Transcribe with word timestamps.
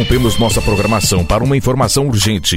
Interrompemos 0.00 0.38
nossa 0.38 0.62
programação 0.62 1.26
para 1.26 1.44
uma 1.44 1.58
informação 1.58 2.08
urgente. 2.08 2.56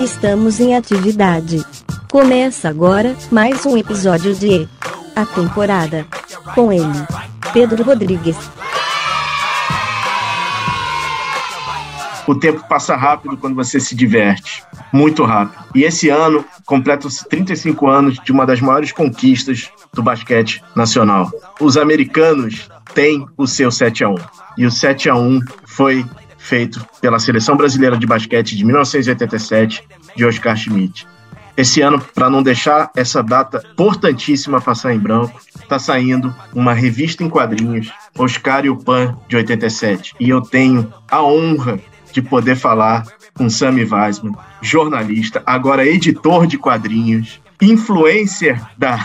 Estamos 0.00 0.58
em 0.58 0.74
atividade. 0.74 1.64
Começa 2.10 2.68
agora 2.68 3.14
mais 3.30 3.64
um 3.64 3.76
episódio 3.76 4.34
de 4.34 4.68
A 5.14 5.24
Temporada. 5.24 6.04
Com 6.56 6.72
ele, 6.72 7.06
Pedro 7.52 7.84
Rodrigues. 7.84 8.36
O 12.26 12.34
tempo 12.34 12.66
passa 12.68 12.94
rápido 12.94 13.36
quando 13.36 13.54
você 13.54 13.80
se 13.80 13.94
diverte, 13.94 14.62
muito 14.92 15.24
rápido. 15.24 15.64
E 15.74 15.82
esse 15.82 16.08
ano 16.08 16.44
completa-se 16.64 17.28
35 17.28 17.88
anos 17.88 18.18
de 18.24 18.30
uma 18.30 18.46
das 18.46 18.60
maiores 18.60 18.92
conquistas 18.92 19.70
do 19.92 20.02
basquete 20.02 20.62
nacional. 20.76 21.30
Os 21.60 21.76
americanos 21.76 22.70
têm 22.94 23.26
o 23.36 23.46
seu 23.46 23.70
7 23.70 24.04
a 24.04 24.08
1 24.10 24.14
e 24.58 24.66
o 24.66 24.70
7 24.70 25.10
a 25.10 25.16
1 25.16 25.40
foi 25.64 26.04
feito 26.38 26.84
pela 27.00 27.18
Seleção 27.18 27.56
Brasileira 27.56 27.96
de 27.96 28.06
Basquete 28.06 28.56
de 28.56 28.64
1987, 28.64 29.82
de 30.16 30.24
Oscar 30.24 30.56
Schmidt. 30.56 31.06
Esse 31.56 31.82
ano, 31.82 32.00
para 32.14 32.30
não 32.30 32.42
deixar 32.42 32.90
essa 32.96 33.22
data 33.22 33.62
importantíssima 33.72 34.60
passar 34.60 34.94
em 34.94 34.98
branco, 34.98 35.38
está 35.54 35.78
saindo 35.78 36.34
uma 36.54 36.72
revista 36.72 37.22
em 37.22 37.28
quadrinhos, 37.28 37.92
Oscar 38.18 38.64
e 38.64 38.70
o 38.70 38.76
Pan, 38.76 39.16
de 39.28 39.36
87. 39.36 40.14
E 40.18 40.30
eu 40.30 40.40
tenho 40.40 40.92
a 41.10 41.22
honra 41.22 41.78
de 42.12 42.22
poder 42.22 42.56
falar 42.56 43.04
com 43.34 43.48
Sammy 43.48 43.84
Weisman, 43.84 44.34
jornalista, 44.60 45.42
agora 45.46 45.86
editor 45.86 46.46
de 46.46 46.58
quadrinhos, 46.58 47.40
influencer 47.60 48.60
da, 48.76 48.98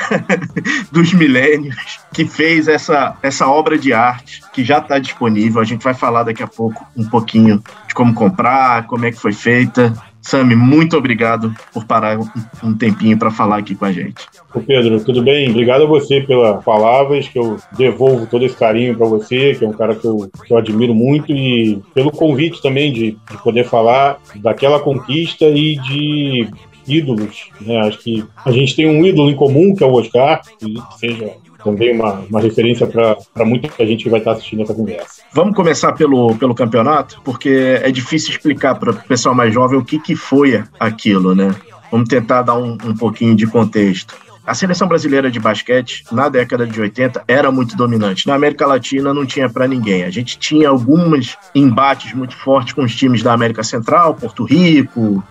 dos 0.91 1.13
milênios, 1.13 1.99
que 2.11 2.25
fez 2.25 2.67
essa, 2.67 3.15
essa 3.21 3.47
obra 3.47 3.77
de 3.77 3.93
arte 3.93 4.41
que 4.51 4.63
já 4.63 4.79
está 4.79 4.97
disponível. 4.97 5.61
A 5.61 5.65
gente 5.65 5.83
vai 5.83 5.93
falar 5.93 6.23
daqui 6.23 6.41
a 6.41 6.47
pouco 6.47 6.85
um 6.95 7.07
pouquinho 7.07 7.63
de 7.87 7.93
como 7.93 8.13
comprar, 8.13 8.87
como 8.87 9.05
é 9.05 9.11
que 9.11 9.19
foi 9.19 9.33
feita. 9.33 9.93
Sami, 10.21 10.55
muito 10.55 10.97
obrigado 10.97 11.53
por 11.73 11.85
parar 11.85 12.19
um 12.63 12.73
tempinho 12.73 13.17
para 13.17 13.31
falar 13.31 13.57
aqui 13.57 13.75
com 13.75 13.85
a 13.85 13.91
gente. 13.91 14.25
Ô 14.53 14.59
Pedro, 14.59 15.03
tudo 15.03 15.21
bem? 15.21 15.49
Obrigado 15.49 15.83
a 15.83 15.87
você 15.87 16.21
pelas 16.21 16.63
palavras, 16.63 17.27
que 17.27 17.39
eu 17.39 17.57
devolvo 17.77 18.27
todo 18.27 18.45
esse 18.45 18.55
carinho 18.55 18.95
para 18.95 19.07
você, 19.07 19.55
que 19.55 19.63
é 19.63 19.67
um 19.67 19.73
cara 19.73 19.95
que 19.95 20.05
eu, 20.05 20.29
que 20.45 20.53
eu 20.53 20.57
admiro 20.57 20.93
muito, 20.93 21.31
e 21.31 21.81
pelo 21.93 22.11
convite 22.11 22.61
também 22.61 22.91
de, 22.91 23.11
de 23.11 23.37
poder 23.43 23.65
falar 23.65 24.17
daquela 24.35 24.79
conquista 24.79 25.45
e 25.45 25.77
de 25.77 26.49
ídolos. 26.87 27.49
Né? 27.61 27.79
Acho 27.79 27.99
que 27.99 28.25
a 28.45 28.51
gente 28.51 28.75
tem 28.75 28.87
um 28.87 29.05
ídolo 29.05 29.29
em 29.29 29.35
comum, 29.35 29.75
que 29.75 29.83
é 29.83 29.87
o 29.87 29.93
Oscar, 29.93 30.41
que 30.59 30.75
seja 30.97 31.33
também 31.67 31.93
uma, 31.93 32.21
uma 32.29 32.39
referência 32.39 32.87
para 32.87 33.45
muita 33.45 33.69
gente 33.85 34.05
que 34.05 34.09
vai 34.09 34.19
estar 34.19 34.31
assistindo 34.31 34.63
essa 34.63 34.73
conversa. 34.73 35.21
Vamos 35.33 35.55
começar 35.55 35.91
pelo, 35.91 36.35
pelo 36.35 36.55
campeonato, 36.55 37.21
porque 37.23 37.79
é 37.83 37.91
difícil 37.91 38.31
explicar 38.31 38.75
para 38.75 38.91
o 38.91 38.95
pessoal 38.95 39.35
mais 39.35 39.53
jovem 39.53 39.77
o 39.77 39.83
que, 39.83 39.99
que 39.99 40.15
foi 40.15 40.63
aquilo, 40.79 41.35
né? 41.35 41.53
Vamos 41.91 42.07
tentar 42.07 42.41
dar 42.41 42.55
um, 42.55 42.77
um 42.85 42.95
pouquinho 42.95 43.35
de 43.35 43.45
contexto. 43.45 44.15
A 44.45 44.53
seleção 44.53 44.87
brasileira 44.87 45.29
de 45.29 45.41
basquete, 45.41 46.05
na 46.09 46.29
década 46.29 46.65
de 46.65 46.79
80, 46.79 47.21
era 47.27 47.51
muito 47.51 47.75
dominante. 47.75 48.25
Na 48.27 48.35
América 48.35 48.65
Latina 48.65 49.13
não 49.13 49.25
tinha 49.25 49.49
para 49.49 49.67
ninguém. 49.67 50.05
A 50.05 50.09
gente 50.09 50.39
tinha 50.39 50.69
alguns 50.69 51.37
embates 51.53 52.13
muito 52.13 52.33
fortes 52.33 52.73
com 52.73 52.81
os 52.81 52.95
times 52.95 53.21
da 53.21 53.33
América 53.33 53.61
Central, 53.61 54.15
Porto 54.15 54.45
Rico, 54.45 55.21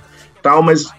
tal, 0.46 0.62
mas 0.62 0.94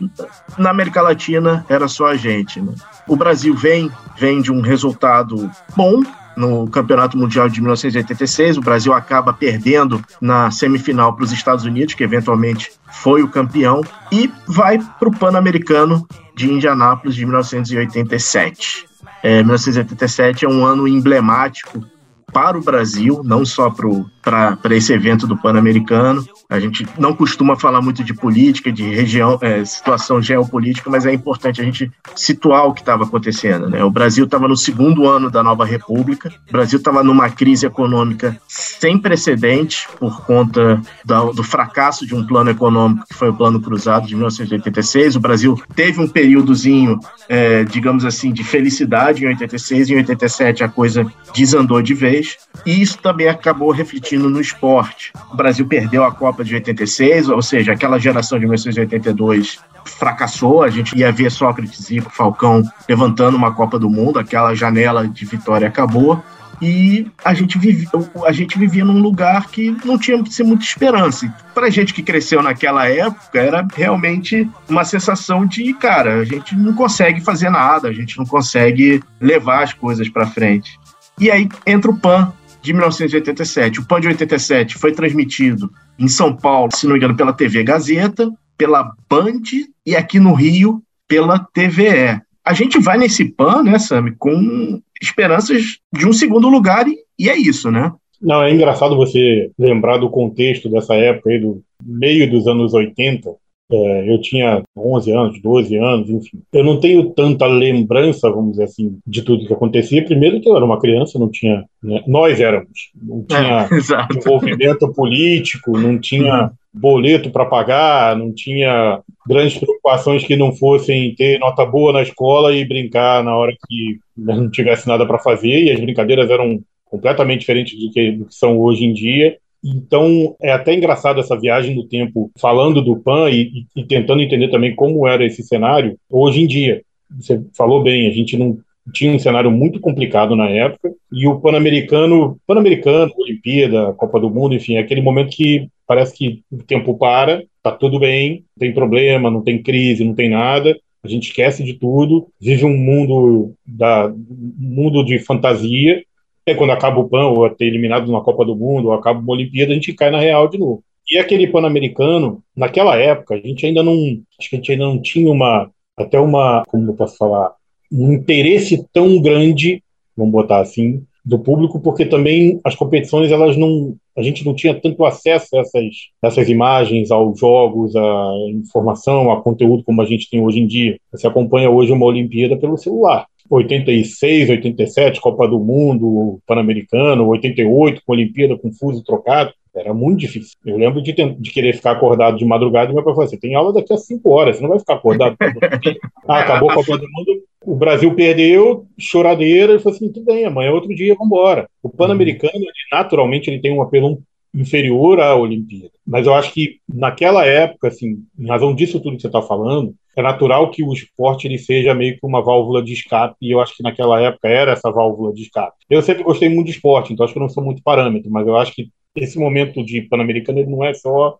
na 0.57 0.71
América 0.71 1.01
Latina 1.01 1.65
era 1.69 1.87
só 1.87 2.07
a 2.07 2.17
gente. 2.17 2.59
Né? 2.59 2.73
O 3.07 3.15
Brasil 3.15 3.55
vem, 3.55 3.89
vem 4.17 4.41
de 4.41 4.51
um 4.51 4.59
resultado 4.59 5.49
bom 5.73 6.03
no 6.35 6.69
Campeonato 6.69 7.17
Mundial 7.17 7.47
de 7.47 7.61
1986. 7.61 8.57
O 8.57 8.61
Brasil 8.61 8.93
acaba 8.93 9.31
perdendo 9.31 10.03
na 10.19 10.51
semifinal 10.51 11.13
para 11.13 11.23
os 11.23 11.31
Estados 11.31 11.63
Unidos, 11.63 11.93
que 11.93 12.03
eventualmente 12.03 12.73
foi 12.91 13.23
o 13.23 13.29
campeão, 13.29 13.81
e 14.11 14.29
vai 14.45 14.79
para 14.79 15.07
o 15.07 15.17
Pan-Americano 15.17 16.05
de 16.35 16.51
Indianápolis 16.51 17.15
de 17.15 17.25
1987. 17.25 18.85
É, 19.23 19.37
1987 19.43 20.43
é 20.43 20.49
um 20.49 20.65
ano 20.65 20.85
emblemático 20.89 21.85
para 22.31 22.57
o 22.57 22.61
Brasil, 22.61 23.21
não 23.23 23.45
só 23.45 23.69
para 23.69 24.75
esse 24.75 24.93
evento 24.93 25.25
do 25.25 25.37
Pan-Americano. 25.37 26.25
A 26.49 26.59
gente 26.59 26.87
não 26.97 27.13
costuma 27.13 27.57
falar 27.57 27.81
muito 27.81 28.03
de 28.03 28.13
política, 28.13 28.71
de 28.71 28.83
região, 28.83 29.37
é, 29.41 29.63
situação 29.65 30.21
geopolítica, 30.21 30.89
mas 30.89 31.05
é 31.05 31.13
importante 31.13 31.61
a 31.61 31.63
gente 31.63 31.91
situar 32.15 32.65
o 32.65 32.73
que 32.73 32.81
estava 32.81 33.03
acontecendo. 33.03 33.69
Né? 33.69 33.83
O 33.83 33.91
Brasil 33.91 34.25
estava 34.25 34.47
no 34.47 34.55
segundo 34.55 35.07
ano 35.07 35.29
da 35.29 35.43
nova 35.43 35.65
república, 35.65 36.33
o 36.47 36.51
Brasil 36.51 36.79
estava 36.79 37.03
numa 37.03 37.29
crise 37.29 37.65
econômica 37.65 38.39
sem 38.47 38.97
precedentes 38.97 39.87
por 39.99 40.25
conta 40.25 40.81
do, 41.03 41.33
do 41.33 41.43
fracasso 41.43 42.05
de 42.05 42.15
um 42.15 42.25
plano 42.25 42.49
econômico 42.49 43.05
que 43.07 43.13
foi 43.13 43.29
o 43.29 43.33
Plano 43.33 43.59
Cruzado 43.59 44.07
de 44.07 44.15
1986. 44.15 45.15
O 45.15 45.19
Brasil 45.19 45.61
teve 45.75 46.01
um 46.01 46.07
períodozinho, 46.07 46.99
é, 47.27 47.63
digamos 47.63 48.05
assim, 48.05 48.31
de 48.31 48.43
felicidade 48.43 49.23
em 49.23 49.27
86 49.27 49.89
e 49.89 49.93
em 49.93 49.97
87 49.97 50.63
a 50.63 50.69
coisa 50.69 51.05
desandou 51.33 51.81
de 51.81 51.93
vez, 51.93 52.16
e 52.65 52.81
isso 52.81 52.97
também 52.99 53.27
acabou 53.27 53.71
refletindo 53.71 54.29
no 54.29 54.41
esporte. 54.41 55.11
O 55.31 55.35
Brasil 55.35 55.65
perdeu 55.65 56.03
a 56.03 56.11
Copa 56.11 56.43
de 56.43 56.55
86, 56.55 57.29
ou 57.29 57.41
seja, 57.41 57.73
aquela 57.73 57.99
geração 57.99 58.37
de 58.37 58.45
1982 58.45 59.59
fracassou, 59.85 60.63
a 60.63 60.69
gente 60.69 60.97
ia 60.97 61.11
ver 61.11 61.31
Sócrates 61.31 61.89
e 61.89 62.01
Falcão 62.01 62.61
levantando 62.87 63.37
uma 63.37 63.53
Copa 63.53 63.79
do 63.79 63.89
Mundo, 63.89 64.19
aquela 64.19 64.53
janela 64.53 65.07
de 65.07 65.25
vitória 65.25 65.67
acabou, 65.67 66.21
e 66.61 67.07
a 67.23 67.33
gente, 67.33 67.57
vivia, 67.57 67.87
a 68.25 68.31
gente 68.31 68.57
vivia 68.57 68.83
num 68.83 68.99
lugar 68.99 69.47
que 69.47 69.75
não 69.85 69.97
tinha 69.97 70.17
muita 70.17 70.63
esperança. 70.63 71.31
Para 71.53 71.69
gente 71.69 71.93
que 71.93 72.01
cresceu 72.01 72.41
naquela 72.41 72.89
época, 72.89 73.39
era 73.39 73.65
realmente 73.75 74.49
uma 74.67 74.83
sensação 74.83 75.45
de, 75.45 75.73
cara, 75.73 76.15
a 76.15 76.25
gente 76.25 76.55
não 76.55 76.73
consegue 76.73 77.21
fazer 77.21 77.49
nada, 77.49 77.87
a 77.87 77.93
gente 77.93 78.17
não 78.17 78.25
consegue 78.25 79.03
levar 79.21 79.63
as 79.63 79.73
coisas 79.73 80.09
para 80.09 80.25
frente. 80.25 80.79
E 81.19 81.31
aí 81.31 81.49
entra 81.65 81.89
o 81.89 81.99
PAN 81.99 82.31
de 82.61 82.73
1987. 82.73 83.79
O 83.79 83.87
PAN 83.87 84.01
de 84.01 84.07
87 84.07 84.77
foi 84.77 84.91
transmitido 84.91 85.71
em 85.97 86.07
São 86.07 86.35
Paulo, 86.35 86.69
se 86.75 86.85
não 86.85 86.93
me 86.93 86.99
engano, 86.99 87.15
pela 87.15 87.33
TV 87.33 87.63
Gazeta, 87.63 88.31
pela 88.57 88.93
Band 89.09 89.41
e 89.85 89.95
aqui 89.95 90.19
no 90.19 90.33
Rio 90.33 90.81
pela 91.07 91.39
TVE. 91.39 92.21
A 92.45 92.53
gente 92.53 92.79
vai 92.79 92.97
nesse 92.97 93.25
PAN, 93.25 93.63
né, 93.63 93.79
Sami, 93.79 94.13
com 94.17 94.81
esperanças 95.01 95.79
de 95.93 96.07
um 96.07 96.13
segundo 96.13 96.49
lugar 96.49 96.87
e, 96.87 96.97
e 97.17 97.29
é 97.29 97.37
isso, 97.37 97.71
né? 97.71 97.91
Não, 98.21 98.41
é 98.43 98.51
engraçado 98.51 98.95
você 98.95 99.51
lembrar 99.57 99.97
do 99.97 100.09
contexto 100.09 100.69
dessa 100.69 100.95
época 100.95 101.29
aí, 101.29 101.39
do 101.39 101.61
meio 101.83 102.29
dos 102.29 102.47
anos 102.47 102.73
80, 102.73 103.29
é, 103.71 104.13
eu 104.13 104.21
tinha 104.21 104.63
11 104.77 105.11
anos, 105.11 105.41
12 105.41 105.75
anos, 105.77 106.09
enfim. 106.09 106.39
Eu 106.53 106.63
não 106.63 106.79
tenho 106.79 107.09
tanta 107.11 107.45
lembrança, 107.45 108.29
vamos 108.29 108.51
dizer 108.51 108.63
assim, 108.63 108.97
de 109.05 109.21
tudo 109.21 109.45
que 109.45 109.53
acontecia. 109.53 110.05
Primeiro 110.05 110.39
que 110.39 110.49
eu 110.49 110.55
era 110.55 110.63
uma 110.63 110.79
criança, 110.79 111.19
não 111.19 111.29
tinha... 111.29 111.65
Né? 111.83 112.01
Nós 112.07 112.39
éramos. 112.39 112.91
Não 112.95 113.23
tinha 113.23 113.67
é, 113.67 114.17
envolvimento 114.17 114.91
político, 114.93 115.77
não 115.77 115.99
tinha 115.99 116.51
boleto 116.73 117.29
para 117.29 117.45
pagar, 117.45 118.15
não 118.15 118.31
tinha 118.33 119.01
grandes 119.27 119.57
preocupações 119.57 120.23
que 120.23 120.37
não 120.37 120.53
fossem 120.53 121.13
ter 121.15 121.39
nota 121.39 121.65
boa 121.65 121.91
na 121.91 122.01
escola 122.01 122.55
e 122.55 122.63
brincar 122.65 123.23
na 123.23 123.35
hora 123.35 123.53
que 123.67 123.99
não 124.15 124.49
tivesse 124.49 124.87
nada 124.87 125.05
para 125.05 125.19
fazer. 125.19 125.63
E 125.63 125.71
as 125.71 125.79
brincadeiras 125.79 126.29
eram 126.29 126.61
completamente 126.85 127.41
diferentes 127.41 127.77
do 127.77 127.91
que, 127.91 128.11
do 128.11 128.25
que 128.25 128.35
são 128.35 128.57
hoje 128.59 128.85
em 128.85 128.93
dia. 128.93 129.37
Então, 129.63 130.35
é 130.41 130.51
até 130.51 130.73
engraçado 130.73 131.19
essa 131.19 131.39
viagem 131.39 131.75
no 131.75 131.87
tempo, 131.87 132.31
falando 132.39 132.81
do 132.81 132.97
PAN 132.97 133.29
e, 133.29 133.65
e, 133.75 133.83
tentando 133.85 134.21
entender 134.21 134.49
também 134.49 134.75
como 134.75 135.07
era 135.07 135.25
esse 135.25 135.43
cenário 135.43 135.97
hoje 136.09 136.41
em 136.41 136.47
dia. 136.47 136.81
Você 137.19 137.41
falou 137.55 137.81
bem, 137.81 138.07
a 138.07 138.11
gente 138.11 138.37
não 138.37 138.57
tinha 138.93 139.11
um 139.11 139.19
cenário 139.19 139.51
muito 139.51 139.79
complicado 139.79 140.35
na 140.35 140.49
época, 140.49 140.93
e 141.11 141.27
o 141.27 141.39
Pan-Americano, 141.39 142.39
Pan-Americano, 142.47 143.11
Olimpíada, 143.17 143.93
Copa 143.93 144.19
do 144.19 144.29
Mundo, 144.29 144.55
enfim, 144.55 144.75
é 144.75 144.79
aquele 144.79 145.01
momento 145.01 145.35
que 145.35 145.67
parece 145.85 146.15
que 146.15 146.41
o 146.51 146.63
tempo 146.63 146.97
para, 146.97 147.43
tá 147.61 147.71
tudo 147.71 147.99
bem, 147.99 148.45
não 148.55 148.59
tem 148.59 148.73
problema, 148.73 149.31
não 149.31 149.41
tem 149.41 149.61
crise, 149.61 150.03
não 150.03 150.13
tem 150.13 150.29
nada, 150.29 150.77
a 151.03 151.07
gente 151.07 151.29
esquece 151.29 151.63
de 151.63 151.73
tudo, 151.73 152.27
vive 152.39 152.65
um 152.65 152.75
mundo 152.75 153.53
da 153.65 154.07
um 154.07 154.53
mundo 154.57 155.03
de 155.03 155.19
fantasia 155.19 156.03
é 156.47 156.55
quando 156.55 156.71
acaba 156.71 156.99
o 156.99 157.09
PAN, 157.09 157.27
ou 157.27 157.45
é 157.45 157.49
ter 157.49 157.65
eliminado 157.65 158.11
na 158.11 158.21
Copa 158.21 158.45
do 158.45 158.55
Mundo, 158.55 158.87
ou 158.87 158.93
acaba 158.93 159.19
uma 159.19 159.33
Olimpíada, 159.33 159.71
a 159.71 159.75
gente 159.75 159.93
cai 159.93 160.09
na 160.09 160.19
real 160.19 160.47
de 160.47 160.57
novo. 160.57 160.83
E 161.09 161.17
aquele 161.17 161.47
Pan-Americano, 161.47 162.41
naquela 162.55 162.97
época, 162.97 163.35
a 163.35 163.39
gente 163.39 163.65
ainda 163.65 163.83
não. 163.83 163.95
Acho 164.39 164.49
que 164.49 164.55
a 164.55 164.59
gente 164.59 164.71
ainda 164.71 164.85
não 164.85 165.01
tinha 165.01 165.31
uma. 165.31 165.69
Até 165.95 166.19
uma. 166.19 166.63
Como 166.67 166.89
eu 166.89 166.95
posso 166.95 167.17
falar? 167.17 167.53
Um 167.91 168.13
interesse 168.13 168.85
tão 168.91 169.21
grande, 169.21 169.81
vamos 170.15 170.33
botar 170.33 170.59
assim, 170.59 171.03
do 171.27 171.39
público, 171.39 171.79
porque 171.81 172.05
também 172.05 172.59
as 172.63 172.75
competições 172.75 173.31
elas 173.31 173.57
não, 173.57 173.95
a 174.17 174.21
gente 174.21 174.45
não 174.45 174.53
tinha 174.55 174.73
tanto 174.73 175.03
acesso 175.03 175.57
a 175.57 175.59
essas, 175.59 175.85
essas 176.21 176.49
imagens, 176.49 177.11
aos 177.11 177.37
jogos, 177.37 177.93
à 177.95 178.31
informação, 178.49 179.29
a 179.29 179.41
conteúdo 179.41 179.83
como 179.83 180.01
a 180.01 180.05
gente 180.05 180.29
tem 180.29 180.41
hoje 180.41 180.59
em 180.59 180.67
dia. 180.67 180.97
Você 181.11 181.27
acompanha 181.27 181.69
hoje 181.69 181.91
uma 181.91 182.05
Olimpíada 182.05 182.57
pelo 182.57 182.77
celular. 182.77 183.27
86, 183.49 184.49
87, 184.49 185.21
Copa 185.21 185.47
do 185.47 185.59
Mundo, 185.59 186.39
Pan-Americano, 186.45 187.27
88, 187.27 188.01
com 188.05 188.13
Olimpíada 188.13 188.57
com 188.57 188.71
fuso 188.71 189.03
trocado. 189.03 189.53
Era 189.75 189.93
muito 189.93 190.19
difícil. 190.21 190.57
Eu 190.65 190.75
lembro 190.75 191.01
de, 191.01 191.13
de 191.13 191.51
querer 191.51 191.73
ficar 191.75 191.91
acordado 191.91 192.37
de 192.37 192.45
madrugada 192.45 192.91
e 192.91 192.95
meu 192.95 193.03
pai 193.03 193.13
falou: 193.13 193.29
você 193.29 193.37
tem 193.37 193.53
aula 193.53 193.71
daqui 193.71 193.93
a 193.93 193.97
cinco 193.97 194.31
horas, 194.31 194.57
você 194.57 194.63
não 194.63 194.69
vai 194.69 194.79
ficar 194.79 194.95
acordado. 194.95 195.37
ah, 196.27 196.39
acabou 196.39 196.71
a 196.71 196.73
Copa 196.73 196.97
do 196.97 197.05
Mundo, 197.11 197.43
o 197.63 197.75
Brasil 197.75 198.13
perdeu, 198.15 198.87
choradeira, 198.97 199.73
ele 199.73 199.79
falou 199.79 199.95
assim: 199.95 200.11
tudo 200.11 200.25
bem, 200.25 200.45
amanhã 200.45 200.69
é 200.69 200.73
outro 200.73 200.93
dia, 200.95 201.13
vamos 201.13 201.27
embora. 201.27 201.69
O 201.83 201.89
Pan-Americano, 201.89 202.65
naturalmente, 202.91 203.49
ele 203.49 203.61
tem 203.61 203.71
um 203.71 203.81
apelo 203.81 204.19
inferior 204.53 205.19
à 205.19 205.35
Olimpíada. 205.35 205.91
Mas 206.05 206.25
eu 206.25 206.33
acho 206.33 206.53
que 206.53 206.79
naquela 206.87 207.45
época, 207.45 207.89
assim, 207.89 208.23
em 208.37 208.47
razão 208.47 208.73
disso 208.73 208.99
tudo 208.99 209.15
que 209.15 209.21
você 209.21 209.27
está 209.27 209.41
falando, 209.41 209.93
é 210.15 210.21
natural 210.21 210.71
que 210.71 210.83
o 210.83 210.91
esporte 210.93 211.47
ele 211.47 211.59
seja 211.59 211.93
meio 211.93 212.17
que 212.17 212.25
uma 212.25 212.41
válvula 212.41 212.83
de 212.83 212.91
escape, 212.91 213.35
e 213.41 213.51
eu 213.51 213.61
acho 213.61 213.75
que 213.75 213.83
naquela 213.83 214.19
época 214.19 214.47
era 214.47 214.71
essa 214.71 214.91
válvula 214.91 215.31
de 215.31 215.43
escape. 215.43 215.77
Eu 215.89 216.01
sempre 216.01 216.23
gostei 216.23 216.49
muito 216.49 216.65
de 216.65 216.71
esporte, 216.71 217.13
então 217.13 217.23
acho 217.23 217.33
que 217.33 217.39
eu 217.39 217.43
não 217.43 217.49
sou 217.49 217.63
muito 217.63 217.83
parâmetro, 217.83 218.31
mas 218.31 218.47
eu 218.47 218.57
acho 218.57 218.73
que 218.73 218.89
esse 219.15 219.37
momento 219.37 219.83
de 219.83 220.01
Pan-Americano 220.01 220.65
não 220.67 220.83
é 220.83 220.93
só 220.93 221.37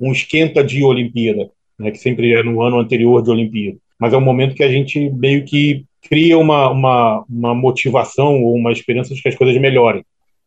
um 0.00 0.12
esquenta 0.12 0.62
de 0.62 0.84
Olimpíada, 0.84 1.50
né, 1.78 1.90
que 1.90 1.98
sempre 1.98 2.32
é 2.32 2.42
no 2.42 2.62
ano 2.62 2.78
anterior 2.78 3.20
de 3.22 3.30
Olimpíada, 3.30 3.78
mas 3.98 4.12
é 4.12 4.16
um 4.16 4.20
momento 4.20 4.54
que 4.54 4.62
a 4.62 4.70
gente 4.70 5.10
meio 5.10 5.44
que 5.44 5.84
cria 6.02 6.38
uma, 6.38 6.70
uma, 6.70 7.24
uma 7.28 7.54
motivação 7.54 8.42
ou 8.42 8.54
uma 8.54 8.72
esperança 8.72 9.14
de 9.14 9.20
que 9.20 9.28
as 9.28 9.36
coisas 9.36 9.60
melhorem. 9.60 10.04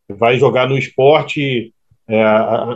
Vai 0.09 0.37
jogar 0.37 0.67
no 0.67 0.77
esporte 0.77 1.73
é, 2.07 2.21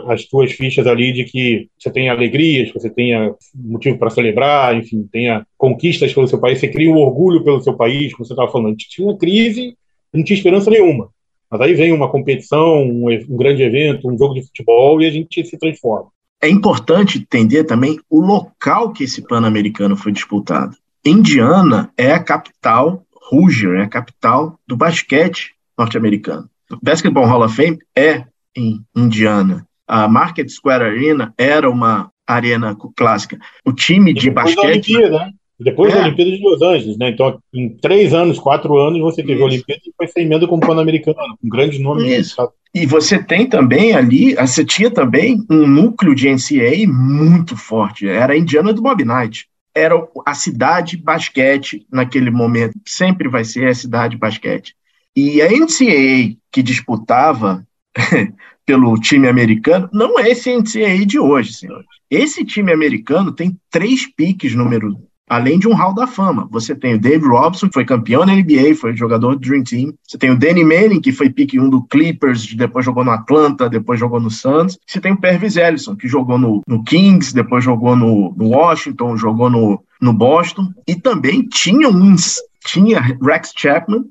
as 0.08 0.24
tuas 0.24 0.52
fichas 0.52 0.86
ali 0.86 1.12
de 1.12 1.24
que 1.24 1.68
você 1.78 1.90
tenha 1.90 2.12
alegrias, 2.12 2.72
você 2.72 2.88
tenha 2.88 3.34
motivo 3.54 3.98
para 3.98 4.10
celebrar, 4.10 4.74
enfim, 4.74 5.06
tenha 5.10 5.46
conquistas 5.56 6.12
pelo 6.12 6.28
seu 6.28 6.40
país, 6.40 6.58
você 6.58 6.68
cria 6.68 6.90
um 6.90 6.96
orgulho 6.96 7.44
pelo 7.44 7.60
seu 7.60 7.74
país, 7.74 8.12
como 8.12 8.24
você 8.24 8.32
estava 8.32 8.50
falando. 8.50 8.68
A 8.68 8.70
gente 8.70 8.88
tinha 8.88 9.06
uma 9.06 9.18
crise, 9.18 9.76
não 10.12 10.24
tinha 10.24 10.36
esperança 10.36 10.70
nenhuma. 10.70 11.10
Mas 11.50 11.60
aí 11.60 11.74
vem 11.74 11.92
uma 11.92 12.10
competição, 12.10 12.82
um, 12.82 13.08
um 13.08 13.36
grande 13.36 13.62
evento, 13.62 14.08
um 14.08 14.16
jogo 14.16 14.34
de 14.34 14.46
futebol 14.46 15.00
e 15.00 15.06
a 15.06 15.10
gente 15.10 15.44
se 15.44 15.58
transforma. 15.58 16.08
É 16.40 16.48
importante 16.48 17.18
entender 17.18 17.64
também 17.64 17.98
o 18.08 18.20
local 18.20 18.92
que 18.92 19.04
esse 19.04 19.22
Pan-Americano 19.22 19.96
foi 19.96 20.12
disputado. 20.12 20.76
Indiana 21.04 21.90
é 21.96 22.12
a 22.12 22.22
capital, 22.22 23.02
Hoosier 23.32 23.80
é 23.80 23.82
a 23.82 23.88
capital 23.88 24.58
do 24.66 24.76
basquete 24.76 25.54
norte-americano. 25.76 26.48
Basketball 26.82 27.26
Hall 27.26 27.44
of 27.44 27.54
Fame 27.54 27.78
é 27.96 28.24
em 28.56 28.80
Indiana. 28.94 29.66
A 29.86 30.06
Market 30.08 30.48
Square 30.48 30.84
Arena 30.84 31.32
era 31.38 31.70
uma 31.70 32.10
arena 32.26 32.76
clássica. 32.94 33.38
O 33.64 33.72
time 33.72 34.12
de 34.12 34.28
Depois 34.28 34.54
basquete. 34.54 34.92
Da 34.92 34.98
Olimpíada, 34.98 35.18
né? 35.26 35.32
Depois 35.60 35.92
é. 35.92 35.96
da 35.96 36.02
Olimpíada 36.04 36.30
de 36.30 36.42
Los 36.42 36.62
Angeles, 36.62 36.98
né? 36.98 37.10
Então, 37.10 37.38
em 37.52 37.68
três 37.70 38.14
anos, 38.14 38.38
quatro 38.38 38.76
anos, 38.76 39.00
você 39.00 39.22
teve 39.22 39.34
Isso. 39.34 39.42
a 39.42 39.46
Olimpíada 39.46 39.82
e 39.84 39.92
foi 39.96 40.06
sem 40.06 40.24
emenda 40.24 40.46
com 40.46 40.56
o 40.56 40.60
Pan-Americano, 40.60 41.16
com 41.40 41.48
grandes 41.48 41.80
nomes. 41.80 42.04
Isso. 42.04 42.36
E 42.74 42.86
você 42.86 43.20
tem 43.20 43.46
também 43.46 43.94
ali, 43.94 44.34
você 44.34 44.64
tinha 44.64 44.90
também 44.90 45.44
um 45.50 45.66
núcleo 45.66 46.14
de 46.14 46.28
NCAA 46.28 46.86
muito 46.86 47.56
forte. 47.56 48.06
Era 48.06 48.34
a 48.34 48.38
Indiana 48.38 48.72
do 48.72 48.82
Bob 48.82 49.04
Knight. 49.04 49.48
Era 49.74 49.94
a 50.26 50.34
cidade 50.34 50.96
basquete 50.96 51.86
naquele 51.90 52.30
momento. 52.30 52.78
Sempre 52.84 53.28
vai 53.28 53.44
ser 53.44 53.68
a 53.68 53.74
cidade 53.74 54.16
basquete. 54.16 54.74
E 55.16 55.40
a 55.42 55.48
NCAA 55.50 56.36
que 56.52 56.62
disputava 56.62 57.66
pelo 58.64 58.94
time 59.00 59.28
americano, 59.28 59.88
não 59.92 60.18
é 60.18 60.30
esse 60.30 60.54
NCAA 60.54 61.06
de 61.06 61.18
hoje, 61.18 61.54
senhores. 61.54 61.86
Esse 62.10 62.44
time 62.44 62.72
americano 62.72 63.32
tem 63.32 63.58
três 63.70 64.06
piques 64.06 64.54
número 64.54 64.96
além 65.28 65.58
de 65.58 65.68
um 65.68 65.74
hall 65.74 65.94
da 65.94 66.06
fama. 66.06 66.48
Você 66.50 66.74
tem 66.74 66.94
o 66.94 67.00
Dave 67.00 67.26
Robson, 67.26 67.68
que 67.68 67.74
foi 67.74 67.84
campeão 67.84 68.24
na 68.24 68.34
NBA, 68.34 68.74
foi 68.74 68.96
jogador 68.96 69.34
do 69.34 69.40
Dream 69.40 69.62
Team. 69.62 69.92
Você 70.02 70.16
tem 70.16 70.30
o 70.30 70.38
Danny 70.38 70.64
Manning, 70.64 71.00
que 71.00 71.12
foi 71.12 71.28
pique 71.28 71.60
1 71.60 71.68
do 71.68 71.82
Clippers, 71.84 72.54
depois 72.54 72.84
jogou 72.84 73.04
no 73.04 73.10
Atlanta, 73.10 73.68
depois 73.68 74.00
jogou 74.00 74.18
no 74.18 74.30
Suns. 74.30 74.78
Você 74.86 75.00
tem 75.00 75.12
o 75.12 75.20
Pervis 75.20 75.56
Ellison, 75.56 75.94
que 75.94 76.08
jogou 76.08 76.38
no, 76.38 76.62
no 76.66 76.82
Kings, 76.82 77.34
depois 77.34 77.62
jogou 77.62 77.94
no, 77.94 78.34
no, 78.34 78.48
Washington, 78.48 79.16
jogou 79.16 79.50
no, 79.50 79.82
no 80.00 80.12
Boston. 80.12 80.72
E 80.86 80.96
também 80.96 81.42
tinha 81.42 81.88
uns, 81.88 82.36
tinha 82.64 83.00
Rex 83.00 83.52
Chapman, 83.54 84.04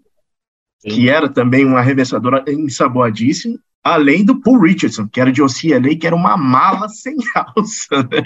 que 0.82 1.10
era 1.10 1.28
também 1.28 1.66
um 1.66 1.76
arremessador 1.76 2.44
ensaboadíssimo, 2.48 3.58
além 3.94 4.24
do 4.24 4.42
Paul 4.42 4.60
Richardson, 4.60 5.08
que 5.12 5.20
era 5.20 5.32
de 5.32 5.42
OCLA, 5.42 5.96
que 6.00 6.06
era 6.08 6.16
uma 6.16 6.38
mala 6.38 6.88
sem 6.90 7.16
alça. 7.34 8.04
Né? 8.12 8.24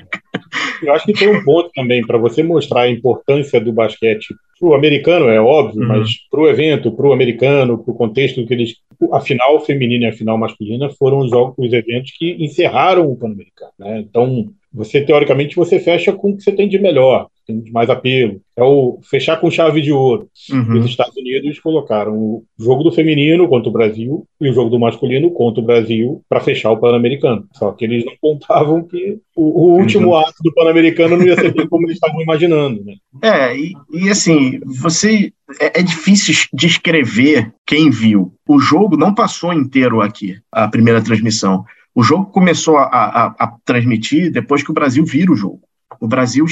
Eu 0.82 0.94
acho 0.94 1.06
que 1.06 1.14
tem 1.14 1.30
um 1.30 1.44
ponto 1.44 1.70
também 1.76 2.06
para 2.06 2.18
você 2.18 2.44
mostrar 2.44 2.82
a 2.82 2.90
importância 2.90 3.60
do 3.60 3.72
basquete 3.72 4.34
para 4.60 4.70
o 4.70 4.74
americano, 4.76 5.28
é 5.28 5.42
óbvio, 5.42 5.82
uhum. 5.82 5.88
mas 5.88 6.12
para 6.30 6.42
o 6.42 6.48
evento, 6.48 6.92
para 6.92 7.08
o 7.08 7.14
americano, 7.14 7.84
para 7.84 7.92
o 7.92 7.98
contexto 7.98 8.46
que 8.46 8.54
eles. 8.54 8.76
A 9.12 9.20
final 9.20 9.60
feminina 9.62 10.06
e 10.06 10.10
a 10.10 10.14
final 10.14 10.38
masculina 10.38 10.88
foram 10.92 11.20
os, 11.20 11.32
jogos, 11.32 11.56
os 11.58 11.74
eventos 11.74 12.12
que 12.16 12.38
encerraram 12.40 13.10
o 13.10 13.16
Pan-Americano. 13.16 13.72
Né? 13.80 14.00
Então, 14.00 14.46
você 14.72 15.02
teoricamente 15.02 15.56
você 15.56 15.80
fecha 15.80 16.14
com 16.14 16.30
o 16.30 16.38
que 16.38 16.44
você 16.44 16.52
tem 16.52 16.70
de 16.70 16.78
melhor 16.78 17.28
tem 17.60 17.72
mais 17.72 17.90
apelo. 17.90 18.42
É 18.56 18.64
o 18.64 19.00
fechar 19.10 19.38
com 19.38 19.50
chave 19.50 19.82
de 19.82 19.92
ouro. 19.92 20.28
Uhum. 20.52 20.80
Os 20.80 20.86
Estados 20.86 21.16
Unidos 21.16 21.60
colocaram 21.60 22.14
o 22.14 22.44
jogo 22.60 22.84
do 22.84 22.92
feminino 22.92 23.48
contra 23.48 23.70
o 23.70 23.74
Brasil 23.74 24.26
e 24.40 24.50
o 24.50 24.54
jogo 24.54 24.70
do 24.70 24.80
masculino 24.80 25.32
contra 25.32 25.62
o 25.62 25.66
Brasil 25.66 26.22
para 26.30 26.40
fechar 26.40 26.72
o 26.72 26.78
Pan-Americano. 26.78 27.46
Só 27.54 27.72
que 27.72 27.86
eles 27.86 28.06
não 28.06 28.14
contavam 28.22 28.84
que 28.84 29.20
o, 29.36 29.44
o 29.44 29.80
último 29.80 30.10
uhum. 30.10 30.18
ato 30.18 30.36
do 30.44 30.54
Pan-Americano 30.54 31.18
não 31.18 31.26
ia 31.26 31.36
ser 31.36 31.54
como 31.68 31.86
eles 31.86 31.96
estavam 31.96 32.22
imaginando. 32.22 32.84
Né? 32.84 32.96
É, 33.24 33.58
e, 33.58 33.74
e 33.94 34.10
assim, 34.10 34.60
você 34.66 35.34
é, 35.60 35.80
é, 35.80 35.84
difícil 35.84 36.34
descrever 36.54 37.54
quem 37.66 37.90
viu. 37.90 38.34
O 38.48 38.60
jogo 38.60 38.96
não 38.96 39.14
passou 39.14 39.54
inteiro 39.54 40.02
aqui, 40.02 40.38
a 40.52 40.68
primeira 40.68 41.04
transmissão. 41.04 41.66
O 41.94 42.04
jogo 42.04 42.26
começou 42.26 42.78
a, 42.78 42.86
a, 42.86 43.26
a 43.38 43.56
transmitir 43.66 44.32
depois 44.32 44.64
que 44.64 44.72
o 44.72 44.74
Brasil 44.74 45.06
vira 45.06 45.32
o 45.32 45.36
jogo. 45.36 45.62
O 46.02 46.08
Brasil, 46.08 46.46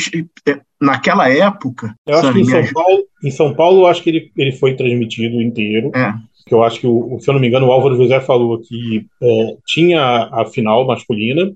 é, 0.47 0.59
naquela 0.79 1.27
época. 1.27 1.95
Eu 2.05 2.19
acho 2.19 2.31
que 2.31 2.39
em 2.39 2.45
São, 2.45 2.73
Paulo, 2.73 3.03
em 3.23 3.31
São 3.31 3.53
Paulo, 3.55 3.81
eu 3.81 3.87
acho 3.87 4.03
que 4.03 4.09
ele, 4.11 4.31
ele 4.37 4.51
foi 4.51 4.75
transmitido 4.75 5.41
inteiro. 5.41 5.91
É. 5.95 6.13
Que 6.45 6.53
eu 6.53 6.63
acho 6.63 6.79
que, 6.79 6.85
o, 6.85 7.17
se 7.19 7.27
eu 7.27 7.33
não 7.33 7.41
me 7.41 7.47
engano, 7.47 7.65
o 7.65 7.71
Álvaro 7.71 7.97
José 7.97 8.19
falou 8.21 8.61
que 8.61 9.07
é, 9.21 9.55
tinha 9.65 10.29
a 10.31 10.45
final 10.45 10.85
masculina, 10.85 11.51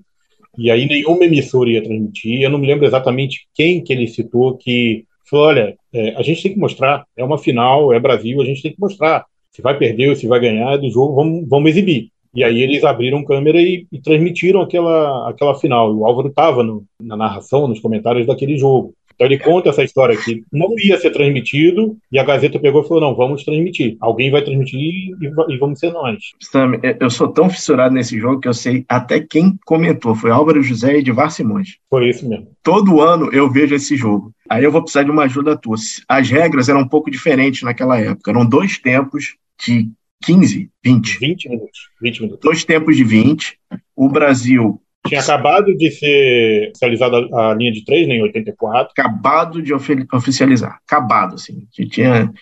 e 0.58 0.72
aí 0.72 0.86
nenhuma 0.86 1.24
emissora 1.24 1.70
ia 1.70 1.82
transmitir. 1.82 2.42
Eu 2.42 2.50
não 2.50 2.58
me 2.58 2.66
lembro 2.66 2.84
exatamente 2.84 3.46
quem 3.54 3.80
que 3.82 3.92
ele 3.92 4.08
citou 4.08 4.56
que 4.56 5.04
falou: 5.30 5.46
olha, 5.46 5.76
é, 5.92 6.16
a 6.16 6.22
gente 6.22 6.42
tem 6.42 6.52
que 6.52 6.58
mostrar, 6.58 7.04
é 7.16 7.24
uma 7.24 7.38
final, 7.38 7.92
é 7.92 8.00
Brasil, 8.00 8.40
a 8.40 8.44
gente 8.44 8.60
tem 8.60 8.72
que 8.72 8.80
mostrar. 8.80 9.24
Se 9.52 9.62
vai 9.62 9.78
perder 9.78 10.08
ou 10.08 10.16
se 10.16 10.26
vai 10.26 10.40
ganhar 10.40 10.76
do 10.78 10.90
jogo, 10.90 11.14
vamos, 11.14 11.48
vamos 11.48 11.70
exibir. 11.70 12.10
E 12.34 12.42
aí 12.42 12.62
eles 12.62 12.82
abriram 12.84 13.24
câmera 13.24 13.60
e, 13.60 13.86
e 13.92 14.00
transmitiram 14.00 14.60
aquela, 14.60 15.28
aquela 15.28 15.54
final. 15.54 15.92
E 15.92 15.96
o 15.96 16.04
Álvaro 16.04 16.28
estava 16.28 16.62
na 17.00 17.16
narração, 17.16 17.68
nos 17.68 17.80
comentários 17.80 18.26
daquele 18.26 18.56
jogo. 18.58 18.92
Então 19.14 19.26
ele 19.26 19.38
conta 19.38 19.68
essa 19.68 19.84
história 19.84 20.16
que 20.16 20.42
não 20.52 20.76
ia 20.78 20.98
ser 20.98 21.10
transmitido 21.10 21.96
e 22.10 22.18
a 22.18 22.24
Gazeta 22.24 22.58
pegou 22.58 22.82
e 22.82 22.88
falou: 22.88 23.00
não, 23.00 23.14
vamos 23.14 23.44
transmitir. 23.44 23.96
Alguém 24.00 24.30
vai 24.30 24.42
transmitir 24.42 24.80
e, 24.80 25.12
e 25.48 25.58
vamos 25.58 25.78
ser 25.78 25.92
nós. 25.92 26.18
Sam, 26.40 26.80
eu 27.00 27.10
sou 27.10 27.28
tão 27.28 27.48
fissurado 27.48 27.94
nesse 27.94 28.18
jogo 28.18 28.40
que 28.40 28.48
eu 28.48 28.54
sei 28.54 28.84
até 28.88 29.20
quem 29.20 29.56
comentou. 29.64 30.14
Foi 30.14 30.30
Álvaro 30.30 30.62
José 30.62 30.96
e 30.96 30.98
Edvar 30.98 31.30
Simões. 31.30 31.76
Foi 31.88 32.08
isso 32.08 32.28
mesmo. 32.28 32.48
Todo 32.62 33.00
ano 33.00 33.32
eu 33.32 33.50
vejo 33.50 33.74
esse 33.74 33.96
jogo. 33.96 34.32
Aí 34.50 34.64
eu 34.64 34.72
vou 34.72 34.82
precisar 34.82 35.04
de 35.04 35.10
uma 35.10 35.24
ajuda 35.24 35.56
tua. 35.56 35.76
As 36.08 36.28
regras 36.28 36.68
eram 36.68 36.80
um 36.80 36.88
pouco 36.88 37.10
diferentes 37.10 37.62
naquela 37.62 37.98
época. 37.98 38.30
Eram 38.30 38.44
dois 38.44 38.78
tempos 38.78 39.36
de 39.64 39.88
15, 40.24 40.70
20. 40.82 41.18
20 41.18 41.48
minutos. 41.48 41.78
20 42.00 42.20
minutos. 42.22 42.40
Dois 42.42 42.64
tempos 42.64 42.96
de 42.96 43.04
20. 43.04 43.58
O 43.96 44.08
Brasil. 44.08 44.80
Tinha 45.06 45.20
acabado 45.20 45.76
de 45.76 45.90
ser 45.90 46.70
oficializada 46.70 47.16
a 47.32 47.54
linha 47.54 47.70
de 47.70 47.84
três, 47.84 48.08
né, 48.08 48.14
em 48.14 48.22
84. 48.22 48.92
Acabado 48.92 49.62
de 49.62 49.72
oficializar. 49.74 50.78
Acabado, 50.86 51.34
assim. 51.34 51.66
Tinha, 51.90 52.32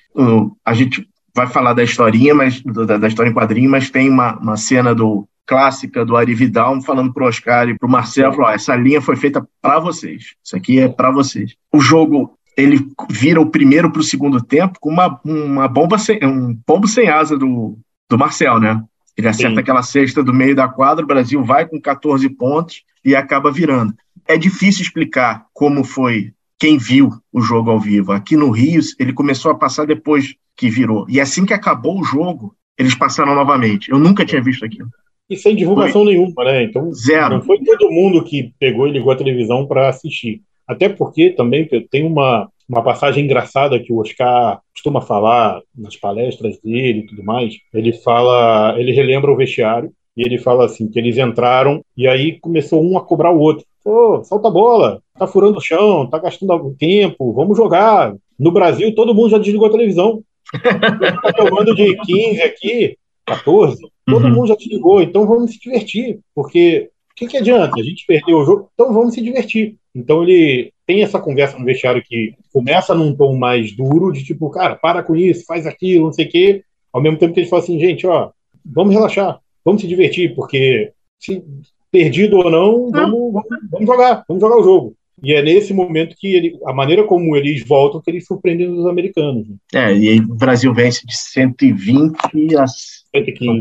a 0.65 0.75
gente 0.75 1.07
vai 1.35 1.47
falar 1.47 1.73
da 1.73 1.83
historinha, 1.83 2.35
mas 2.35 2.63
da, 2.63 2.99
da 2.99 3.09
história 3.09 3.31
em 3.31 3.35
quadrinho, 3.35 3.71
mas 3.71 3.91
tem 3.91 4.09
uma, 4.09 4.39
uma 4.39 4.57
cena 4.57 4.95
do 4.95 5.27
clássica 5.45 6.05
do 6.05 6.17
Ari 6.17 6.35
Vidal 6.35 6.81
falando 6.83 7.13
pro 7.13 7.27
Oscar 7.27 7.69
e 7.69 7.77
pro 7.77 7.89
Marcelo, 7.89 8.35
falou, 8.35 8.51
essa 8.51 8.77
linha 8.77 9.01
foi 9.01 9.17
feita 9.17 9.47
para 9.61 9.81
vocês. 9.81 10.35
Isso 10.43 10.57
aqui 10.57 10.79
é 10.79 10.89
para 10.89 11.11
vocês. 11.11 11.55
O 11.73 11.81
jogo 11.81 12.39
ele 12.57 12.79
vira 13.11 13.41
o 13.41 13.51
primeiro 13.51 13.91
para 13.91 14.01
o 14.01 14.05
segundo 14.05 14.43
tempo 14.43 14.79
com 14.81 14.91
uma, 14.91 15.21
uma 15.25 15.69
bomba 15.69 15.99
sem, 15.99 16.19
um 16.25 16.55
pombo 16.67 16.87
sem 16.87 17.09
asa 17.09 17.37
do, 17.37 17.79
do 18.09 18.19
Marcel, 18.19 18.61
né? 18.61 18.83
Ele 19.17 19.29
acerta 19.29 19.55
Sim. 19.55 19.61
aquela 19.61 19.83
cesta 19.83 20.23
do 20.23 20.33
meio 20.33 20.55
da 20.55 20.69
quadra, 20.69 21.05
o 21.05 21.09
Brasil 21.09 21.43
vai 21.45 21.67
com 21.67 21.81
14 21.81 22.29
pontos 22.31 22.83
e 23.05 23.15
acaba 23.15 23.53
virando. 23.53 23.95
É 24.27 24.37
difícil 24.39 24.83
explicar 24.83 25.47
como 25.53 25.85
foi 25.85 26.33
quem 26.59 26.79
viu 26.79 27.11
o 27.33 27.41
jogo 27.41 27.71
ao 27.71 27.81
vivo. 27.81 28.13
Aqui 28.13 28.37
no 28.37 28.51
Rio, 28.51 28.81
ele 28.99 29.13
começou 29.13 29.51
a 29.51 29.55
passar 29.55 29.87
depois 29.87 30.35
que 30.57 30.71
virou. 30.71 31.05
E 31.09 31.21
assim 31.21 31.45
que 31.45 31.53
acabou 31.53 32.01
o 32.01 32.05
jogo, 32.05 32.55
eles 32.79 32.95
passaram 32.95 33.35
novamente. 33.35 33.91
Eu 33.91 33.99
nunca 33.99 34.25
tinha 34.25 34.41
visto 34.41 34.65
aquilo. 34.65 34.89
e 35.29 35.37
sem 35.37 35.57
divulgação 35.57 36.05
foi. 36.05 36.13
nenhuma, 36.13 36.45
né? 36.45 36.65
Então, 36.65 36.93
Zero. 36.93 37.37
não 37.37 37.43
foi 37.43 37.59
todo 37.59 37.91
mundo 37.91 38.23
que 38.25 38.53
pegou 38.59 38.87
e 38.87 38.93
ligou 38.93 39.13
a 39.13 39.17
televisão 39.17 39.67
para 39.67 39.89
assistir. 39.89 40.43
Até 40.73 40.89
porque 40.89 41.31
também 41.31 41.69
tem 41.91 42.05
uma, 42.05 42.49
uma 42.69 42.83
passagem 42.83 43.25
engraçada 43.25 43.79
que 43.79 43.93
o 43.93 43.99
Oscar 43.99 44.61
costuma 44.73 45.01
falar 45.01 45.61
nas 45.77 45.97
palestras 45.97 46.59
dele 46.61 47.01
e 47.01 47.07
tudo 47.07 47.25
mais. 47.25 47.55
Ele 47.73 47.93
fala, 47.93 48.75
ele 48.79 48.93
relembra 48.93 49.31
o 49.31 49.37
vestiário 49.37 49.93
e 50.17 50.23
ele 50.23 50.39
fala 50.39 50.67
assim 50.67 50.89
que 50.89 50.99
eles 50.99 51.17
entraram 51.19 51.83
e 51.97 52.07
aí 52.07 52.39
começou 52.41 52.83
um 52.83 52.97
a 52.97 53.05
cobrar 53.05 53.31
o 53.31 53.39
outro. 53.39 53.65
Pô, 53.85 54.23
solta 54.25 54.49
a 54.49 54.51
bola, 54.51 55.03
tá 55.19 55.27
furando 55.27 55.59
o 55.59 55.61
chão, 55.61 56.09
tá 56.09 56.19
gastando 56.19 56.75
tempo, 56.79 57.33
vamos 57.33 57.57
jogar. 57.57 58.15
No 58.39 58.53
Brasil, 58.53 58.95
todo 58.95 59.15
mundo 59.15 59.31
já 59.31 59.39
desligou 59.39 59.67
a 59.67 59.73
televisão. 59.73 60.23
tá 61.23 61.33
tomando 61.33 61.75
de 61.75 61.97
15 61.97 62.43
aqui, 62.43 62.97
14, 63.27 63.81
todo 64.07 64.25
uhum. 64.25 64.35
mundo 64.35 64.49
já 64.49 64.55
desligou, 64.55 65.01
então 65.01 65.27
vamos 65.27 65.53
se 65.53 65.59
divertir, 65.59 66.21
porque 66.35 66.91
o 67.13 67.15
que, 67.15 67.27
que 67.27 67.37
adianta? 67.37 67.79
A 67.79 67.83
gente 67.83 68.05
perdeu 68.07 68.39
o 68.39 68.45
jogo, 68.45 68.71
então 68.73 68.93
vamos 68.93 69.15
se 69.15 69.21
divertir. 69.21 69.77
Então 69.95 70.23
ele 70.23 70.73
tem 70.87 71.03
essa 71.03 71.21
conversa 71.21 71.59
no 71.59 71.65
vestiário 71.65 72.03
que 72.03 72.35
começa 72.53 72.95
num 72.95 73.15
tom 73.15 73.37
mais 73.37 73.77
duro, 73.77 74.11
de 74.11 74.25
tipo, 74.25 74.51
cara, 74.51 74.75
para 74.75 75.03
com 75.03 75.15
isso, 75.15 75.45
faz 75.47 75.67
aquilo, 75.67 76.07
não 76.07 76.13
sei 76.13 76.27
o 76.27 76.31
quê, 76.31 76.65
ao 76.93 77.03
mesmo 77.03 77.19
tempo 77.19 77.35
que 77.35 77.41
ele 77.41 77.49
fala 77.49 77.63
assim, 77.63 77.79
gente, 77.79 78.07
ó, 78.07 78.31
vamos 78.65 78.95
relaxar, 78.95 79.41
vamos 79.65 79.83
se 79.83 79.89
divertir, 79.89 80.35
porque 80.35 80.93
se 81.19 81.45
perdido 81.91 82.39
ou 82.39 82.51
não, 82.51 82.91
vamos, 82.91 83.33
vamos, 83.33 83.49
vamos 83.71 83.87
jogar, 83.87 84.25
vamos 84.27 84.41
jogar 84.41 84.57
o 84.57 84.65
jogo. 84.65 84.97
E 85.23 85.35
é 85.35 85.43
nesse 85.43 85.73
momento 85.73 86.17
que 86.19 86.35
ele, 86.35 86.59
a 86.67 86.73
maneira 86.73 87.05
como 87.05 87.37
eles 87.37 87.65
voltam 87.65 88.01
que 88.01 88.11
eles 88.11 88.27
surpreendem 88.27 88.69
os 88.71 88.87
americanos. 88.87 89.47
Né? 89.47 89.57
É, 89.73 89.95
e 89.95 90.09
aí 90.09 90.19
o 90.19 90.35
Brasil 90.35 90.75
vence 90.75 91.07
de 91.07 91.17
120 91.17 92.57
a 92.57 92.67
115. 92.67 93.61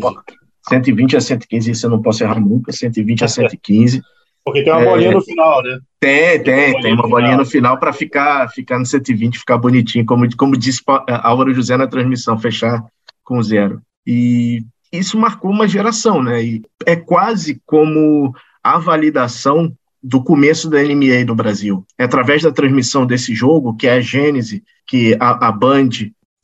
120 0.71 1.17
a 1.17 1.21
115, 1.21 1.71
isso 1.71 1.85
eu 1.85 1.89
não 1.89 2.01
posso 2.01 2.23
errar 2.23 2.39
nunca, 2.39 2.71
120 2.71 3.23
a 3.23 3.27
115. 3.27 4.01
Porque 4.43 4.63
tem 4.63 4.73
uma 4.73 4.81
é, 4.81 4.85
bolinha 4.85 5.11
no 5.11 5.21
final, 5.21 5.61
né? 5.61 5.79
Tem, 5.99 6.43
tem, 6.43 6.71
tem, 6.73 6.81
tem 6.81 6.93
uma 6.93 7.07
bolinha 7.07 7.37
no 7.37 7.45
final 7.45 7.77
para 7.77 7.93
ficar, 7.93 8.49
ficar 8.49 8.79
no 8.79 8.85
120, 8.85 9.37
ficar 9.37 9.57
bonitinho, 9.57 10.05
como, 10.05 10.27
como 10.35 10.57
disse 10.57 10.81
Álvaro 11.07 11.53
José 11.53 11.77
na 11.77 11.87
transmissão, 11.87 12.39
fechar 12.39 12.83
com 13.23 13.41
zero. 13.41 13.81
E 14.05 14.63
isso 14.91 15.17
marcou 15.17 15.51
uma 15.51 15.67
geração, 15.67 16.23
né? 16.23 16.43
E 16.43 16.61
é 16.85 16.95
quase 16.95 17.61
como 17.65 18.33
a 18.63 18.77
validação 18.79 19.71
do 20.01 20.23
começo 20.23 20.69
da 20.69 20.81
NBA 20.81 21.25
no 21.27 21.35
Brasil. 21.35 21.85
É 21.97 22.05
através 22.05 22.41
da 22.41 22.51
transmissão 22.51 23.05
desse 23.05 23.35
jogo, 23.35 23.75
que 23.75 23.87
é 23.87 23.93
a 23.93 24.01
gênese, 24.01 24.63
que 24.87 25.15
a, 25.19 25.47
a 25.47 25.51
Band 25.51 25.89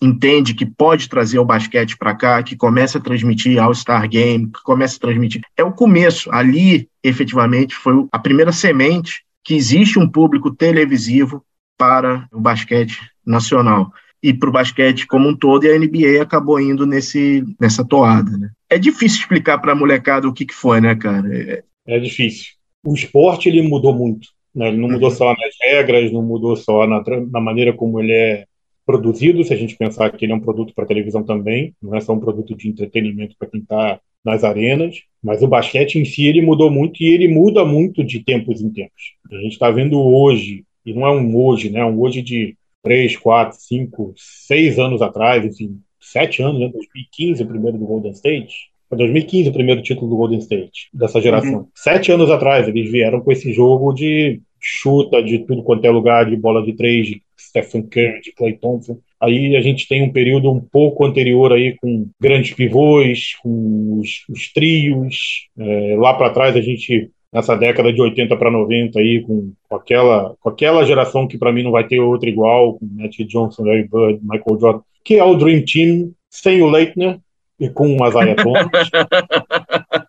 entende 0.01 0.53
que 0.53 0.65
pode 0.65 1.09
trazer 1.09 1.39
o 1.39 1.45
basquete 1.45 1.97
para 1.97 2.15
cá, 2.15 2.43
que 2.43 2.55
começa 2.55 2.97
a 2.97 3.01
transmitir 3.01 3.61
All-Star 3.61 4.07
Game, 4.07 4.47
que 4.51 4.61
começa 4.63 4.97
a 4.97 4.99
transmitir. 4.99 5.41
É 5.55 5.63
o 5.63 5.71
começo. 5.71 6.31
Ali, 6.31 6.87
efetivamente, 7.03 7.75
foi 7.75 7.93
a 8.11 8.19
primeira 8.19 8.51
semente 8.51 9.23
que 9.43 9.55
existe 9.55 9.97
um 9.97 10.07
público 10.07 10.53
televisivo 10.53 11.43
para 11.77 12.27
o 12.31 12.39
basquete 12.39 12.99
nacional 13.25 13.91
e 14.21 14.33
para 14.33 14.49
o 14.49 14.51
basquete 14.51 15.05
como 15.05 15.29
um 15.29 15.35
todo, 15.35 15.63
e 15.63 15.71
a 15.71 15.77
NBA 15.77 16.21
acabou 16.21 16.59
indo 16.59 16.85
nesse, 16.85 17.43
nessa 17.59 17.85
toada. 17.85 18.31
Né? 18.37 18.49
É 18.69 18.77
difícil 18.77 19.19
explicar 19.19 19.59
para 19.59 19.71
a 19.71 19.75
molecada 19.75 20.27
o 20.27 20.33
que, 20.33 20.45
que 20.45 20.53
foi, 20.53 20.81
né, 20.81 20.95
cara? 20.95 21.27
É... 21.33 21.63
é 21.87 21.99
difícil 21.99 22.57
o 22.87 22.93
esporte 22.93 23.49
ele 23.49 23.61
mudou 23.61 23.93
muito. 23.93 24.29
Né? 24.55 24.69
Ele 24.69 24.77
não 24.77 24.89
mudou 24.89 25.09
uhum. 25.09 25.15
só 25.15 25.25
nas 25.33 25.55
regras, 25.61 26.11
não 26.11 26.21
mudou 26.21 26.55
só 26.55 26.87
na, 26.87 27.03
na 27.29 27.41
maneira 27.41 27.73
como 27.73 27.99
ele 27.99 28.13
é 28.13 28.45
produzido, 28.87 29.43
se 29.43 29.53
a 29.53 29.57
gente 29.57 29.75
pensar 29.75 30.09
que 30.09 30.23
ele 30.23 30.31
é 30.31 30.35
um 30.35 30.39
produto 30.39 30.73
para 30.73 30.85
televisão 30.85 31.21
também, 31.21 31.75
não 31.81 31.93
é 31.93 31.99
só 31.99 32.13
um 32.13 32.19
produto 32.19 32.55
de 32.55 32.69
entretenimento 32.69 33.35
para 33.37 33.49
quem 33.49 33.59
está 33.59 33.99
nas 34.23 34.45
arenas, 34.45 34.95
mas 35.21 35.43
o 35.43 35.47
basquete 35.47 35.95
em 35.95 36.05
si 36.05 36.25
ele 36.25 36.41
mudou 36.41 36.71
muito 36.71 37.03
e 37.03 37.13
ele 37.13 37.27
muda 37.27 37.65
muito 37.65 38.01
de 38.01 38.23
tempos 38.23 38.61
em 38.61 38.69
tempos. 38.69 39.15
A 39.29 39.35
gente 39.35 39.51
está 39.51 39.69
vendo 39.69 39.99
hoje, 39.99 40.63
e 40.85 40.93
não 40.93 41.05
é 41.05 41.11
um 41.11 41.35
hoje, 41.37 41.69
né? 41.69 41.81
É 41.81 41.85
um 41.85 41.99
hoje 41.99 42.21
de 42.21 42.55
três, 42.81 43.17
quatro, 43.17 43.57
cinco, 43.59 44.13
seis 44.15 44.79
anos 44.79 45.01
atrás, 45.01 45.43
enfim, 45.45 45.79
sete 45.99 46.41
anos, 46.41 46.61
né? 46.61 46.69
2015, 46.69 47.43
o 47.43 47.47
primeiro 47.47 47.77
do 47.77 47.85
Golden 47.85 48.11
State, 48.11 48.69
foi 48.87 48.97
2015 48.97 49.49
o 49.49 49.53
primeiro 49.53 49.81
título 49.81 50.09
do 50.09 50.15
Golden 50.15 50.39
State, 50.39 50.89
dessa 50.93 51.19
geração. 51.19 51.59
Uhum. 51.59 51.67
Sete 51.75 52.09
anos 52.09 52.31
atrás, 52.31 52.69
eles 52.69 52.89
vieram 52.89 53.19
com 53.19 53.31
esse 53.33 53.51
jogo 53.51 53.91
de 53.91 54.41
chuta 54.59 55.21
de 55.21 55.39
tudo 55.39 55.63
quanto 55.63 55.85
é 55.85 55.89
lugar, 55.89 56.29
de 56.29 56.35
bola 56.35 56.63
de 56.63 56.73
três, 56.73 57.07
de 57.07 57.21
Stephen 57.39 57.83
Curry, 57.83 58.21
de 58.21 58.31
Clay 58.33 58.53
Thompson. 58.53 58.99
Aí 59.19 59.55
a 59.55 59.61
gente 59.61 59.87
tem 59.87 60.03
um 60.03 60.11
período 60.11 60.51
um 60.51 60.59
pouco 60.59 61.05
anterior 61.05 61.53
aí 61.53 61.75
com 61.77 62.09
grandes 62.19 62.53
pivôs, 62.53 63.35
com 63.41 63.99
os, 63.99 64.23
os 64.29 64.51
trios. 64.51 65.47
É, 65.57 65.95
lá 65.97 66.13
para 66.13 66.29
trás 66.29 66.55
a 66.55 66.61
gente 66.61 67.09
nessa 67.31 67.55
década 67.55 67.91
de 67.91 68.01
80 68.01 68.35
para 68.37 68.51
90 68.51 68.99
aí 68.99 69.21
com, 69.21 69.51
aquela 69.71 70.35
com 70.39 70.49
aquela 70.49 70.85
geração 70.85 71.27
que 71.27 71.37
para 71.37 71.51
mim 71.51 71.63
não 71.63 71.71
vai 71.71 71.85
ter 71.85 71.99
outra 71.99 72.29
igual, 72.29 72.73
com 72.75 72.85
Magic 72.85 73.25
Johnson, 73.25 73.63
Larry 73.63 73.87
Bird, 73.87 74.19
Michael 74.23 74.59
Jordan, 74.59 74.81
que 75.03 75.15
é 75.15 75.23
o 75.23 75.35
Dream 75.35 75.63
Team 75.65 76.11
sem 76.29 76.61
o 76.61 76.69
Leitner, 76.69 77.19
e 77.59 77.69
com 77.69 77.95
o 77.95 78.03
Azaia 78.03 78.35
Thomas. 78.35 78.69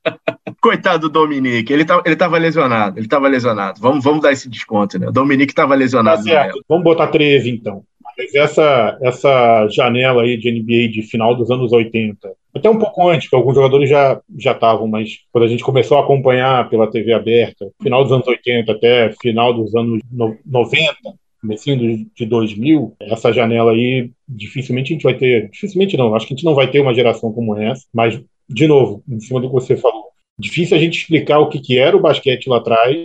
Coitado 0.68 1.08
do 1.08 1.12
Dominique, 1.12 1.72
ele, 1.72 1.82
tá, 1.82 2.02
ele 2.04 2.14
tava 2.14 2.36
lesionado, 2.36 2.98
ele 2.98 3.08
tava 3.08 3.26
lesionado. 3.26 3.80
Vamos, 3.80 4.04
vamos 4.04 4.20
dar 4.20 4.32
esse 4.32 4.50
desconto, 4.50 4.98
né? 4.98 5.08
O 5.08 5.12
Dominique 5.12 5.54
tava 5.54 5.74
lesionado. 5.74 6.22
Tá. 6.22 6.50
Vamos 6.68 6.84
botar 6.84 7.06
13, 7.06 7.48
então. 7.48 7.82
Mas 8.04 8.34
essa, 8.34 8.98
essa 9.00 9.66
janela 9.68 10.24
aí 10.24 10.36
de 10.36 10.50
NBA 10.50 10.92
de 10.92 11.00
final 11.00 11.34
dos 11.34 11.50
anos 11.50 11.72
80, 11.72 12.30
até 12.54 12.68
um 12.68 12.76
pouco 12.76 13.08
antes, 13.08 13.30
que 13.30 13.34
alguns 13.34 13.54
jogadores 13.54 13.88
já 13.88 14.20
já 14.36 14.52
estavam, 14.52 14.86
mas 14.86 15.20
quando 15.32 15.44
a 15.44 15.48
gente 15.48 15.64
começou 15.64 15.96
a 15.96 16.02
acompanhar 16.02 16.68
pela 16.68 16.90
TV 16.90 17.14
aberta, 17.14 17.66
final 17.82 18.02
dos 18.02 18.12
anos 18.12 18.26
80 18.26 18.70
até 18.70 19.10
final 19.22 19.54
dos 19.54 19.74
anos 19.74 20.02
90, 20.44 20.94
comecinho 21.40 22.06
de 22.14 22.26
2000, 22.26 22.94
essa 23.00 23.32
janela 23.32 23.72
aí, 23.72 24.10
dificilmente 24.28 24.92
a 24.92 24.94
gente 24.96 25.04
vai 25.04 25.14
ter, 25.14 25.48
dificilmente 25.48 25.96
não, 25.96 26.14
acho 26.14 26.26
que 26.26 26.34
a 26.34 26.36
gente 26.36 26.44
não 26.44 26.54
vai 26.54 26.70
ter 26.70 26.80
uma 26.80 26.92
geração 26.92 27.32
como 27.32 27.56
essa, 27.56 27.86
mas, 27.90 28.20
de 28.46 28.66
novo, 28.66 29.02
em 29.08 29.18
cima 29.18 29.40
do 29.40 29.48
que 29.48 29.54
você 29.54 29.74
falou, 29.74 30.07
difícil 30.38 30.76
a 30.76 30.80
gente 30.80 30.98
explicar 30.98 31.38
o 31.38 31.48
que, 31.48 31.58
que 31.58 31.78
era 31.78 31.96
o 31.96 32.00
basquete 32.00 32.48
lá 32.48 32.58
atrás, 32.58 32.96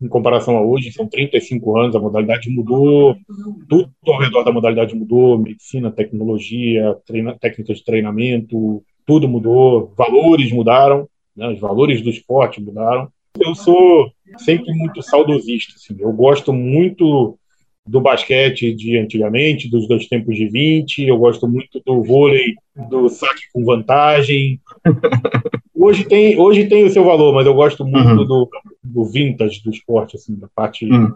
em 0.00 0.08
comparação 0.08 0.56
a 0.56 0.62
hoje, 0.62 0.92
são 0.92 1.06
35 1.06 1.78
anos, 1.78 1.96
a 1.96 2.00
modalidade 2.00 2.50
mudou, 2.50 3.16
tudo 3.68 3.90
ao 4.06 4.18
redor 4.18 4.42
da 4.42 4.52
modalidade 4.52 4.94
mudou, 4.94 5.38
medicina, 5.38 5.90
tecnologia, 5.90 6.96
treina, 7.06 7.36
técnicas 7.38 7.78
de 7.78 7.84
treinamento, 7.84 8.82
tudo 9.06 9.28
mudou, 9.28 9.92
valores 9.96 10.52
mudaram, 10.52 11.08
né, 11.34 11.48
os 11.48 11.60
valores 11.60 12.02
do 12.02 12.10
esporte 12.10 12.60
mudaram. 12.60 13.08
Eu 13.38 13.54
sou 13.54 14.10
sempre 14.38 14.72
muito 14.72 15.02
saudosista, 15.02 15.74
assim, 15.76 15.96
eu 15.98 16.12
gosto 16.12 16.52
muito 16.52 17.38
do 17.86 18.00
basquete 18.00 18.74
de 18.74 18.98
antigamente, 18.98 19.70
dos 19.70 19.86
dois 19.86 20.08
tempos 20.08 20.34
de 20.34 20.48
20. 20.48 21.04
Eu 21.04 21.16
gosto 21.18 21.46
muito 21.46 21.80
do 21.86 22.02
vôlei, 22.02 22.54
do 22.90 23.08
saque 23.08 23.42
com 23.52 23.64
vantagem. 23.64 24.60
Hoje 25.76 26.04
tem, 26.04 26.38
hoje 26.38 26.66
tem 26.66 26.84
o 26.84 26.90
seu 26.90 27.04
valor, 27.04 27.34
mas 27.34 27.46
eu 27.46 27.54
gosto 27.54 27.84
muito 27.84 28.08
uhum. 28.08 28.24
do, 28.24 28.50
do 28.82 29.04
vintage 29.04 29.62
do 29.62 29.70
esporte, 29.70 30.16
assim, 30.16 30.34
da 30.34 30.48
parte 30.54 30.86
uhum. 30.86 31.12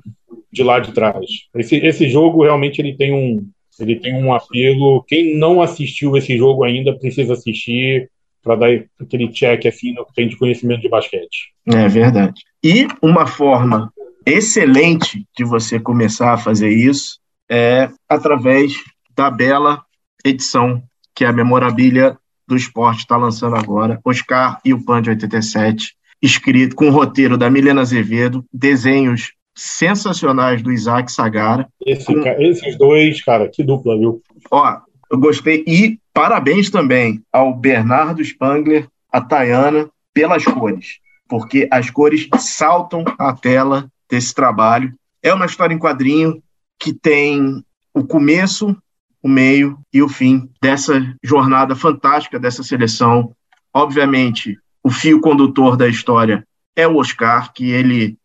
de 0.52 0.62
lá 0.62 0.78
de 0.78 0.92
trás. 0.92 1.24
Esse, 1.54 1.76
esse 1.76 2.08
jogo 2.08 2.42
realmente 2.42 2.80
ele 2.80 2.94
tem 2.94 3.12
um 3.12 3.48
ele 3.82 3.96
tem 3.96 4.14
um 4.14 4.32
apelo. 4.32 5.02
Quem 5.04 5.38
não 5.38 5.62
assistiu 5.62 6.16
esse 6.16 6.36
jogo 6.36 6.64
ainda 6.64 6.92
precisa 6.92 7.32
assistir 7.32 8.10
para 8.42 8.56
dar 8.56 8.68
aquele 9.00 9.28
check 9.28 9.66
assim 9.66 9.92
no 9.94 10.04
que 10.04 10.14
tem 10.14 10.28
de 10.28 10.36
conhecimento 10.36 10.82
de 10.82 10.88
basquete. 10.88 11.52
É 11.66 11.88
verdade. 11.88 12.42
E 12.62 12.86
uma 13.02 13.26
forma 13.26 13.92
excelente 14.26 15.26
de 15.36 15.44
você 15.44 15.80
começar 15.80 16.32
a 16.32 16.38
fazer 16.38 16.70
isso 16.70 17.18
é 17.50 17.90
através 18.08 18.74
da 19.16 19.30
bela 19.30 19.82
edição 20.24 20.82
que 21.14 21.24
a 21.24 21.32
memorabilia 21.32 22.16
do 22.50 22.56
esporte 22.56 22.98
está 22.98 23.16
lançando 23.16 23.54
agora, 23.54 24.00
Oscar 24.04 24.60
e 24.64 24.74
o 24.74 24.84
Pan 24.84 25.00
de 25.00 25.10
87, 25.10 25.94
escrito 26.20 26.74
com 26.74 26.88
o 26.88 26.90
roteiro 26.90 27.38
da 27.38 27.48
Milena 27.48 27.80
Azevedo, 27.80 28.44
desenhos 28.52 29.32
sensacionais 29.54 30.60
do 30.60 30.72
Isaac 30.72 31.12
Sagara. 31.12 31.68
Esse, 31.86 32.06
com... 32.06 32.20
Esses 32.20 32.76
dois, 32.76 33.22
cara, 33.22 33.48
que 33.48 33.62
dupla, 33.62 33.96
viu? 33.96 34.20
Ó, 34.50 34.78
eu 35.10 35.18
gostei 35.18 35.62
e 35.64 35.98
parabéns 36.12 36.70
também 36.70 37.22
ao 37.32 37.54
Bernardo 37.54 38.20
Spangler, 38.24 38.88
a 39.12 39.20
Tayana, 39.20 39.88
pelas 40.12 40.44
cores, 40.44 40.98
porque 41.28 41.68
as 41.70 41.88
cores 41.88 42.28
saltam 42.36 43.04
a 43.16 43.32
tela 43.32 43.88
desse 44.10 44.34
trabalho. 44.34 44.92
É 45.22 45.32
uma 45.32 45.46
história 45.46 45.72
em 45.72 45.78
quadrinho 45.78 46.42
que 46.80 46.92
tem 46.92 47.64
o 47.94 48.04
começo, 48.04 48.76
o 49.22 49.28
meio 49.28 49.78
e 49.92 50.02
o 50.02 50.08
fim 50.08 50.48
dessa 50.62 51.00
jornada 51.22 51.76
fantástica 51.76 52.38
dessa 52.38 52.62
seleção. 52.62 53.34
Obviamente, 53.72 54.58
o 54.82 54.90
fio 54.90 55.20
condutor 55.20 55.76
da 55.76 55.88
história 55.88 56.46
é 56.74 56.86
o 56.86 56.96
Oscar, 56.96 57.52
que 57.52 57.70
ele 57.70 58.16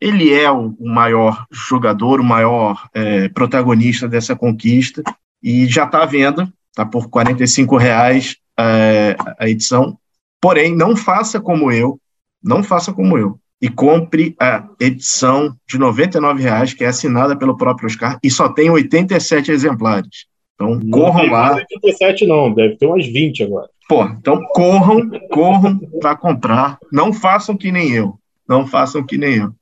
ele 0.00 0.32
é 0.32 0.50
o, 0.50 0.76
maior 0.78 1.44
jogador, 1.50 2.20
o 2.20 2.24
maior 2.24 2.88
é, 2.94 3.28
protagonista 3.28 4.08
dessa 4.08 4.36
conquista 4.36 5.02
e 5.42 5.66
já 5.66 5.84
está 5.84 6.04
à 6.04 6.06
venda, 6.06 6.52
está 6.70 6.86
por 6.86 7.08
R$ 7.08 7.78
reais 7.78 8.36
é, 8.58 9.16
a 9.38 9.48
edição. 9.48 9.98
Porém, 10.40 10.74
não 10.74 10.94
faça 10.94 11.40
como 11.40 11.72
eu, 11.72 12.00
não 12.40 12.62
faça 12.62 12.92
como 12.92 13.18
eu, 13.18 13.40
e 13.60 13.68
compre 13.68 14.36
a 14.40 14.68
edição 14.78 15.56
de 15.68 15.76
R$ 15.76 15.84
99,00, 15.84 16.76
que 16.76 16.84
é 16.84 16.88
assinada 16.88 17.36
pelo 17.36 17.56
próprio 17.56 17.88
Oscar, 17.88 18.18
e 18.22 18.30
só 18.30 18.48
tem 18.48 18.70
87 18.70 19.50
exemplares. 19.50 20.26
Então, 20.58 20.74
não 20.74 20.90
corram 20.90 21.30
lá. 21.30 21.50
Não 21.50 21.56
87 21.56 22.26
não, 22.26 22.52
deve 22.52 22.76
ter 22.76 22.86
umas 22.86 23.06
20 23.06 23.44
agora. 23.44 23.68
Pô, 23.88 24.04
então 24.04 24.44
corram, 24.52 25.08
corram 25.30 25.78
para 26.00 26.16
comprar. 26.16 26.78
Não 26.92 27.12
façam 27.12 27.56
que 27.56 27.70
nem 27.70 27.92
eu. 27.92 28.18
Não 28.46 28.66
façam 28.66 29.06
que 29.06 29.16
nem 29.16 29.36
eu. 29.36 29.52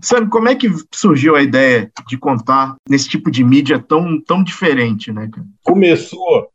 Sabe, 0.00 0.30
como 0.30 0.48
é 0.48 0.54
que 0.54 0.68
surgiu 0.94 1.34
a 1.34 1.42
ideia 1.42 1.90
de 2.06 2.16
contar 2.16 2.76
nesse 2.88 3.08
tipo 3.08 3.30
de 3.30 3.42
mídia 3.42 3.78
tão, 3.78 4.20
tão 4.20 4.44
diferente, 4.44 5.10
né? 5.10 5.28
Começou 5.62 6.48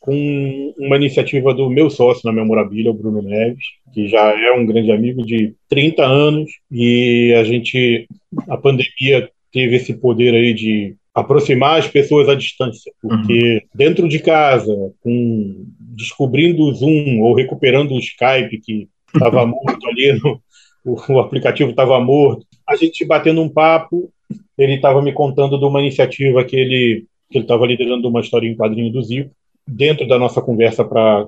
com 0.00 0.74
uma 0.78 0.96
iniciativa 0.96 1.54
do 1.54 1.70
meu 1.70 1.90
sócio 1.90 2.22
na 2.24 2.32
Memorabilia, 2.32 2.90
o 2.90 2.94
Bruno 2.94 3.22
Neves, 3.22 3.64
que 3.92 4.08
já 4.08 4.20
é 4.20 4.52
um 4.52 4.66
grande 4.66 4.92
amigo 4.92 5.24
de 5.24 5.54
30 5.68 6.04
anos, 6.04 6.50
e 6.70 7.34
a 7.38 7.44
gente, 7.44 8.06
a 8.48 8.56
pandemia 8.56 9.30
teve 9.52 9.76
esse 9.76 9.94
poder 9.94 10.34
aí 10.34 10.52
de 10.54 10.96
aproximar 11.20 11.78
as 11.78 11.88
pessoas 11.88 12.28
à 12.28 12.34
distância, 12.34 12.92
porque 13.00 13.54
uhum. 13.54 13.60
dentro 13.74 14.08
de 14.08 14.18
casa, 14.18 14.74
com 15.00 15.66
descobrindo 15.78 16.62
o 16.62 16.72
Zoom 16.72 17.20
ou 17.20 17.34
recuperando 17.34 17.92
o 17.92 17.98
Skype 17.98 18.60
que 18.62 18.88
estava 19.14 19.44
morto 19.46 19.86
ali, 19.88 20.12
no, 20.12 20.40
o, 20.84 21.12
o 21.12 21.18
aplicativo 21.18 21.70
estava 21.70 22.00
morto, 22.00 22.46
a 22.68 22.76
gente 22.76 23.04
batendo 23.04 23.42
um 23.42 23.48
papo, 23.48 24.10
ele 24.56 24.74
estava 24.74 25.02
me 25.02 25.12
contando 25.12 25.58
de 25.58 25.64
uma 25.64 25.80
iniciativa 25.80 26.44
que 26.44 26.56
ele 26.56 27.06
que 27.30 27.36
ele 27.36 27.44
estava 27.44 27.66
liderando 27.66 28.08
uma 28.08 28.20
história 28.20 28.48
em 28.48 28.56
quadrinho 28.56 28.90
do 28.90 29.02
Zico, 29.02 29.30
dentro 29.66 30.08
da 30.08 30.18
nossa 30.18 30.40
conversa 30.40 30.82
para 30.82 31.26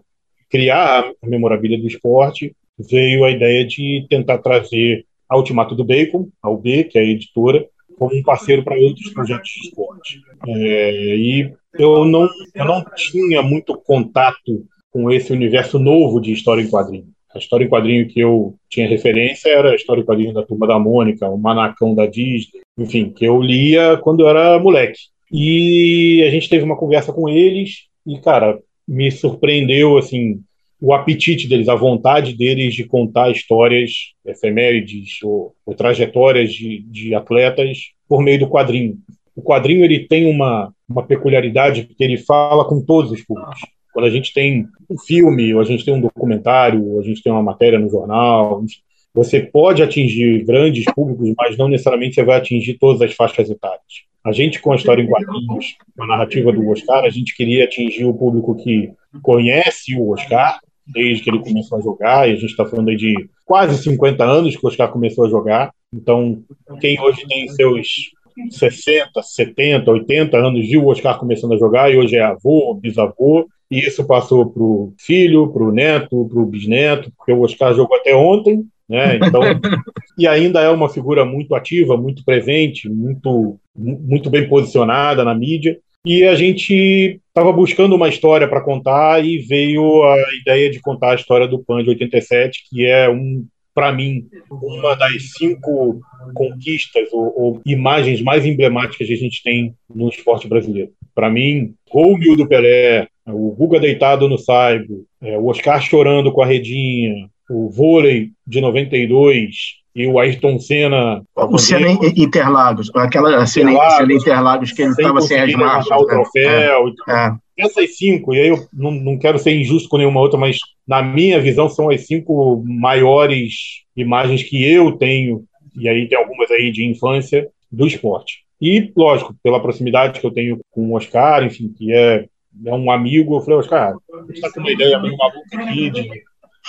criar 0.48 1.04
a 1.22 1.26
memorabilia 1.26 1.78
do 1.78 1.86
esporte, 1.86 2.56
veio 2.78 3.22
a 3.24 3.30
ideia 3.30 3.66
de 3.66 4.06
tentar 4.08 4.38
trazer 4.38 5.04
a 5.28 5.36
Ultimato 5.36 5.74
do 5.74 5.84
Bacon, 5.84 6.28
a 6.42 6.48
UB, 6.48 6.84
que 6.84 6.98
é 6.98 7.02
a 7.02 7.04
editora, 7.04 7.66
como 8.00 8.16
um 8.16 8.22
parceiro 8.22 8.64
para 8.64 8.78
outros 8.78 9.12
projetos 9.12 9.50
de 9.50 9.68
esporte. 9.68 10.22
É, 10.48 11.16
e 11.16 11.52
eu 11.74 12.06
não, 12.06 12.26
eu 12.54 12.64
não 12.64 12.82
tinha 12.96 13.42
muito 13.42 13.76
contato 13.76 14.64
com 14.90 15.10
esse 15.10 15.30
universo 15.34 15.78
novo 15.78 16.18
de 16.18 16.32
história 16.32 16.62
em 16.62 16.70
quadrinho. 16.70 17.08
A 17.34 17.38
história 17.38 17.66
em 17.66 17.68
quadrinho 17.68 18.08
que 18.08 18.18
eu 18.18 18.54
tinha 18.70 18.88
referência 18.88 19.50
era 19.50 19.72
a 19.72 19.74
história 19.74 20.00
em 20.00 20.04
quadrinho 20.06 20.32
da 20.32 20.42
Turma 20.42 20.66
da 20.66 20.78
Mônica, 20.78 21.28
o 21.28 21.36
Manacão 21.36 21.94
da 21.94 22.06
Disney, 22.06 22.62
enfim, 22.78 23.10
que 23.10 23.26
eu 23.26 23.38
lia 23.38 23.98
quando 23.98 24.20
eu 24.20 24.28
era 24.30 24.58
moleque. 24.58 24.98
E 25.30 26.24
a 26.26 26.30
gente 26.30 26.48
teve 26.48 26.64
uma 26.64 26.78
conversa 26.78 27.12
com 27.12 27.28
eles 27.28 27.82
e, 28.06 28.18
cara, 28.18 28.58
me 28.88 29.10
surpreendeu, 29.12 29.98
assim, 29.98 30.40
o 30.80 30.94
apetite 30.94 31.46
deles, 31.46 31.68
a 31.68 31.74
vontade 31.74 32.34
deles 32.34 32.74
de 32.74 32.84
contar 32.84 33.30
histórias 33.30 34.12
efemérides 34.24 35.22
ou, 35.22 35.54
ou 35.66 35.74
trajetórias 35.74 36.52
de, 36.52 36.82
de, 36.88 37.14
atletas 37.14 37.90
por 38.08 38.22
meio 38.22 38.38
do 38.38 38.48
quadrinho. 38.48 38.98
O 39.36 39.42
quadrinho 39.42 39.84
ele 39.84 40.06
tem 40.06 40.26
uma, 40.26 40.72
uma 40.88 41.02
peculiaridade 41.02 41.84
que 41.84 42.02
ele 42.02 42.16
fala 42.16 42.64
com 42.64 42.80
todos 42.80 43.12
os 43.12 43.22
públicos. 43.22 43.60
Quando 43.92 44.06
a 44.06 44.10
gente 44.10 44.32
tem 44.32 44.66
um 44.88 44.98
filme, 44.98 45.52
ou 45.54 45.60
a 45.60 45.64
gente 45.64 45.84
tem 45.84 45.94
um 45.94 46.00
documentário, 46.00 46.82
ou 46.82 47.00
a 47.00 47.02
gente 47.02 47.22
tem 47.22 47.30
uma 47.30 47.42
matéria 47.42 47.78
no 47.78 47.90
jornal, 47.90 48.64
você 49.12 49.40
pode 49.40 49.82
atingir 49.82 50.44
grandes 50.44 50.84
públicos, 50.94 51.34
mas 51.36 51.58
não 51.58 51.68
necessariamente 51.68 52.14
você 52.14 52.24
vai 52.24 52.38
atingir 52.38 52.74
todas 52.78 53.02
as 53.02 53.12
faixas 53.12 53.50
etárias. 53.50 54.10
A 54.24 54.32
gente, 54.32 54.60
com 54.60 54.72
a 54.72 54.76
história 54.76 55.02
em 55.02 55.08
quadrinhos, 55.08 55.76
com 55.96 56.04
a 56.04 56.06
narrativa 56.06 56.52
do 56.52 56.68
Oscar, 56.68 57.04
a 57.04 57.10
gente 57.10 57.34
queria 57.34 57.64
atingir 57.64 58.04
o 58.04 58.14
público 58.14 58.54
que 58.54 58.92
conhece 59.22 59.96
o 59.96 60.10
Oscar, 60.10 60.60
desde 60.92 61.22
que 61.22 61.30
ele 61.30 61.40
começou 61.40 61.78
a 61.78 61.80
jogar, 61.80 62.28
e 62.28 62.32
a 62.32 62.36
gente 62.36 62.50
está 62.50 62.64
falando 62.64 62.88
aí 62.88 62.96
de 62.96 63.14
quase 63.44 63.82
50 63.82 64.24
anos 64.24 64.56
que 64.56 64.64
o 64.64 64.68
Oscar 64.68 64.90
começou 64.90 65.26
a 65.26 65.30
jogar. 65.30 65.72
Então, 65.92 66.42
quem 66.80 67.00
hoje 67.00 67.26
tem 67.26 67.48
seus 67.48 68.10
60, 68.50 69.22
70, 69.22 69.90
80 69.90 70.36
anos 70.36 70.68
viu 70.68 70.84
o 70.84 70.88
Oscar 70.88 71.18
começando 71.18 71.54
a 71.54 71.58
jogar 71.58 71.92
e 71.92 71.96
hoje 71.96 72.16
é 72.16 72.22
avô, 72.22 72.74
bisavô, 72.74 73.48
e 73.70 73.78
isso 73.80 74.04
passou 74.04 74.46
para 74.46 74.62
o 74.62 74.92
filho, 74.98 75.48
para 75.48 75.62
o 75.62 75.72
neto, 75.72 76.26
para 76.28 76.40
o 76.40 76.46
bisneto, 76.46 77.12
porque 77.16 77.32
o 77.32 77.42
Oscar 77.42 77.74
jogou 77.74 77.96
até 77.96 78.14
ontem, 78.14 78.64
né? 78.88 79.16
Então, 79.16 79.42
e 80.18 80.26
ainda 80.26 80.60
é 80.60 80.68
uma 80.68 80.88
figura 80.88 81.24
muito 81.24 81.54
ativa, 81.54 81.96
muito 81.96 82.24
presente, 82.24 82.88
muito, 82.88 83.58
muito 83.76 84.28
bem 84.28 84.48
posicionada 84.48 85.24
na 85.24 85.34
mídia. 85.34 85.78
E 86.06 86.24
a 86.24 86.34
gente 86.34 87.20
estava 87.28 87.52
buscando 87.52 87.94
uma 87.94 88.08
história 88.08 88.48
para 88.48 88.62
contar 88.62 89.24
e 89.24 89.38
veio 89.38 90.02
a 90.02 90.16
ideia 90.40 90.70
de 90.70 90.80
contar 90.80 91.12
a 91.12 91.14
história 91.14 91.46
do 91.46 91.62
PAN 91.62 91.82
de 91.82 91.90
87, 91.90 92.64
que 92.70 92.86
é 92.86 93.08
um 93.08 93.46
para 93.72 93.92
mim, 93.92 94.24
uma 94.50 94.94
das 94.96 95.32
cinco 95.38 96.00
conquistas 96.34 97.08
ou, 97.12 97.32
ou, 97.36 97.62
imagens 97.64 98.20
mais 98.20 98.44
emblemáticas 98.44 99.06
que 99.06 99.14
a 99.14 99.16
gente 99.16 99.42
tem 99.42 99.74
no 99.88 100.08
esporte 100.08 100.48
brasileiro. 100.48 100.90
Para 101.14 101.30
mim, 101.30 101.74
mil 101.94 102.36
do 102.36 102.48
Pelé, 102.48 103.06
o 103.26 103.52
Guga 103.52 103.78
deitado 103.78 104.28
no 104.28 104.36
saibo, 104.36 105.06
é, 105.22 105.38
o 105.38 105.46
Oscar 105.46 105.80
chorando 105.80 106.32
com 106.32 106.42
a 106.42 106.46
redinha, 106.46 107.28
o 107.48 107.70
vôlei 107.70 108.30
de 108.46 108.60
92 108.60 109.79
e 109.94 110.06
o 110.06 110.18
Ayrton 110.18 110.58
Senna. 110.58 111.22
O 111.36 111.58
Senna 111.58 111.90
Interlagos, 112.16 112.90
aquela 112.94 113.46
cena 113.46 113.72
Interlagos, 113.72 114.22
Interlagos 114.22 114.72
que 114.72 114.82
ele 114.82 114.90
estava 114.92 115.20
sem 115.20 115.40
as 115.40 115.52
marcas. 115.54 115.90
O 115.90 116.06
né? 116.06 116.14
troféu. 116.14 116.84
É, 117.08 117.12
é. 117.12 117.32
Essas 117.58 117.96
cinco, 117.98 118.34
e 118.34 118.40
aí 118.40 118.48
eu 118.48 118.66
não, 118.72 118.90
não 118.90 119.18
quero 119.18 119.38
ser 119.38 119.54
injusto 119.54 119.88
com 119.88 119.98
nenhuma 119.98 120.20
outra, 120.20 120.38
mas 120.38 120.58
na 120.86 121.02
minha 121.02 121.38
visão 121.40 121.68
são 121.68 121.90
as 121.90 122.06
cinco 122.06 122.62
maiores 122.66 123.82
imagens 123.94 124.42
que 124.42 124.64
eu 124.64 124.92
tenho, 124.92 125.44
e 125.76 125.86
aí 125.86 126.08
tem 126.08 126.16
algumas 126.16 126.50
aí 126.50 126.72
de 126.72 126.86
infância, 126.86 127.46
do 127.70 127.86
esporte. 127.86 128.44
E, 128.60 128.92
lógico, 128.96 129.34
pela 129.42 129.60
proximidade 129.60 130.20
que 130.20 130.26
eu 130.26 130.30
tenho 130.30 130.58
com 130.70 130.90
o 130.90 130.94
Oscar, 130.94 131.44
enfim, 131.44 131.72
que 131.76 131.92
é, 131.92 132.26
é 132.64 132.74
um 132.74 132.90
amigo, 132.90 133.36
eu 133.36 133.40
falei, 133.40 133.60
Oscar, 133.60 133.92
a 133.92 134.20
gente 134.22 134.34
está 134.34 134.50
com 134.52 134.60
uma 134.60 134.72
ideia 134.72 134.98
meio 134.98 135.16
maluca 135.16 135.62
aqui 135.62 135.90
de 135.90 136.08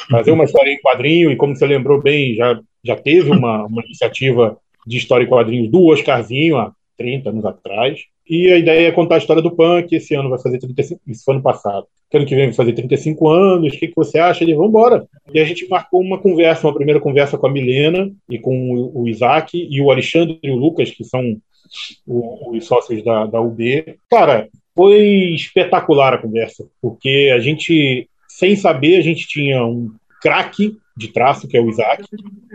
fazer 0.09 0.31
uma 0.31 0.45
história 0.45 0.71
em 0.71 0.81
quadrinho, 0.81 1.31
e 1.31 1.35
como 1.35 1.55
você 1.55 1.65
lembrou 1.65 2.01
bem, 2.01 2.35
já, 2.35 2.59
já 2.83 2.95
teve 2.95 3.29
uma, 3.29 3.65
uma 3.65 3.83
iniciativa 3.83 4.57
de 4.85 4.97
história 4.97 5.25
em 5.25 5.29
quadrinhos 5.29 5.69
do 5.69 5.85
Oscarzinho 5.85 6.57
há 6.57 6.73
30 6.97 7.29
anos 7.29 7.45
atrás. 7.45 7.99
E 8.27 8.49
a 8.51 8.57
ideia 8.57 8.87
é 8.87 8.91
contar 8.91 9.15
a 9.15 9.17
história 9.17 9.41
do 9.41 9.53
que 9.87 9.95
esse 9.95 10.15
ano 10.15 10.29
vai 10.29 10.39
fazer 10.39 10.59
35, 10.59 11.01
isso 11.07 11.23
foi 11.25 11.33
ano 11.33 11.43
passado. 11.43 11.85
Ano 12.13 12.25
que 12.25 12.35
vem 12.35 12.45
vai 12.45 12.53
fazer 12.53 12.73
35 12.73 13.27
anos, 13.29 13.73
o 13.73 13.77
que, 13.77 13.87
que 13.87 13.95
você 13.95 14.19
acha? 14.19 14.43
Ele, 14.43 14.53
vamos 14.53 14.69
embora. 14.69 15.05
E 15.33 15.39
a 15.39 15.45
gente 15.45 15.67
marcou 15.67 16.01
uma 16.01 16.17
conversa, 16.17 16.67
uma 16.67 16.73
primeira 16.73 16.99
conversa 16.99 17.37
com 17.37 17.47
a 17.47 17.51
Milena 17.51 18.11
e 18.29 18.37
com 18.37 18.91
o, 18.93 19.07
Isaac 19.07 19.57
e 19.57 19.81
o 19.81 19.91
Alexandre 19.91 20.39
e 20.43 20.51
o 20.51 20.55
Lucas, 20.55 20.91
que 20.91 21.03
são 21.03 21.37
os 22.05 22.65
sócios 22.65 23.03
da, 23.03 23.25
da 23.25 23.41
UB. 23.41 23.97
Cara, 24.09 24.49
foi 24.75 25.33
espetacular 25.33 26.13
a 26.13 26.17
conversa, 26.17 26.65
porque 26.81 27.31
a 27.33 27.39
gente 27.39 28.09
sem 28.41 28.55
saber, 28.55 28.97
a 28.97 29.01
gente 29.03 29.27
tinha 29.27 29.63
um 29.63 29.91
craque 30.19 30.75
de 30.97 31.09
traço, 31.09 31.47
que 31.47 31.55
é 31.55 31.61
o 31.61 31.69
Isaac, 31.69 32.03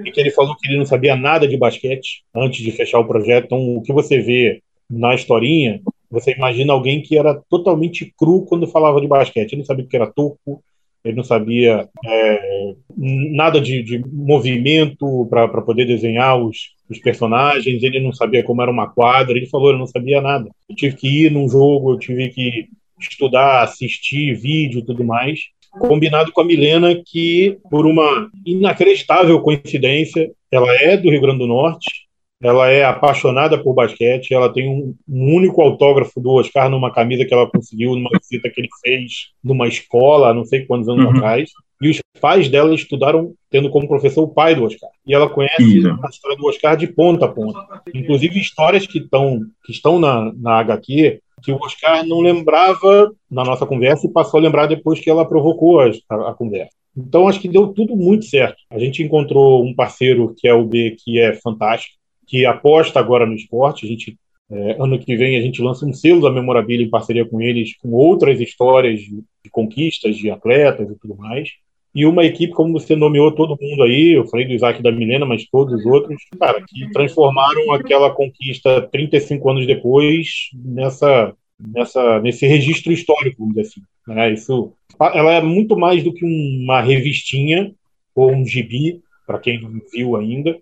e 0.05 0.11
que 0.11 0.19
ele 0.19 0.33
falou 0.33 0.57
que 0.57 0.67
ele 0.67 0.79
não 0.79 0.85
sabia 0.85 1.15
nada 1.15 1.47
de 1.47 1.57
basquete 1.57 2.25
antes 2.35 2.61
de 2.65 2.73
fechar 2.73 2.99
o 2.99 3.07
projeto. 3.07 3.45
Então, 3.45 3.77
o 3.77 3.83
que 3.83 3.93
você 3.93 4.19
vê 4.19 4.61
na 4.91 5.15
historinha, 5.15 5.81
você 6.11 6.33
imagina 6.33 6.73
alguém 6.73 7.01
que 7.01 7.17
era 7.17 7.41
totalmente 7.49 8.13
cru 8.19 8.45
quando 8.45 8.67
falava 8.67 9.01
de 9.01 9.07
basquete. 9.07 9.53
Ele 9.53 9.61
não 9.61 9.65
sabia 9.65 9.85
o 9.85 9.89
que 9.89 9.95
era 9.95 10.09
toco, 10.09 10.61
ele 11.05 11.15
não 11.15 11.23
sabia 11.23 11.89
é, 12.05 12.75
nada 12.97 13.61
de, 13.61 13.81
de 13.85 14.05
movimento 14.13 15.25
para 15.31 15.63
poder 15.63 15.85
desenhar 15.85 16.37
os, 16.37 16.75
os, 16.91 16.99
personagens, 16.99 17.81
ele 17.85 18.01
não 18.01 18.13
sabia 18.13 18.43
como 18.43 18.61
era 18.61 18.73
uma 18.73 18.89
quadra, 18.89 19.37
ele 19.37 19.47
falou, 19.47 19.71
ele 19.71 19.79
não 19.79 19.87
sabia 19.87 20.21
nada. 20.21 20.51
Eu 20.69 20.75
tive 20.75 20.97
que 20.97 21.27
ir 21.27 21.31
num 21.31 21.49
jogo, 21.49 21.93
eu 21.93 21.99
tive 21.99 22.29
que 22.31 22.67
estudar, 22.99 23.63
assistir 23.63 24.35
vídeo 24.35 24.85
tudo 24.85 25.05
mais 25.05 25.55
combinado 25.79 26.33
com 26.33 26.41
a 26.41 26.45
Milena, 26.45 26.95
que, 27.05 27.59
por 27.71 27.87
uma 27.87 28.29
inacreditável 28.45 29.41
coincidência, 29.41 30.31
ela 30.51 30.73
é 30.75 30.97
do 30.97 31.11
Rio 31.11 31.21
Grande 31.21 31.39
do 31.39 31.47
Norte, 31.47 32.07
ela 32.43 32.69
é 32.69 32.85
apaixonada 32.85 33.57
por 33.57 33.75
basquete, 33.75 34.33
ela 34.33 34.53
tem 34.53 34.69
um, 34.69 34.95
um, 35.09 35.37
único 35.37 35.63
autógrafo 35.63 36.21
do 36.21 36.33
Oscar 36.33 36.69
numa 36.69 36.93
camisa 36.93 37.25
que 37.25 37.33
ela 37.33 37.51
conseguiu 37.51 37.95
numa 37.95 38.11
visita 38.21 38.51
que 38.51 38.61
ele 38.61 38.69
fez 38.83 39.31
numa 39.43 39.67
escola, 39.67 40.35
não 40.35 40.45
sei 40.45 40.67
quantos 40.67 40.89
anos 40.89 41.05
uhum. 41.05 41.17
atrás. 41.17 41.51
E 41.81 41.91
os 41.91 42.01
pais 42.21 42.49
dela 42.49 42.75
estudaram 42.75 43.35
tendo 43.51 43.71
como 43.71 43.89
professor 43.89 44.23
o 44.23 44.29
pai 44.29 44.55
do 44.55 44.65
Oscar. 44.65 44.89
E 45.07 45.15
ela 45.15 45.29
conhece 45.29 45.79
Isso. 45.79 45.89
a 45.89 46.09
história 46.09 46.37
do 46.37 46.47
Oscar 46.47 46.77
de 46.77 46.87
ponta 46.87 47.27
a 47.27 47.29
ponta. 47.29 47.59
Inclusive 47.95 48.39
histórias 48.39 48.87
que, 48.87 49.01
tão, 49.01 49.41
que 49.65 49.73
estão 49.73 49.99
na, 49.99 50.33
na 50.35 50.59
HQ 50.61 51.21
que 51.43 51.53
o 51.53 51.57
Oscar 51.57 52.07
não 52.07 52.21
lembrava 52.21 53.13
na 53.31 53.45
nossa 53.45 53.67
conversa 53.67 54.07
e 54.07 54.13
passou 54.13 54.39
a 54.39 54.43
lembrar 54.43 54.67
depois 54.67 55.01
que 55.01 55.11
ela 55.11 55.29
provocou 55.29 55.81
a, 55.81 55.91
a, 56.11 56.31
a 56.31 56.35
conversa. 56.35 56.75
Então, 56.97 57.29
acho 57.29 57.41
que 57.41 57.49
deu 57.49 57.69
tudo 57.69 57.95
muito 57.95 58.25
certo. 58.25 58.57
A 58.71 58.79
gente 58.79 59.03
encontrou 59.03 59.63
um 59.63 59.75
parceiro 59.75 60.35
que 60.37 60.49
é 60.49 60.55
o 60.55 60.65
B, 60.65 60.97
que 60.99 61.21
é 61.21 61.35
fantástico, 61.35 61.95
que 62.27 62.47
aposta 62.47 62.99
agora 62.99 63.27
no 63.27 63.35
esporte. 63.35 63.85
A 63.85 63.89
gente, 63.89 64.19
é, 64.51 64.77
ano 64.81 64.99
que 64.99 65.15
vem, 65.15 65.37
a 65.37 65.43
gente 65.43 65.61
lança 65.61 65.85
um 65.85 65.93
selo 65.93 66.23
da 66.23 66.31
Memorabilia 66.31 66.87
em 66.87 66.91
parceria 66.91 67.29
com 67.29 67.41
eles, 67.41 67.77
com 67.77 67.93
outras 67.93 68.41
histórias 68.41 69.01
de, 69.01 69.23
de 69.45 69.51
conquistas 69.51 70.17
de 70.17 70.31
atletas 70.31 70.91
e 70.91 70.99
tudo 70.99 71.15
mais. 71.17 71.51
E 71.97 72.05
uma 72.05 72.27
equipe, 72.27 72.53
como 72.53 72.75
você 72.75 72.95
nomeou 72.95 73.33
todo 73.33 73.57
mundo 73.59 73.83
aí, 73.83 74.13
eu 74.13 74.27
falei 74.27 74.47
do 74.47 74.53
Isaac 74.53 74.79
e 74.79 74.83
da 74.83 74.93
Milena, 74.93 75.25
mas 75.25 75.49
todos 75.49 75.81
os 75.81 75.87
outros, 75.87 76.23
cara, 76.39 76.63
que 76.63 76.91
transformaram 76.91 77.73
aquela 77.73 78.11
conquista 78.11 78.83
35 78.93 79.51
anos 79.51 79.67
depois 79.67 80.51
nessa, 80.55 81.35
nessa, 81.59 82.21
nesse 82.21 82.47
registro 82.47 82.93
histórico, 82.93 83.39
vamos 83.39 83.55
dizer 83.55 83.69
assim. 83.69 83.81
Né? 84.09 84.35
Isso, 84.35 84.75
ela 85.01 85.33
é 85.33 85.41
muito 85.41 85.75
mais 85.75 86.05
do 86.05 86.13
que 86.13 86.23
uma 86.23 86.83
revistinha 86.83 87.73
ou 88.15 88.31
um 88.31 88.45
gibi, 88.45 89.01
para 89.27 89.39
quem 89.39 89.59
não 89.63 89.81
viu 89.91 90.17
ainda. 90.17 90.55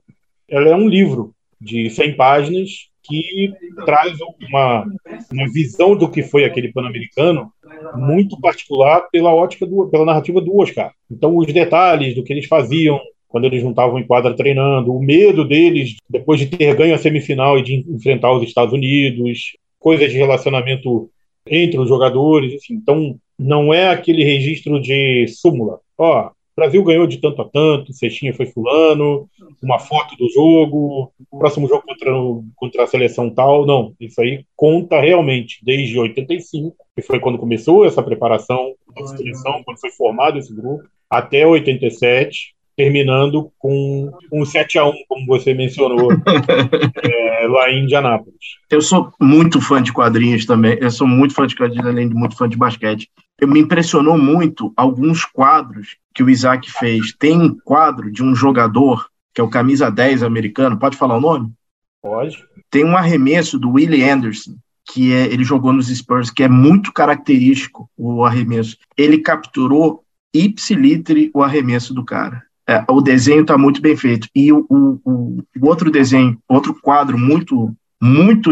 Ela 0.49 0.69
é 0.69 0.77
um 0.77 0.89
livro 0.89 1.35
de 1.61 1.91
100 1.91 2.15
páginas 2.15 2.71
que 3.05 3.53
traz 3.85 4.17
uma, 4.21 4.85
uma 5.31 5.53
visão 5.53 5.95
do 5.97 6.09
que 6.09 6.23
foi 6.23 6.45
aquele 6.45 6.73
Pan-Americano 6.73 7.51
muito 7.97 8.41
particular 8.41 9.09
pela 9.13 9.35
ótica, 9.35 9.67
do, 9.67 9.87
pela 9.89 10.05
narrativa 10.05 10.41
do 10.41 10.57
Oscar. 10.57 10.93
Então, 11.11 11.37
os 11.37 11.47
detalhes 11.47 12.15
do 12.15 12.25
que 12.25 12.33
eles 12.33 12.47
faziam 12.47 13.01
quando 13.29 13.47
eles 13.47 13.65
não 13.65 13.71
estavam 13.71 13.99
em 13.99 14.07
quadra 14.07 14.33
treinando, 14.37 14.95
o 14.95 15.03
medo 15.03 15.45
deles 15.45 15.97
depois 16.09 16.39
de 16.39 16.47
ter 16.47 16.73
ganho 16.77 16.95
a 16.95 16.99
semifinal 16.99 17.59
e 17.59 17.63
de 17.63 17.85
enfrentar 17.93 18.33
os 18.33 18.45
Estados 18.45 18.73
Unidos, 18.73 19.57
coisas 19.81 20.13
de 20.13 20.17
relacionamento 20.17 21.11
entre 21.45 21.79
os 21.81 21.89
jogadores, 21.89 22.55
assim. 22.55 22.75
Então, 22.75 23.17
não 23.37 23.75
é 23.75 23.89
aquele 23.89 24.23
registro 24.23 24.81
de 24.81 25.27
súmula. 25.27 25.81
Ó, 25.99 26.31
o 26.57 26.61
Brasil 26.61 26.85
ganhou 26.85 27.07
de 27.07 27.19
tanto 27.19 27.43
a 27.43 27.49
tanto, 27.49 27.93
cestinha 27.93 28.33
foi 28.33 28.47
fulano, 28.47 29.29
uma 29.61 29.81
foto 29.81 30.17
do 30.17 30.31
jogo, 30.31 31.13
o 31.31 31.39
próximo 31.39 31.67
jogo 31.67 31.83
contra, 31.85 32.13
contra 32.55 32.85
a 32.85 32.87
seleção 32.87 33.29
tal. 33.29 33.67
Não, 33.67 33.93
isso 34.01 34.21
aí 34.21 34.45
conta 34.55 35.01
realmente 35.01 35.59
desde 35.65 35.99
85, 35.99 36.77
que 36.95 37.03
foi 37.03 37.19
quando 37.19 37.39
começou 37.39 37.85
essa 37.85 38.03
preparação 38.03 38.75
da 38.97 39.05
seleção, 39.09 39.63
quando 39.65 39.81
foi 39.81 39.91
formado 39.91 40.39
esse 40.39 40.55
grupo, 40.55 40.85
até 41.11 41.45
87, 41.45 42.55
terminando 42.77 43.51
com 43.59 44.13
um 44.33 44.45
7 44.45 44.79
a 44.79 44.87
1 44.87 44.93
como 45.09 45.27
você 45.27 45.55
mencionou, 45.55 46.13
é, 47.03 47.47
lá 47.49 47.69
em 47.71 47.83
Indianápolis. 47.83 48.59
Eu 48.71 48.81
sou 48.81 49.11
muito 49.21 49.61
fã 49.61 49.83
de 49.83 49.93
quadrinhos 49.93 50.47
também, 50.47 50.79
eu 50.81 50.91
sou 50.91 51.07
muito 51.07 51.35
fã 51.35 51.49
de 51.49 51.57
quadrinhos, 51.57 51.87
além 51.87 52.09
de 52.09 52.15
muito 52.15 52.37
fã 52.37 52.49
de 52.49 52.57
basquete. 52.57 53.09
Eu 53.41 53.49
me 53.49 53.59
impressionou 53.59 54.17
muito 54.17 54.73
alguns 54.77 55.25
quadros 55.25 55.97
que 56.15 56.23
o 56.23 56.31
Isaac 56.31 56.71
fez. 56.71 57.13
Tem 57.19 57.41
um 57.41 57.55
quadro 57.65 58.11
de 58.11 58.23
um 58.23 58.35
jogador, 58.35 59.09
que 59.35 59.41
é 59.41 59.45
o 59.45 59.49
camisa 59.49 59.91
10 59.91 60.23
americano, 60.23 60.79
pode 60.79 60.97
falar 60.97 61.17
o 61.17 61.21
nome? 61.21 61.53
Pode. 62.01 62.43
Tem 62.71 62.85
um 62.85 62.97
arremesso 62.97 63.59
do 63.59 63.73
Willie 63.73 64.09
Anderson, 64.09 64.57
que 64.93 65.13
é, 65.13 65.27
ele 65.27 65.43
jogou 65.43 65.73
nos 65.73 65.89
Spurs, 65.89 66.31
que 66.31 66.45
é 66.45 66.49
muito 66.49 66.93
característico 66.93 67.91
o 67.97 68.25
arremesso. 68.25 68.77
Ele 68.97 69.19
capturou 69.19 70.05
ipsilitre 70.33 71.31
o 71.35 71.43
arremesso 71.43 71.93
do 71.93 72.05
cara. 72.05 72.43
É, 72.69 72.85
o 72.89 73.01
desenho 73.01 73.43
está 73.43 73.59
muito 73.59 73.81
bem 73.81 73.97
feito. 73.97 74.29
E 74.35 74.53
o, 74.53 74.65
o, 74.69 75.01
o, 75.05 75.67
outro 75.67 75.91
desenho, 75.91 76.39
outro 76.49 76.75
quadro 76.75 77.19
muito, 77.19 77.75
muito 78.01 78.51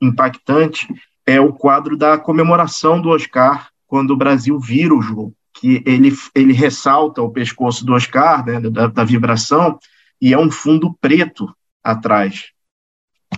impactante 0.00 0.88
é 1.26 1.40
o 1.40 1.52
quadro 1.52 1.96
da 1.96 2.18
comemoração 2.18 3.00
do 3.00 3.10
Oscar 3.10 3.68
quando 3.86 4.10
o 4.10 4.16
Brasil 4.16 4.58
vira 4.58 4.94
o 4.94 5.00
jogo 5.00 5.34
que 5.54 5.82
ele, 5.86 6.12
ele 6.34 6.52
ressalta 6.52 7.22
o 7.22 7.30
pescoço 7.30 7.86
do 7.86 7.94
Oscar, 7.94 8.44
né, 8.44 8.60
da, 8.60 8.88
da 8.88 9.04
vibração, 9.04 9.78
e 10.20 10.34
é 10.34 10.38
um 10.38 10.50
fundo 10.50 10.96
preto 11.00 11.54
atrás. 11.82 12.46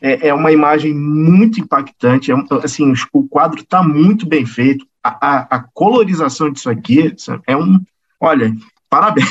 É, 0.01 0.29
é 0.29 0.35
uma 0.35 0.51
imagem 0.51 0.95
muito 0.95 1.61
impactante, 1.61 2.33
é, 2.33 2.35
assim, 2.63 2.93
o 3.13 3.29
quadro 3.29 3.61
está 3.61 3.83
muito 3.83 4.27
bem 4.27 4.47
feito, 4.47 4.87
a, 5.03 5.09
a, 5.21 5.57
a, 5.57 5.65
colorização 5.73 6.51
disso 6.51 6.69
aqui 6.69 7.15
sabe, 7.17 7.43
é 7.47 7.57
um, 7.57 7.81
olha, 8.21 8.53
parabéns, 8.91 9.27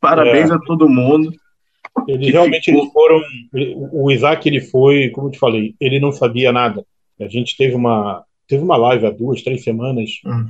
parabéns 0.00 0.50
é. 0.50 0.54
a 0.54 0.58
todo 0.58 0.88
mundo. 0.88 1.32
Eles 2.08 2.32
realmente 2.32 2.64
ficou... 2.64 2.82
eles 2.82 2.92
foram, 2.92 3.20
o 3.92 4.10
Isaac 4.10 4.48
ele 4.48 4.60
foi, 4.60 5.10
como 5.10 5.28
eu 5.28 5.32
te 5.32 5.38
falei, 5.38 5.74
ele 5.78 6.00
não 6.00 6.10
sabia 6.10 6.50
nada. 6.50 6.84
A 7.20 7.28
gente 7.28 7.56
teve 7.56 7.74
uma, 7.74 8.24
teve 8.48 8.64
uma 8.64 8.76
live 8.76 9.06
há 9.06 9.10
duas, 9.10 9.42
três 9.42 9.62
semanas, 9.62 10.10
hum 10.24 10.48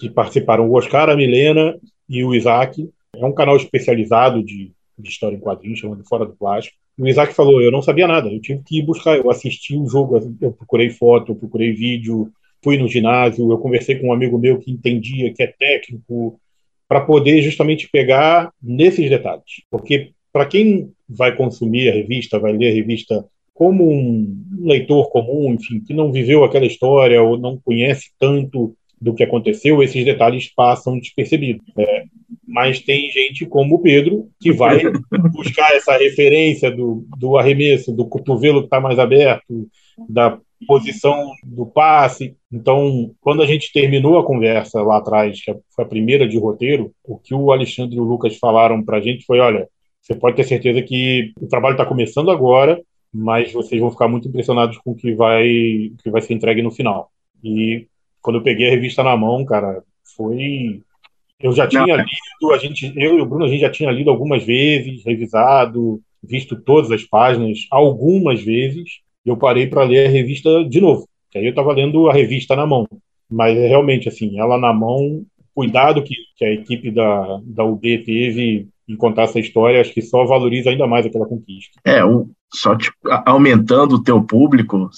que 0.00 0.08
participaram 0.08 0.66
o 0.66 0.72
Oscar, 0.72 1.10
a 1.10 1.16
Milena 1.16 1.78
e 2.08 2.24
o 2.24 2.34
Isaac. 2.34 2.88
É 3.14 3.26
um 3.26 3.34
canal 3.34 3.56
especializado 3.56 4.42
de, 4.42 4.72
de 4.98 5.08
história 5.10 5.36
em 5.36 5.40
quadrinhos, 5.40 5.78
chamado 5.78 6.02
Fora 6.04 6.24
do 6.24 6.32
Plástico. 6.32 6.76
O 6.98 7.06
Isaac 7.06 7.34
falou: 7.34 7.60
Eu 7.60 7.70
não 7.70 7.82
sabia 7.82 8.08
nada, 8.08 8.32
eu 8.32 8.40
tive 8.40 8.62
que 8.64 8.78
ir 8.78 8.82
buscar. 8.82 9.18
Eu 9.18 9.30
assisti 9.30 9.76
o 9.76 9.86
jogo, 9.86 10.18
eu 10.40 10.52
procurei 10.52 10.88
foto, 10.88 11.32
eu 11.32 11.36
procurei 11.36 11.72
vídeo, 11.72 12.32
fui 12.64 12.78
no 12.78 12.88
ginásio, 12.88 13.50
eu 13.50 13.58
conversei 13.58 13.98
com 13.98 14.08
um 14.08 14.12
amigo 14.12 14.38
meu 14.38 14.58
que 14.58 14.70
entendia, 14.70 15.32
que 15.34 15.42
é 15.42 15.46
técnico, 15.46 16.40
para 16.88 17.02
poder 17.02 17.42
justamente 17.42 17.88
pegar 17.90 18.50
nesses 18.62 19.08
detalhes. 19.10 19.62
Porque 19.70 20.12
para 20.32 20.46
quem 20.46 20.92
vai 21.06 21.36
consumir 21.36 21.90
a 21.90 21.94
revista, 21.94 22.38
vai 22.38 22.52
ler 22.52 22.70
a 22.70 22.74
revista 22.74 23.24
como 23.52 23.90
um 23.90 24.42
leitor 24.60 25.10
comum, 25.10 25.52
enfim, 25.52 25.80
que 25.80 25.92
não 25.92 26.10
viveu 26.10 26.42
aquela 26.44 26.64
história 26.64 27.22
ou 27.22 27.36
não 27.36 27.58
conhece 27.58 28.10
tanto 28.18 28.74
do 29.00 29.14
que 29.14 29.24
aconteceu, 29.24 29.82
esses 29.82 30.04
detalhes 30.04 30.52
passam 30.54 30.98
despercebidos. 30.98 31.64
É, 31.78 32.04
mas 32.46 32.80
tem 32.80 33.10
gente 33.10 33.46
como 33.46 33.76
o 33.76 33.78
Pedro 33.78 34.28
que 34.38 34.52
vai 34.52 34.80
buscar 35.32 35.72
essa 35.74 35.96
referência 35.96 36.70
do, 36.70 37.06
do 37.18 37.36
arremesso, 37.38 37.92
do 37.92 38.06
cotovelo 38.06 38.60
que 38.60 38.66
está 38.66 38.80
mais 38.80 38.98
aberto, 38.98 39.68
da 40.08 40.38
posição 40.66 41.30
do 41.42 41.64
passe. 41.64 42.36
Então, 42.52 43.14
quando 43.20 43.42
a 43.42 43.46
gente 43.46 43.72
terminou 43.72 44.18
a 44.18 44.26
conversa 44.26 44.82
lá 44.82 44.98
atrás, 44.98 45.42
que 45.42 45.52
foi 45.74 45.84
a 45.84 45.88
primeira 45.88 46.28
de 46.28 46.38
roteiro, 46.38 46.92
o 47.04 47.18
que 47.18 47.34
o 47.34 47.52
Alexandre 47.52 47.96
e 47.96 48.00
o 48.00 48.04
Lucas 48.04 48.36
falaram 48.36 48.82
para 48.84 48.98
a 48.98 49.00
gente 49.00 49.24
foi: 49.24 49.38
olha, 49.38 49.68
você 50.00 50.14
pode 50.14 50.36
ter 50.36 50.44
certeza 50.44 50.82
que 50.82 51.32
o 51.40 51.46
trabalho 51.46 51.74
está 51.74 51.86
começando 51.86 52.30
agora, 52.30 52.80
mas 53.12 53.52
vocês 53.52 53.80
vão 53.80 53.90
ficar 53.90 54.08
muito 54.08 54.28
impressionados 54.28 54.76
com 54.78 54.92
o 54.92 54.94
que 54.94 55.14
vai, 55.14 55.46
que 56.02 56.10
vai 56.10 56.20
ser 56.20 56.34
entregue 56.34 56.62
no 56.62 56.70
final. 56.70 57.10
E 57.42 57.86
quando 58.22 58.36
eu 58.36 58.42
peguei 58.42 58.68
a 58.68 58.70
revista 58.70 59.02
na 59.02 59.16
mão, 59.16 59.44
cara, 59.44 59.82
foi. 60.16 60.82
Eu 61.38 61.52
já 61.52 61.66
tinha 61.66 61.86
Não. 61.86 61.96
lido, 61.96 62.54
a 62.54 62.58
gente, 62.58 62.92
eu 62.96 63.18
e 63.18 63.20
o 63.20 63.26
Bruno, 63.26 63.46
a 63.46 63.48
gente 63.48 63.60
já 63.60 63.70
tinha 63.70 63.90
lido 63.90 64.10
algumas 64.10 64.44
vezes, 64.44 65.04
revisado, 65.04 66.00
visto 66.22 66.54
todas 66.54 66.90
as 66.90 67.02
páginas, 67.02 67.66
algumas 67.70 68.42
vezes. 68.42 69.00
Eu 69.24 69.36
parei 69.36 69.66
para 69.66 69.84
ler 69.84 70.06
a 70.06 70.10
revista 70.10 70.64
de 70.64 70.80
novo. 70.80 71.08
Aí 71.34 71.44
eu 71.44 71.50
estava 71.50 71.72
lendo 71.72 72.08
a 72.08 72.12
revista 72.12 72.54
na 72.54 72.66
mão. 72.66 72.86
Mas 73.30 73.56
é 73.56 73.66
realmente, 73.66 74.08
assim, 74.08 74.38
ela 74.38 74.58
na 74.58 74.72
mão, 74.72 75.24
cuidado 75.54 76.02
que, 76.02 76.14
que 76.36 76.44
a 76.44 76.52
equipe 76.52 76.90
da, 76.90 77.40
da 77.44 77.64
UB 77.64 77.98
teve 77.98 78.68
em 78.90 78.96
contar 78.96 79.22
essa 79.22 79.38
história, 79.38 79.80
acho 79.80 79.94
que 79.94 80.02
só 80.02 80.24
valoriza 80.24 80.70
ainda 80.70 80.86
mais 80.86 81.06
aquela 81.06 81.26
conquista. 81.26 81.80
É, 81.84 82.04
o, 82.04 82.28
só 82.52 82.76
tipo, 82.76 82.96
aumentando 83.24 83.94
o 83.94 84.02
teu 84.02 84.20
público, 84.22 84.90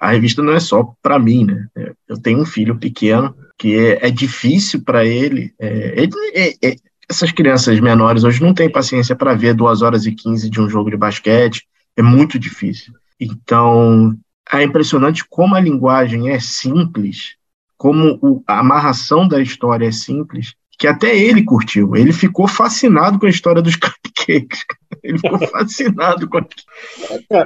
a 0.00 0.10
revista 0.10 0.42
não 0.42 0.52
é 0.52 0.58
só 0.58 0.92
para 1.00 1.18
mim, 1.18 1.44
né? 1.44 1.68
É, 1.76 1.92
eu 2.08 2.20
tenho 2.20 2.40
um 2.40 2.44
filho 2.44 2.76
pequeno 2.76 3.34
que 3.56 3.76
é, 3.78 4.08
é 4.08 4.10
difícil 4.10 4.82
para 4.82 5.04
ele, 5.04 5.54
é, 5.60 5.94
ele 5.96 6.10
é, 6.34 6.68
é, 6.68 6.76
essas 7.08 7.30
crianças 7.30 7.78
menores 7.78 8.24
hoje 8.24 8.42
não 8.42 8.52
têm 8.52 8.70
paciência 8.70 9.14
para 9.14 9.34
ver 9.34 9.54
duas 9.54 9.80
horas 9.80 10.06
e 10.06 10.12
quinze 10.12 10.50
de 10.50 10.60
um 10.60 10.68
jogo 10.68 10.90
de 10.90 10.96
basquete, 10.96 11.66
é 11.96 12.02
muito 12.02 12.38
difícil. 12.38 12.92
Então, 13.18 14.14
é 14.52 14.62
impressionante 14.64 15.24
como 15.28 15.54
a 15.54 15.60
linguagem 15.60 16.30
é 16.30 16.40
simples, 16.40 17.36
como 17.78 18.18
o, 18.20 18.42
a 18.46 18.58
amarração 18.58 19.28
da 19.28 19.40
história 19.40 19.86
é 19.86 19.92
simples, 19.92 20.54
que 20.78 20.86
até 20.86 21.16
ele 21.16 21.44
curtiu. 21.44 21.96
Ele 21.96 22.12
ficou 22.12 22.46
fascinado 22.46 23.18
com 23.18 23.26
a 23.26 23.30
história 23.30 23.62
dos 23.62 23.76
cupcakes. 23.76 24.64
Ele 25.02 25.18
ficou 25.18 25.38
fascinado 25.48 26.28
com 26.28 26.38
aquilo. 26.38 26.66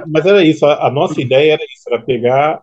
Mas 0.07 0.25
era 0.25 0.43
isso, 0.43 0.65
a, 0.65 0.87
a, 0.87 0.91
nossa 0.91 1.21
ideia 1.21 1.53
era 1.53 1.63
isso, 1.63 1.83
era 1.87 2.01
pegar, 2.01 2.61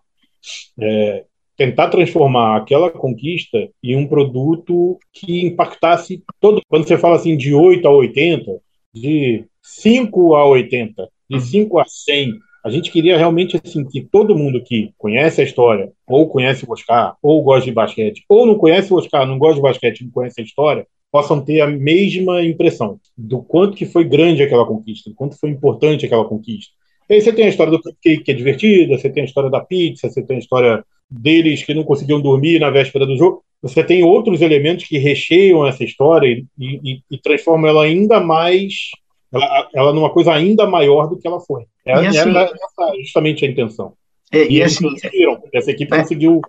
é, 0.81 1.25
tentar 1.57 1.89
transformar 1.89 2.57
aquela 2.57 2.91
conquista 2.91 3.69
em 3.83 3.97
um 3.97 4.07
produto 4.07 4.99
que 5.13 5.47
impactasse 5.47 6.23
todo. 6.41 6.61
Quando 6.69 6.87
você 6.87 6.99
fala 6.99 7.17
assim 7.17 7.37
de 7.37 7.55
8 7.55 7.87
a 7.87 7.91
80, 7.91 8.61
de 8.95 9.45
5 9.63 10.35
a 10.35 10.47
80, 10.47 11.09
de 11.31 11.41
5 11.41 11.75
uhum. 11.75 11.81
a 11.81 11.85
100, 11.87 12.35
a 12.65 12.71
gente 12.71 12.91
queria 12.91 13.17
realmente 13.17 13.61
assim 13.63 13.85
que 13.85 14.01
todo 14.03 14.37
mundo 14.37 14.63
que 14.63 14.93
conhece 14.99 15.41
a 15.41 15.45
história, 15.45 15.93
ou 16.07 16.29
conhece 16.29 16.65
o 16.65 16.73
Oscar, 16.73 17.17
ou 17.23 17.43
gosta 17.43 17.65
de 17.65 17.73
basquete, 17.73 18.25
ou 18.29 18.47
não 18.47 18.57
conhece 18.57 18.93
o 18.93 18.97
Oscar, 18.97 19.27
não 19.27 19.39
gosta 19.39 19.57
de 19.57 19.63
basquete, 19.63 20.05
não 20.05 20.11
conhece 20.11 20.41
a 20.41 20.45
história, 20.45 20.87
possam 21.11 21.41
ter 21.41 21.61
a 21.61 21.67
mesma 21.67 22.43
impressão 22.43 22.99
do 23.17 23.43
quanto 23.43 23.77
que 23.77 23.87
foi 23.87 24.05
grande 24.05 24.43
aquela 24.43 24.67
conquista, 24.67 25.09
do 25.09 25.17
quanto 25.17 25.39
foi 25.39 25.51
importante 25.51 26.05
aquela 26.05 26.25
conquista. 26.25 26.73
E 27.09 27.15
aí 27.15 27.21
você 27.21 27.33
tem 27.33 27.47
a 27.47 27.49
história 27.49 27.71
do 27.71 27.81
cupcake 27.81 28.23
que 28.23 28.31
é 28.31 28.35
divertida, 28.35 28.99
você 28.99 29.09
tem 29.09 29.23
a 29.23 29.27
história 29.27 29.49
da 29.49 29.61
pizza, 29.61 30.11
você 30.11 30.23
tem 30.23 30.37
a 30.37 30.41
história 30.41 30.85
deles 31.11 31.65
que 31.65 31.73
não 31.73 31.85
conseguiam 31.85 32.21
dormir 32.21 32.59
na 32.59 32.69
véspera 32.69 33.07
do 33.07 33.17
jogo. 33.17 33.43
Você 33.63 33.83
tem 33.83 34.05
outros 34.05 34.43
elementos 34.43 34.85
que 34.85 34.99
recheiam 34.99 35.67
essa 35.67 35.83
história 35.83 36.29
e, 36.29 36.45
e, 36.59 37.01
e 37.11 37.19
transformam 37.19 37.71
ela 37.71 37.85
ainda 37.85 38.21
mais 38.21 38.91
ela, 39.33 39.69
ela 39.75 39.93
numa 39.93 40.11
coisa 40.11 40.33
ainda 40.33 40.67
maior 40.67 41.07
do 41.07 41.19
que 41.19 41.27
ela 41.27 41.41
foi. 41.41 41.67
É, 41.85 41.93
assim, 41.93 42.19
era 42.19 42.43
essa 42.43 42.93
justamente 43.01 43.45
a 43.45 43.49
intenção. 43.49 43.93
É, 44.33 44.47
e, 44.47 44.59
e 44.59 44.63
assim, 44.63 44.89
conseguiram. 44.89 45.43
Essa 45.53 45.71
equipe 45.71 45.95
é, 45.95 46.01
conseguiu 46.01 46.41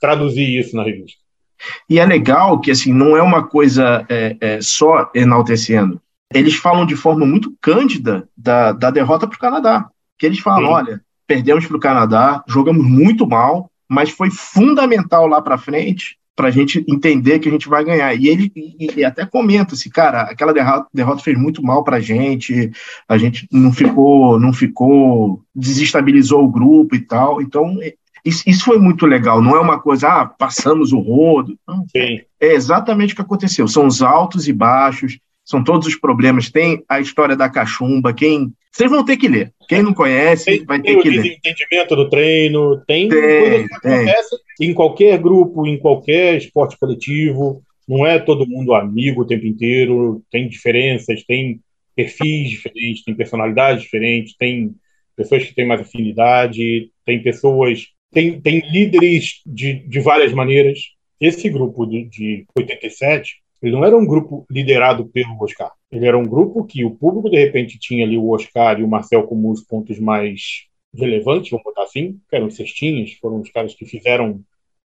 traduzir 0.00 0.58
isso 0.58 0.76
na 0.76 0.82
revista. 0.84 1.18
E 1.88 1.98
é 1.98 2.06
legal 2.06 2.60
que 2.60 2.70
assim 2.70 2.92
não 2.92 3.16
é 3.16 3.22
uma 3.22 3.46
coisa 3.46 4.06
é, 4.08 4.36
é, 4.40 4.60
só 4.60 5.10
enaltecendo. 5.14 6.00
Eles 6.32 6.54
falam 6.54 6.84
de 6.84 6.94
forma 6.94 7.24
muito 7.24 7.54
cândida 7.60 8.28
da, 8.36 8.72
da 8.72 8.90
derrota 8.90 9.26
para 9.26 9.36
o 9.36 9.40
Canadá. 9.40 9.88
Que 10.18 10.26
eles 10.26 10.40
falam, 10.40 10.70
olha, 10.70 11.00
perdemos 11.26 11.66
para 11.66 11.76
o 11.76 11.80
Canadá, 11.80 12.44
jogamos 12.46 12.86
muito 12.86 13.26
mal, 13.26 13.70
mas 13.88 14.10
foi 14.10 14.30
fundamental 14.30 15.26
lá 15.26 15.40
para 15.40 15.56
frente 15.56 16.17
para 16.38 16.46
a 16.46 16.52
gente 16.52 16.84
entender 16.86 17.40
que 17.40 17.48
a 17.48 17.50
gente 17.50 17.68
vai 17.68 17.84
ganhar. 17.84 18.14
E 18.14 18.28
ele 18.28 18.52
e, 18.54 19.00
e 19.00 19.04
até 19.04 19.26
comenta 19.26 19.74
assim, 19.74 19.90
cara, 19.90 20.20
aquela 20.20 20.54
derrota, 20.54 20.86
derrota 20.94 21.20
fez 21.20 21.36
muito 21.36 21.60
mal 21.64 21.82
para 21.82 21.96
a 21.96 22.00
gente, 22.00 22.70
a 23.08 23.18
gente 23.18 23.48
não 23.50 23.72
ficou, 23.72 24.38
não 24.38 24.52
ficou, 24.52 25.42
desestabilizou 25.52 26.44
o 26.44 26.48
grupo 26.48 26.94
e 26.94 27.00
tal. 27.00 27.42
Então 27.42 27.76
isso, 28.24 28.44
isso 28.46 28.64
foi 28.64 28.78
muito 28.78 29.04
legal. 29.04 29.42
Não 29.42 29.56
é 29.56 29.60
uma 29.60 29.80
coisa, 29.80 30.08
ah, 30.08 30.26
passamos 30.26 30.92
o 30.92 31.00
rodo. 31.00 31.58
Não, 31.66 31.84
Sim. 31.88 32.20
É 32.40 32.54
exatamente 32.54 33.14
o 33.14 33.16
que 33.16 33.22
aconteceu. 33.22 33.66
São 33.66 33.88
os 33.88 34.00
altos 34.00 34.46
e 34.46 34.52
baixos, 34.52 35.18
são 35.44 35.64
todos 35.64 35.88
os 35.88 35.96
problemas. 35.96 36.52
Tem 36.52 36.84
a 36.88 37.00
história 37.00 37.34
da 37.34 37.48
cachumba. 37.48 38.12
Quem 38.12 38.52
vocês 38.70 38.88
vão 38.88 39.04
ter 39.04 39.16
que 39.16 39.26
ler. 39.26 39.52
Quem 39.68 39.82
não 39.82 39.92
conhece, 39.92 40.44
tem, 40.44 40.64
vai 40.64 40.80
ter 40.80 41.02
que 41.02 41.10
ler. 41.10 41.22
Tem 41.22 41.32
o 41.32 41.40
desentendimento 41.40 41.96
do 41.96 42.08
treino, 42.08 42.76
tem, 42.86 43.08
tem 43.08 43.18
coisa 43.18 43.64
que 43.64 43.80
tem. 43.80 43.92
acontece 43.92 44.47
em 44.60 44.74
qualquer 44.74 45.18
grupo, 45.18 45.66
em 45.66 45.78
qualquer 45.78 46.36
esporte 46.36 46.78
coletivo. 46.78 47.62
Não 47.86 48.06
é 48.06 48.18
todo 48.18 48.46
mundo 48.46 48.74
amigo 48.74 49.22
o 49.22 49.26
tempo 49.26 49.46
inteiro, 49.46 50.22
tem 50.30 50.48
diferenças, 50.48 51.24
tem 51.24 51.60
perfis 51.94 52.50
diferentes, 52.50 53.02
tem 53.02 53.14
personalidades 53.14 53.82
diferentes, 53.82 54.36
tem 54.36 54.74
pessoas 55.16 55.44
que 55.44 55.54
têm 55.54 55.66
mais 55.66 55.80
afinidade, 55.80 56.90
tem 57.04 57.22
pessoas, 57.22 57.86
tem, 58.12 58.40
tem 58.40 58.60
líderes 58.70 59.40
de, 59.46 59.74
de 59.88 60.00
várias 60.00 60.32
maneiras. 60.32 60.78
Esse 61.20 61.48
grupo 61.48 61.86
de, 61.86 62.04
de 62.04 62.46
87 62.56 63.38
ele 63.60 63.72
não 63.72 63.84
era 63.84 63.96
um 63.96 64.06
grupo 64.06 64.46
liderado 64.50 65.06
pelo 65.08 65.42
Oscar. 65.42 65.72
Ele 65.90 66.06
era 66.06 66.16
um 66.16 66.26
grupo 66.26 66.64
que 66.64 66.84
o 66.84 66.92
público, 66.92 67.28
de 67.28 67.38
repente, 67.38 67.78
tinha 67.78 68.04
ali 68.04 68.16
o 68.16 68.30
Oscar 68.30 68.78
e 68.78 68.84
o 68.84 68.88
Marcel 68.88 69.24
como 69.24 69.50
os 69.50 69.62
pontos 69.62 69.98
mais 69.98 70.66
relevantes, 70.94 71.50
vamos 71.50 71.64
botar 71.64 71.82
assim, 71.82 72.18
que 72.28 72.36
eram 72.36 72.46
os 72.46 72.56
cestinhas, 72.56 73.12
foram 73.14 73.40
os 73.40 73.50
caras 73.50 73.74
que 73.74 73.84
fizeram 73.84 74.40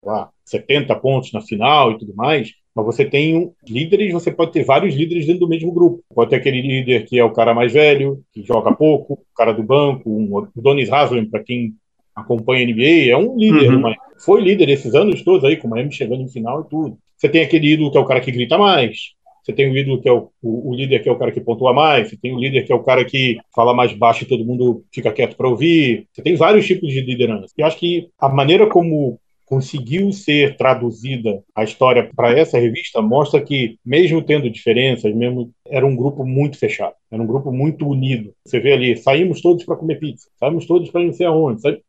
lá, 0.05 0.31
70 0.45 0.95
pontos 0.97 1.33
na 1.33 1.41
final 1.41 1.93
e 1.93 1.99
tudo 1.99 2.15
mais. 2.15 2.53
Mas 2.75 2.87
você 2.87 3.05
tem 3.05 3.37
um, 3.37 3.53
líderes, 3.69 4.13
você 4.13 4.33
pode 4.33 4.53
ter 4.53 4.65
vários 4.65 4.95
líderes 4.95 5.27
dentro 5.27 5.41
do 5.41 5.49
mesmo 5.49 5.73
grupo. 5.73 6.03
Pode 6.13 6.31
ter 6.31 6.37
aquele 6.37 6.61
líder 6.61 7.05
que 7.05 7.19
é 7.19 7.25
o 7.25 7.33
cara 7.33 7.55
mais 7.55 7.73
velho, 7.73 8.21
que 8.33 8.43
joga 8.43 8.75
pouco, 8.75 9.15
o 9.15 9.37
cara 9.37 9.53
do 9.53 9.63
banco, 9.63 10.11
um, 10.11 10.37
o 10.37 10.49
Donis 10.61 10.91
Haslem, 10.93 11.29
para 11.29 11.43
quem 11.43 11.75
acompanha 12.15 12.65
a 12.65 12.69
NBA, 12.69 13.11
é 13.11 13.17
um 13.17 13.37
líder, 13.37 13.73
uhum. 13.73 13.81
mas 13.81 13.97
foi 14.25 14.41
líder 14.41 14.69
esses 14.69 14.95
anos 14.95 15.23
todos 15.23 15.45
aí, 15.45 15.57
com 15.57 15.67
o 15.67 15.71
Miami 15.71 15.93
chegando 15.93 16.23
no 16.23 16.29
final 16.29 16.63
e 16.63 16.69
tudo. 16.69 16.99
Você 17.17 17.29
tem 17.29 17.43
aquele 17.43 17.73
ídolo 17.73 17.91
que 17.91 17.99
é 17.99 18.01
o 18.01 18.05
cara 18.05 18.21
que 18.21 18.31
grita 18.31 18.59
mais. 18.59 19.15
Você 19.43 19.53
tem 19.53 19.71
o 19.71 19.77
ídolo 19.77 20.01
que 20.01 20.09
é 20.09 20.13
o, 20.13 20.31
o, 20.43 20.71
o, 20.71 20.75
líder 20.75 21.03
que 21.03 21.09
é 21.09 21.13
o 21.13 21.19
cara 21.19 21.31
que 21.31 21.41
pontua 21.41 21.73
mais. 21.73 22.09
Você 22.09 22.17
tem 22.17 22.35
o 22.35 22.39
líder 22.39 22.65
que 22.65 22.73
é 22.73 22.75
o 22.75 22.83
cara 22.83 23.05
que 23.05 23.37
fala 23.55 23.75
mais 23.75 23.93
baixo 23.93 24.25
e 24.25 24.27
todo 24.27 24.45
mundo 24.45 24.83
fica 24.93 25.13
quieto 25.13 25.37
para 25.37 25.49
ouvir. 25.49 26.07
Você 26.13 26.23
tem 26.23 26.35
vários 26.35 26.67
tipos 26.67 26.91
de 26.91 27.03
liderança. 27.03 27.53
E 27.59 27.63
acho 27.63 27.79
que 27.79 28.09
a 28.19 28.29
maneira 28.29 28.67
como 28.67 29.19
conseguiu 29.45 30.13
ser 30.13 30.57
traduzida 30.57 31.43
a 31.55 31.65
história 31.65 32.11
para 32.15 32.37
essa 32.39 32.59
revista 32.59 33.03
mostra 33.03 33.43
que, 33.43 33.79
mesmo 33.85 34.23
tendo 34.23 34.51
diferenças, 34.51 35.15
mesmo 35.15 35.53
era 35.69 35.87
um 35.87 35.95
grupo 35.95 36.25
muito 36.25 36.59
fechado, 36.59 36.95
era 37.11 37.23
um 37.23 37.27
grupo 37.27 37.53
muito 37.53 37.87
unido. 37.87 38.35
Você 38.45 38.59
vê 38.59 38.73
ali, 38.73 38.97
saímos 38.97 39.41
todos 39.41 39.65
para 39.65 39.77
comer 39.77 39.99
pizza, 39.99 40.29
saímos 40.39 40.67
todos 40.67 40.91
para 40.91 41.03
não 41.05 41.13
sei 41.13 41.27
aonde, 41.27 41.61
sabe? 41.61 41.83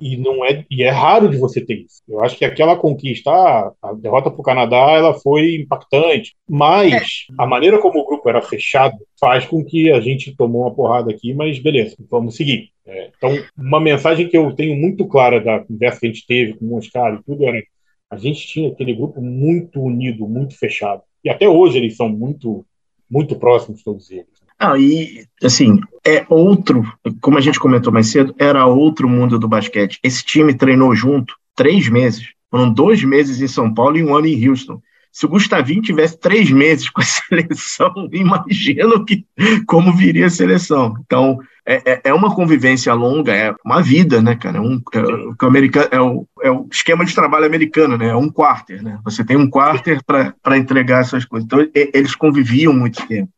E 0.00 0.16
não 0.16 0.44
é 0.44 0.64
e 0.70 0.82
é 0.82 0.90
raro 0.90 1.28
de 1.28 1.36
você 1.36 1.64
ter 1.64 1.84
isso. 1.84 2.02
Eu 2.08 2.22
acho 2.22 2.36
que 2.36 2.44
aquela 2.44 2.76
conquista, 2.76 3.30
a 3.30 3.92
derrota 3.94 4.30
para 4.30 4.40
o 4.40 4.44
Canadá, 4.44 4.90
ela 4.90 5.14
foi 5.14 5.56
impactante, 5.56 6.34
mas 6.48 6.92
é. 6.92 7.34
a 7.38 7.46
maneira 7.46 7.78
como 7.80 8.00
o 8.00 8.06
grupo 8.06 8.28
era 8.28 8.42
fechado 8.42 8.96
faz 9.18 9.46
com 9.46 9.64
que 9.64 9.90
a 9.90 10.00
gente 10.00 10.36
tomou 10.36 10.62
uma 10.62 10.74
porrada 10.74 11.10
aqui, 11.10 11.32
mas 11.32 11.58
beleza, 11.58 11.96
vamos 12.10 12.36
seguir. 12.36 12.70
É, 12.86 13.10
então, 13.16 13.30
uma 13.56 13.80
mensagem 13.80 14.28
que 14.28 14.36
eu 14.36 14.52
tenho 14.54 14.76
muito 14.76 15.06
clara 15.06 15.40
da 15.40 15.60
conversa 15.60 16.00
que 16.00 16.06
a 16.06 16.10
gente 16.10 16.26
teve 16.26 16.54
com 16.54 16.66
o 16.66 16.76
Oscar 16.76 17.14
e 17.14 17.22
tudo 17.22 17.46
era 17.46 17.62
a 18.10 18.16
gente 18.16 18.46
tinha 18.46 18.68
aquele 18.68 18.94
grupo 18.94 19.20
muito 19.20 19.80
unido, 19.80 20.28
muito 20.28 20.56
fechado. 20.56 21.02
E 21.24 21.30
até 21.30 21.48
hoje 21.48 21.78
eles 21.78 21.96
são 21.96 22.08
muito 22.08 22.64
muito 23.10 23.36
próximos 23.36 23.82
todos 23.82 24.10
eles. 24.10 24.43
Ah, 24.58 24.78
e 24.78 25.26
assim, 25.42 25.80
é 26.06 26.24
outro, 26.28 26.84
como 27.20 27.38
a 27.38 27.40
gente 27.40 27.58
comentou 27.58 27.92
mais 27.92 28.08
cedo, 28.08 28.34
era 28.38 28.66
outro 28.66 29.08
mundo 29.08 29.38
do 29.38 29.48
basquete. 29.48 29.98
Esse 30.02 30.24
time 30.24 30.54
treinou 30.54 30.94
junto 30.94 31.34
três 31.54 31.88
meses. 31.88 32.28
Foram 32.50 32.72
dois 32.72 33.02
meses 33.02 33.40
em 33.40 33.48
São 33.48 33.72
Paulo 33.72 33.96
e 33.96 34.04
um 34.04 34.14
ano 34.14 34.26
em 34.26 34.48
Houston. 34.48 34.80
Se 35.10 35.26
o 35.26 35.28
Gustavinho 35.28 35.80
tivesse 35.80 36.18
três 36.18 36.50
meses 36.50 36.90
com 36.90 37.00
a 37.00 37.04
seleção, 37.06 38.08
imagino 38.12 39.04
que, 39.04 39.24
como 39.66 39.92
viria 39.92 40.26
a 40.26 40.30
seleção. 40.30 40.94
Então, 41.04 41.38
é, 41.64 41.92
é, 41.92 42.00
é 42.04 42.14
uma 42.14 42.34
convivência 42.34 42.92
longa, 42.92 43.32
é 43.32 43.54
uma 43.64 43.80
vida, 43.80 44.20
né, 44.20 44.34
cara? 44.34 44.58
É, 44.58 44.60
um, 44.60 44.82
é, 44.92 45.00
o, 45.00 45.46
americano, 45.46 45.88
é, 45.90 46.00
o, 46.00 46.26
é 46.42 46.50
o 46.50 46.66
esquema 46.70 47.04
de 47.04 47.14
trabalho 47.14 47.46
americano, 47.46 47.96
né? 47.96 48.08
É 48.08 48.16
um 48.16 48.28
quarter, 48.28 48.82
né? 48.82 48.98
Você 49.04 49.24
tem 49.24 49.36
um 49.36 49.48
quarter 49.48 50.00
para 50.04 50.58
entregar 50.58 51.00
essas 51.00 51.24
coisas. 51.24 51.46
Então, 51.46 51.64
eles 51.72 52.14
conviviam 52.14 52.72
muito 52.72 53.06
tempo. 53.06 53.30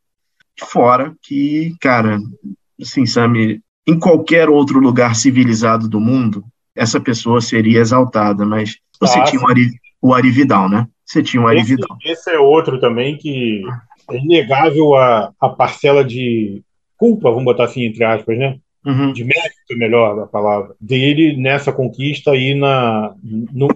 Fora 0.65 1.15
que, 1.23 1.75
cara, 1.81 2.19
assim, 2.81 3.07
sabe, 3.07 3.61
em 3.87 3.99
qualquer 3.99 4.49
outro 4.49 4.81
lugar 4.81 5.15
civilizado 5.15 5.89
do 5.89 6.01
mundo, 6.01 6.45
essa 6.75 7.01
pessoa 7.01 7.41
seria 7.41 7.81
exaltada, 7.81 8.45
mas 8.45 8.77
você 9.01 9.19
ah, 9.19 9.25
tinha 9.25 9.41
o 9.41 9.49
Ari, 9.49 9.71
o 10.01 10.15
Ari 10.15 10.31
Vidal, 10.31 10.69
né? 10.69 10.87
Você 11.05 11.23
tinha 11.23 11.43
o 11.43 11.47
Ari 11.47 11.61
esse, 11.61 11.77
Vidal. 11.77 11.97
Esse 12.05 12.31
é 12.31 12.39
outro 12.39 12.81
também 12.81 13.17
que 13.17 13.63
é 14.11 14.17
inegável 14.17 14.95
a, 14.95 15.33
a 15.41 15.49
parcela 15.49 16.05
de 16.05 16.63
culpa, 16.97 17.31
vamos 17.31 17.45
botar 17.45 17.65
assim, 17.65 17.85
entre 17.85 18.05
aspas, 18.05 18.39
né? 18.39 18.59
Uhum. 18.85 19.13
De 19.13 19.25
mérito, 19.25 19.77
melhor 19.77 20.19
a 20.21 20.27
palavra, 20.27 20.75
dele 20.81 21.37
nessa 21.37 21.73
conquista 21.73 22.37
e 22.37 22.55
na, 22.55 23.15
no, 23.23 23.69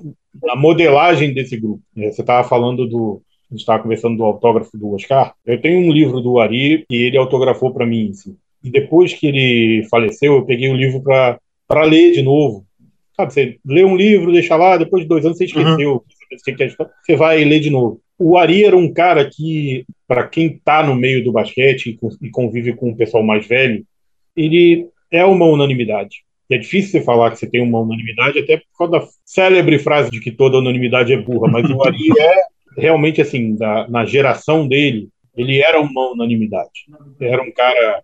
na 0.43 0.55
modelagem 0.55 1.35
desse 1.35 1.57
grupo. 1.57 1.83
É, 1.97 2.13
você 2.13 2.21
estava 2.21 2.47
falando 2.49 2.87
do, 2.87 3.21
a 3.51 3.55
gente 3.55 3.61
estava 3.61 3.83
conversando 3.83 4.17
do 4.17 4.25
autógrafo 4.25 4.79
do 4.79 4.95
Oscar. 4.95 5.35
Eu 5.45 5.61
tenho 5.61 5.81
um 5.81 5.93
livro 5.93 6.21
do 6.21 6.39
Ari 6.39 6.85
e 6.89 6.97
ele 6.97 7.19
autografou 7.19 7.73
para 7.73 7.85
mim. 7.85 8.11
Assim. 8.11 8.37
E 8.63 8.71
depois 8.71 9.13
que 9.13 9.27
ele 9.27 9.87
faleceu, 9.91 10.35
eu 10.35 10.45
peguei 10.45 10.71
o 10.71 10.77
livro 10.77 11.03
para 11.03 11.85
ler 11.85 12.13
de 12.13 12.23
novo. 12.23 12.65
Sabe, 13.17 13.33
você 13.33 13.59
lê 13.67 13.85
um 13.85 13.97
livro, 13.97 14.33
deixa 14.33 14.57
lá, 14.57 14.77
depois 14.77 15.03
de 15.03 15.09
dois 15.09 15.25
anos 15.25 15.37
você 15.37 15.45
esqueceu. 15.45 15.93
Uhum. 15.93 16.89
Você 17.05 17.17
vai 17.17 17.45
ler 17.45 17.59
de 17.59 17.71
novo. 17.71 18.01
O 18.17 18.37
Ari 18.37 18.65
era 18.65 18.77
um 18.77 18.93
cara 18.93 19.29
que, 19.29 19.85
para 20.07 20.29
quem 20.29 20.47
está 20.47 20.83
no 20.83 20.95
meio 20.95 21.25
do 21.25 21.33
basquete 21.33 21.99
e 22.21 22.31
convive 22.31 22.75
com 22.75 22.91
o 22.91 22.97
pessoal 22.97 23.23
mais 23.23 23.47
velho, 23.47 23.85
ele 24.37 24.87
é 25.11 25.25
uma 25.25 25.47
unanimidade. 25.47 26.23
E 26.49 26.55
é 26.55 26.59
difícil 26.59 26.93
você 26.93 27.01
falar 27.01 27.31
que 27.31 27.39
você 27.39 27.49
tem 27.49 27.63
uma 27.63 27.81
unanimidade, 27.81 28.39
até 28.39 28.59
por 28.59 28.79
causa 28.79 28.93
da 28.93 29.13
célebre 29.25 29.79
frase 29.79 30.11
de 30.11 30.21
que 30.21 30.31
toda 30.31 30.59
unanimidade 30.59 31.13
é 31.13 31.17
burra, 31.17 31.51
mas 31.51 31.69
o 31.71 31.83
Ari 31.83 31.99
é 32.19 32.35
realmente, 32.77 33.21
assim, 33.21 33.55
da, 33.57 33.89
na 33.89 34.05
geração 34.05 34.67
dele, 34.67 35.09
ele 35.37 35.61
era 35.61 35.81
uma 35.81 36.13
unanimidade. 36.13 36.87
Era 37.21 37.43
um 37.43 37.53
cara 37.53 38.03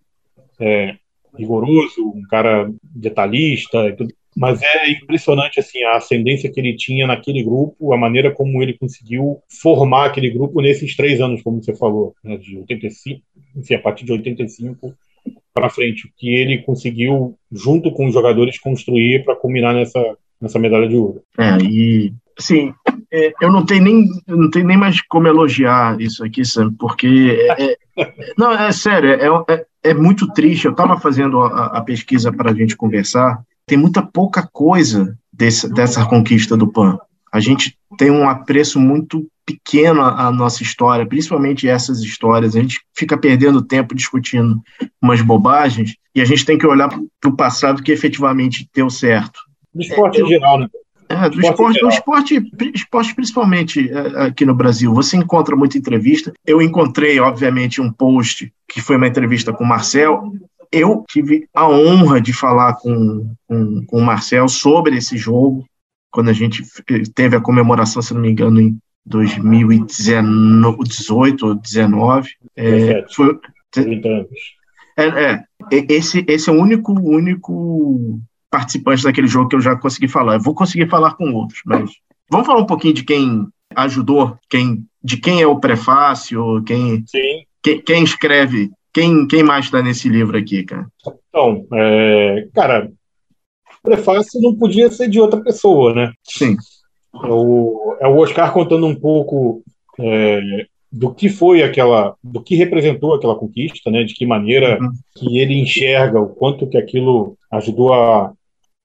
é, 0.60 0.96
rigoroso, 1.36 2.08
um 2.14 2.22
cara 2.28 2.70
detalhista, 2.82 3.96
mas 4.36 4.60
é 4.62 4.90
impressionante 4.90 5.58
assim 5.58 5.82
a 5.84 5.96
ascendência 5.96 6.50
que 6.50 6.60
ele 6.60 6.76
tinha 6.76 7.06
naquele 7.06 7.42
grupo, 7.42 7.92
a 7.92 7.96
maneira 7.96 8.30
como 8.30 8.62
ele 8.62 8.76
conseguiu 8.76 9.40
formar 9.48 10.06
aquele 10.06 10.30
grupo 10.30 10.60
nesses 10.60 10.94
três 10.94 11.20
anos, 11.20 11.42
como 11.42 11.62
você 11.62 11.74
falou, 11.74 12.14
né, 12.22 12.36
de 12.36 12.58
85, 12.58 13.22
enfim, 13.56 13.74
a 13.74 13.80
partir 13.80 14.04
de 14.04 14.12
85 14.12 14.94
para 15.54 15.70
frente, 15.70 16.06
o 16.06 16.10
que 16.16 16.28
ele 16.28 16.58
conseguiu 16.58 17.34
junto 17.50 17.90
com 17.92 18.06
os 18.06 18.12
jogadores 18.12 18.58
construir 18.58 19.24
para 19.24 19.36
culminar 19.36 19.74
nessa 19.74 20.16
nessa 20.38 20.58
medalha 20.58 20.86
de 20.86 20.96
ouro. 20.96 21.22
É, 21.38 21.56
e 21.64 22.12
assim, 22.38 22.74
é, 23.12 23.32
eu 23.40 23.50
não 23.50 23.64
tenho 23.64 23.84
nem 23.84 24.08
não 24.26 24.50
tenho 24.50 24.66
nem 24.66 24.76
mais 24.76 25.00
como 25.02 25.26
elogiar 25.26 26.00
isso 26.00 26.24
aqui, 26.24 26.44
Sam, 26.44 26.72
porque 26.78 27.38
é, 27.58 27.72
é, 27.72 27.76
não 28.36 28.52
é 28.52 28.70
sério, 28.72 29.10
é, 29.10 29.54
é, 29.54 29.66
é 29.90 29.94
muito 29.94 30.32
triste. 30.32 30.66
Eu 30.66 30.72
estava 30.72 30.98
fazendo 31.00 31.40
a, 31.40 31.66
a 31.66 31.80
pesquisa 31.80 32.32
para 32.32 32.50
a 32.50 32.54
gente 32.54 32.76
conversar. 32.76 33.40
Tem 33.66 33.78
muita 33.78 34.02
pouca 34.02 34.48
coisa 34.52 35.16
desse, 35.32 35.72
dessa 35.72 36.04
conquista 36.06 36.56
do 36.56 36.68
PAN. 36.68 36.98
A 37.32 37.40
gente 37.40 37.76
tem 37.98 38.10
um 38.10 38.28
apreço 38.28 38.78
muito 38.78 39.26
pequeno 39.44 40.02
à 40.02 40.30
nossa 40.32 40.62
história, 40.62 41.06
principalmente 41.06 41.68
essas 41.68 42.00
histórias. 42.00 42.56
A 42.56 42.60
gente 42.60 42.80
fica 42.94 43.16
perdendo 43.16 43.62
tempo 43.62 43.94
discutindo 43.94 44.60
umas 45.00 45.20
bobagens 45.20 45.94
e 46.14 46.20
a 46.20 46.24
gente 46.24 46.44
tem 46.44 46.58
que 46.58 46.66
olhar 46.66 46.88
para 46.88 47.30
o 47.30 47.36
passado 47.36 47.82
que 47.82 47.92
efetivamente 47.92 48.68
deu 48.74 48.90
certo. 48.90 49.38
No 49.74 49.82
esporte 49.82 50.20
é, 50.20 50.24
em 50.24 50.28
geral, 50.28 50.58
né? 50.58 50.68
É, 51.08 51.30
do 51.30 51.40
esporte, 51.40 51.80
do 51.80 51.88
esporte, 51.88 52.52
esporte, 52.74 53.14
principalmente 53.14 53.88
é, 53.90 54.26
aqui 54.26 54.44
no 54.44 54.54
Brasil, 54.54 54.92
você 54.92 55.16
encontra 55.16 55.54
muita 55.54 55.78
entrevista. 55.78 56.32
Eu 56.44 56.60
encontrei, 56.60 57.20
obviamente, 57.20 57.80
um 57.80 57.92
post 57.92 58.52
que 58.68 58.80
foi 58.80 58.96
uma 58.96 59.06
entrevista 59.06 59.52
com 59.52 59.62
o 59.64 59.68
Marcel. 59.68 60.32
Eu 60.72 61.04
tive 61.08 61.48
a 61.54 61.68
honra 61.68 62.20
de 62.20 62.32
falar 62.32 62.74
com, 62.74 63.30
com, 63.46 63.86
com 63.86 63.98
o 63.98 64.04
Marcel 64.04 64.48
sobre 64.48 64.96
esse 64.96 65.16
jogo, 65.16 65.64
quando 66.10 66.30
a 66.30 66.32
gente 66.32 66.64
teve 67.14 67.36
a 67.36 67.40
comemoração, 67.40 68.02
se 68.02 68.12
não 68.12 68.20
me 68.20 68.30
engano, 68.30 68.60
em 68.60 68.76
2018 69.04 71.46
ou 71.46 71.54
19. 71.54 72.30
É, 72.56 73.04
foi, 73.10 73.38
é, 74.96 75.06
é, 75.06 75.44
esse, 75.70 76.24
esse 76.26 76.48
é 76.48 76.52
o 76.52 76.60
único, 76.60 76.92
único 76.92 78.18
participante 78.56 79.02
daquele 79.02 79.28
jogo 79.28 79.48
que 79.50 79.56
eu 79.56 79.60
já 79.60 79.76
consegui 79.76 80.08
falar. 80.08 80.34
Eu 80.34 80.42
vou 80.42 80.54
conseguir 80.54 80.88
falar 80.88 81.14
com 81.14 81.30
outros, 81.34 81.60
mas 81.66 81.90
vamos 82.30 82.46
falar 82.46 82.60
um 82.60 82.66
pouquinho 82.66 82.94
de 82.94 83.04
quem 83.04 83.46
ajudou, 83.74 84.38
quem, 84.48 84.86
de 85.04 85.18
quem 85.18 85.42
é 85.42 85.46
o 85.46 85.60
prefácio, 85.60 86.62
quem, 86.64 87.04
quem, 87.62 87.82
quem, 87.82 88.02
escreve, 88.02 88.70
quem, 88.94 89.26
quem 89.26 89.42
mais 89.42 89.66
está 89.66 89.82
nesse 89.82 90.08
livro 90.08 90.38
aqui, 90.38 90.64
cara? 90.64 90.86
Então, 91.28 91.66
é, 91.74 92.48
cara, 92.54 92.90
prefácio 93.82 94.40
não 94.40 94.54
podia 94.54 94.90
ser 94.90 95.08
de 95.08 95.20
outra 95.20 95.40
pessoa, 95.42 95.92
né? 95.92 96.12
Sim. 96.24 96.56
É 97.22 97.28
o, 97.28 97.96
é 98.00 98.08
o 98.08 98.16
Oscar 98.16 98.52
contando 98.52 98.86
um 98.86 98.94
pouco 98.94 99.62
é, 100.00 100.40
do 100.90 101.14
que 101.14 101.28
foi 101.28 101.62
aquela, 101.62 102.14
do 102.24 102.42
que 102.42 102.56
representou 102.56 103.14
aquela 103.14 103.36
conquista, 103.36 103.90
né? 103.90 104.02
De 104.02 104.14
que 104.14 104.24
maneira 104.24 104.78
uhum. 104.80 104.90
que 105.14 105.38
ele 105.38 105.60
enxerga 105.60 106.20
o 106.20 106.28
quanto 106.28 106.66
que 106.66 106.78
aquilo 106.78 107.36
ajudou 107.52 107.92
a, 107.92 108.32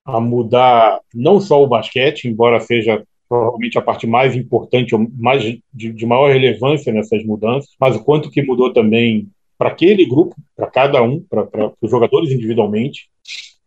a 0.04 0.20
mudar 0.20 1.00
não 1.14 1.40
só 1.40 1.62
o 1.62 1.66
basquete, 1.66 2.26
embora 2.26 2.60
seja 2.60 3.02
provavelmente 3.28 3.78
a 3.78 3.82
parte 3.82 4.06
mais 4.06 4.36
importante, 4.36 4.94
mais 5.16 5.42
de, 5.72 5.92
de 5.92 6.04
maior 6.06 6.30
relevância 6.30 6.92
nessas 6.92 7.24
mudanças, 7.24 7.70
mas 7.80 7.96
o 7.96 8.04
quanto 8.04 8.30
que 8.30 8.42
mudou 8.42 8.72
também 8.72 9.28
para 9.56 9.70
aquele 9.70 10.04
grupo, 10.04 10.34
para 10.56 10.66
cada 10.66 11.02
um, 11.02 11.20
para 11.20 11.72
os 11.80 11.90
jogadores 11.90 12.30
individualmente. 12.30 13.08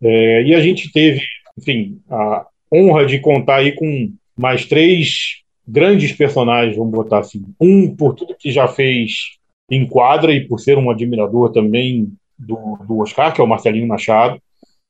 É, 0.03 0.43
e 0.43 0.53
a 0.53 0.59
gente 0.59 0.91
teve, 0.91 1.21
enfim, 1.57 1.99
a 2.09 2.45
honra 2.71 3.05
de 3.05 3.19
contar 3.19 3.57
aí 3.57 3.71
com 3.71 4.13
mais 4.37 4.65
três 4.65 5.41
grandes 5.67 6.11
personagens, 6.11 6.77
vamos 6.77 6.91
botar 6.91 7.19
assim. 7.19 7.43
Um 7.59 7.95
por 7.95 8.13
tudo 8.13 8.35
que 8.37 8.51
já 8.51 8.67
fez 8.67 9.37
em 9.71 9.87
quadra 9.87 10.31
e 10.33 10.47
por 10.47 10.59
ser 10.59 10.77
um 10.77 10.91
admirador 10.91 11.51
também 11.51 12.11
do, 12.37 12.77
do 12.85 12.99
Oscar, 12.99 13.33
que 13.33 13.41
é 13.41 13.43
o 13.43 13.47
Marcelinho 13.47 13.87
Machado, 13.87 14.39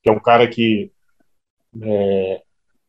que 0.03 0.09
é 0.09 0.11
um 0.11 0.19
cara 0.19 0.47
que 0.47 0.91
é, 1.81 2.41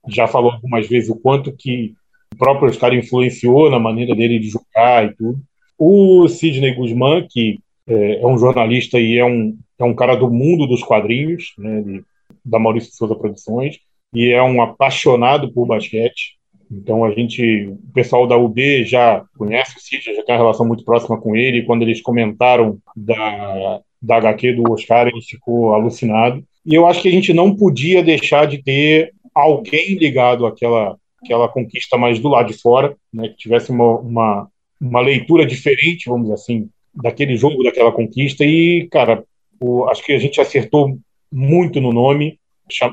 já 0.08 0.26
falou 0.26 0.52
algumas 0.52 0.86
vezes 0.88 1.08
o 1.08 1.16
quanto 1.16 1.52
que 1.52 1.94
o 2.34 2.36
próprio 2.36 2.68
Oscar 2.68 2.94
influenciou 2.94 3.70
na 3.70 3.78
maneira 3.78 4.14
dele 4.14 4.38
de 4.38 4.48
jogar 4.48 5.06
e 5.06 5.14
tudo. 5.14 5.38
O 5.78 6.28
Sidney 6.28 6.74
Guzman, 6.74 7.26
que 7.28 7.58
é, 7.86 8.20
é 8.20 8.26
um 8.26 8.38
jornalista 8.38 8.98
e 8.98 9.18
é 9.18 9.24
um, 9.24 9.56
é 9.78 9.84
um 9.84 9.94
cara 9.94 10.14
do 10.14 10.30
mundo 10.30 10.66
dos 10.66 10.82
quadrinhos, 10.82 11.52
né, 11.58 11.82
de, 11.82 12.04
da 12.44 12.58
Maurício 12.58 12.92
Souza 12.92 13.14
Produções, 13.14 13.78
e 14.14 14.30
é 14.30 14.42
um 14.42 14.62
apaixonado 14.62 15.52
por 15.52 15.66
basquete. 15.66 16.36
Então 16.70 17.04
a 17.04 17.10
gente, 17.12 17.66
o 17.68 17.92
pessoal 17.92 18.26
da 18.26 18.36
UB 18.36 18.84
já 18.84 19.24
conhece 19.36 19.76
o 19.76 19.80
Cid, 19.80 20.02
já 20.04 20.24
tem 20.24 20.34
uma 20.34 20.42
relação 20.42 20.66
muito 20.66 20.84
próxima 20.84 21.20
com 21.20 21.36
ele. 21.36 21.58
E 21.58 21.64
quando 21.64 21.82
eles 21.82 22.02
comentaram 22.02 22.78
da, 22.94 23.80
da 24.02 24.16
HQ 24.16 24.54
do 24.54 24.72
Oscar, 24.72 25.06
ele 25.06 25.22
ficou 25.22 25.74
alucinado. 25.74 26.44
E 26.66 26.74
eu 26.74 26.86
acho 26.86 27.00
que 27.00 27.08
a 27.08 27.12
gente 27.12 27.32
não 27.32 27.54
podia 27.54 28.02
deixar 28.02 28.46
de 28.46 28.60
ter 28.60 29.14
alguém 29.32 29.94
ligado 29.94 30.44
àquela, 30.44 30.96
àquela 31.22 31.48
conquista 31.48 31.96
mais 31.96 32.18
do 32.18 32.28
lado 32.28 32.52
de 32.52 32.60
fora, 32.60 32.96
né, 33.12 33.28
que 33.28 33.36
tivesse 33.36 33.70
uma, 33.70 34.00
uma, 34.00 34.48
uma 34.80 35.00
leitura 35.00 35.46
diferente, 35.46 36.08
vamos 36.08 36.22
dizer 36.22 36.34
assim, 36.34 36.68
daquele 36.92 37.36
jogo, 37.36 37.62
daquela 37.62 37.92
conquista. 37.92 38.44
E, 38.44 38.88
cara, 38.90 39.22
o, 39.60 39.84
acho 39.84 40.04
que 40.04 40.12
a 40.12 40.18
gente 40.18 40.40
acertou 40.40 40.98
muito 41.30 41.80
no 41.80 41.92
nome, 41.92 42.38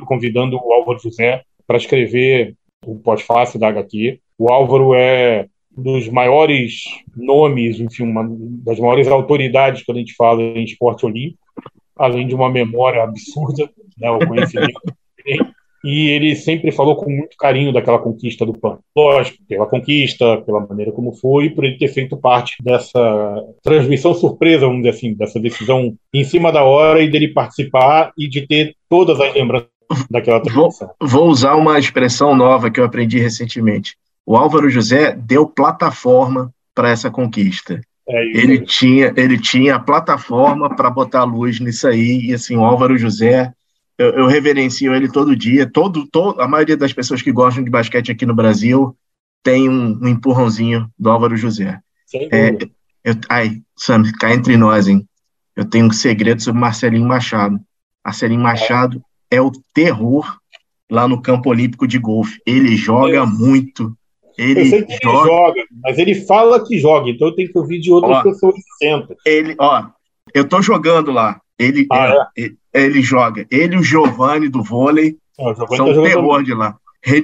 convidando 0.06 0.56
o 0.58 0.74
Álvaro 0.74 1.00
José 1.00 1.42
para 1.66 1.78
escrever 1.78 2.56
o 2.86 2.96
pós-fácil 2.96 3.60
da 3.60 3.70
HQ. 3.70 4.20
O 4.38 4.52
Álvaro 4.52 4.94
é 4.94 5.48
um 5.76 5.82
dos 5.82 6.10
maiores 6.10 6.84
nomes, 7.16 7.80
enfim, 7.80 8.04
uma 8.04 8.24
das 8.64 8.80
maiores 8.80 9.08
autoridades 9.08 9.84
quando 9.84 9.98
a 9.98 10.00
gente 10.02 10.14
fala 10.16 10.42
em 10.42 10.64
esporte 10.64 11.06
olímpico, 11.06 11.43
além 11.98 12.28
de 12.28 12.36
uma 12.36 12.50
memória 12.50 13.04
absurda, 13.04 13.70
né, 13.98 14.10
o 14.10 14.20
conhecimento 14.26 14.82
e 15.84 16.08
ele 16.08 16.36
sempre 16.36 16.72
falou 16.72 16.96
com 16.96 17.10
muito 17.10 17.36
carinho 17.38 17.74
daquela 17.74 18.00
conquista 18.00 18.46
do 18.46 18.54
PAN. 18.54 18.80
Lógico, 18.96 19.38
pela 19.48 19.66
conquista, 19.66 20.38
pela 20.42 20.66
maneira 20.66 20.94
como 20.94 21.12
foi, 21.12 21.50
por 21.50 21.66
ele 21.66 21.78
ter 21.78 21.90
feito 21.90 22.16
parte 22.16 22.56
dessa 22.64 23.44
transmissão 23.62 24.14
surpresa, 24.14 24.66
vamos 24.66 24.84
dizer 24.84 24.96
assim, 24.96 25.14
dessa 25.14 25.40
decisão 25.40 25.94
em 26.14 26.24
cima 26.24 26.52
da 26.52 26.64
hora 26.64 27.02
e 27.02 27.12
dele 27.12 27.34
participar 27.34 28.14
e 28.18 28.30
de 28.30 28.48
ter 28.48 28.76
todas 28.88 29.20
as 29.20 29.34
lembranças 29.34 29.68
daquela 30.10 30.40
transmissão. 30.40 30.90
Vou, 31.02 31.10
vou 31.10 31.28
usar 31.28 31.56
uma 31.56 31.78
expressão 31.78 32.34
nova 32.34 32.72
que 32.72 32.80
eu 32.80 32.86
aprendi 32.86 33.20
recentemente. 33.20 33.98
O 34.26 34.38
Álvaro 34.38 34.70
José 34.70 35.12
deu 35.14 35.46
plataforma 35.46 36.50
para 36.74 36.90
essa 36.90 37.12
conquista. 37.12 37.82
É 38.08 38.24
ele 38.38 38.60
tinha 38.60 39.14
ele 39.16 39.38
tinha 39.38 39.76
a 39.76 39.80
plataforma 39.80 40.76
para 40.76 40.90
botar 40.90 41.24
luz 41.24 41.60
nisso 41.60 41.88
aí 41.88 42.20
e 42.26 42.34
assim 42.34 42.58
o 42.58 42.64
Álvaro 42.64 42.98
José 42.98 43.54
eu, 43.98 44.10
eu, 44.12 44.28
reverencio 44.28 44.94
ele 44.94 45.12
todo 45.12 45.36
dia. 45.36 45.70
Todo, 45.70 46.08
todo, 46.08 46.42
a 46.42 46.48
maioria 46.48 46.76
das 46.76 46.92
pessoas 46.92 47.22
que 47.22 47.32
gostam 47.32 47.64
de 47.64 47.70
basquete 47.70 48.12
aqui 48.12 48.26
no 48.26 48.36
Brasil 48.36 48.96
tem 49.44 49.70
um, 49.70 50.00
um 50.02 50.08
empurrãozinho 50.08 50.90
do 50.98 51.10
Álvaro 51.10 51.38
José. 51.38 51.80
É, 52.32 52.58
eu, 53.04 53.16
ai, 53.30 53.62
Sam, 53.78 54.04
cá 54.20 54.34
entre 54.34 54.58
nós, 54.58 54.88
hein? 54.88 55.08
Eu 55.56 55.66
tenho 55.66 55.86
um 55.86 55.92
segredo 55.92 56.42
sobre 56.42 56.60
Marcelinho 56.60 57.08
Machado. 57.08 57.60
Marcelinho 58.04 58.42
Machado 58.42 59.04
é, 59.30 59.38
é 59.38 59.42
o 59.42 59.52
terror 59.74 60.40
lá 60.90 61.08
no 61.08 61.22
campo 61.22 61.50
olímpico 61.50 61.88
de 61.88 62.00
golfe. 62.00 62.40
Ele 62.46 62.76
joga 62.76 63.26
muito. 63.26 63.96
Ele, 64.38 64.62
eu 64.62 64.66
sei 64.66 64.84
que 64.84 64.98
joga, 65.02 65.18
ele 65.18 65.28
joga, 65.28 65.64
mas 65.84 65.98
ele 65.98 66.16
fala 66.16 66.66
que 66.66 66.80
joga, 66.80 67.10
então 67.10 67.28
eu 67.28 67.36
tenho 67.36 67.52
que 67.52 67.58
ouvir 67.58 67.80
de 67.80 67.92
outras 67.92 68.18
ó, 68.18 68.24
pessoas 68.24 68.56
que 68.56 68.86
sentam. 68.86 69.16
Ele, 69.26 69.56
ó, 69.60 69.86
eu 70.34 70.48
tô 70.48 70.62
jogando 70.62 71.12
lá. 71.12 71.40
Ele, 71.58 71.86
ah, 71.92 72.30
é, 72.38 72.46
é? 72.46 72.52
ele 72.74 73.02
joga. 73.02 73.46
Ele 73.50 73.76
e 73.76 73.78
o 73.78 73.84
Giovanni 73.84 74.50
do 74.50 74.64
vôlei 74.64 75.16
ah, 75.40 75.54
são 75.56 75.94
tá 75.94 76.02
terror 76.02 76.44
de 76.44 76.54
lá. 76.54 76.76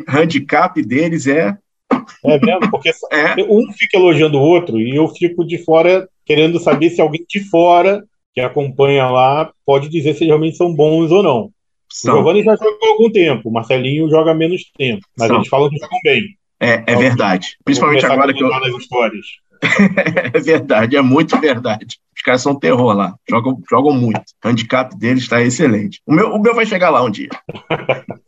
Handicap 0.07 0.81
deles 0.83 1.27
é. 1.27 1.57
É 2.23 2.39
mesmo, 2.39 2.69
porque 2.69 2.89
é. 3.11 3.35
um 3.49 3.71
fica 3.73 3.97
elogiando 3.97 4.37
o 4.37 4.41
outro 4.41 4.79
e 4.79 4.95
eu 4.95 5.07
fico 5.07 5.45
de 5.45 5.57
fora 5.57 6.07
querendo 6.25 6.59
saber 6.59 6.89
se 6.91 7.01
alguém 7.01 7.25
de 7.27 7.39
fora 7.49 8.03
que 8.33 8.41
acompanha 8.41 9.09
lá 9.09 9.51
pode 9.65 9.89
dizer 9.89 10.13
se 10.15 10.25
realmente 10.25 10.57
são 10.57 10.73
bons 10.73 11.11
ou 11.11 11.23
não. 11.23 11.51
São. 11.91 12.13
O 12.13 12.17
Giovanni 12.17 12.43
já 12.43 12.55
joga 12.55 12.77
há 12.83 12.87
algum 12.89 13.11
tempo, 13.11 13.49
o 13.49 13.51
Marcelinho 13.51 14.09
joga 14.09 14.33
menos 14.33 14.63
tempo, 14.77 15.05
mas 15.17 15.27
são. 15.27 15.37
eles 15.37 15.47
falam 15.47 15.69
que 15.69 15.77
jogam 15.77 15.99
bem. 16.03 16.23
É, 16.59 16.83
é 16.85 16.95
verdade. 16.95 17.57
Principalmente 17.63 18.05
agora 18.05 18.33
que 18.33 18.43
eu. 18.43 18.49
Histórias. 18.77 19.25
é 20.33 20.39
verdade, 20.39 20.95
é 20.95 21.01
muito 21.01 21.37
verdade. 21.39 21.97
Os 22.15 22.21
caras 22.21 22.41
são 22.41 22.57
terror 22.57 22.93
lá, 22.93 23.15
jogam, 23.29 23.61
jogam 23.69 23.93
muito. 23.93 24.21
O 24.43 24.47
handicap 24.47 24.97
deles 24.97 25.23
está 25.23 25.41
excelente. 25.41 26.01
O 26.05 26.13
meu, 26.13 26.29
o 26.29 26.41
meu 26.41 26.55
vai 26.55 26.65
chegar 26.65 26.89
lá 26.89 27.03
um 27.03 27.11
dia. 27.11 27.29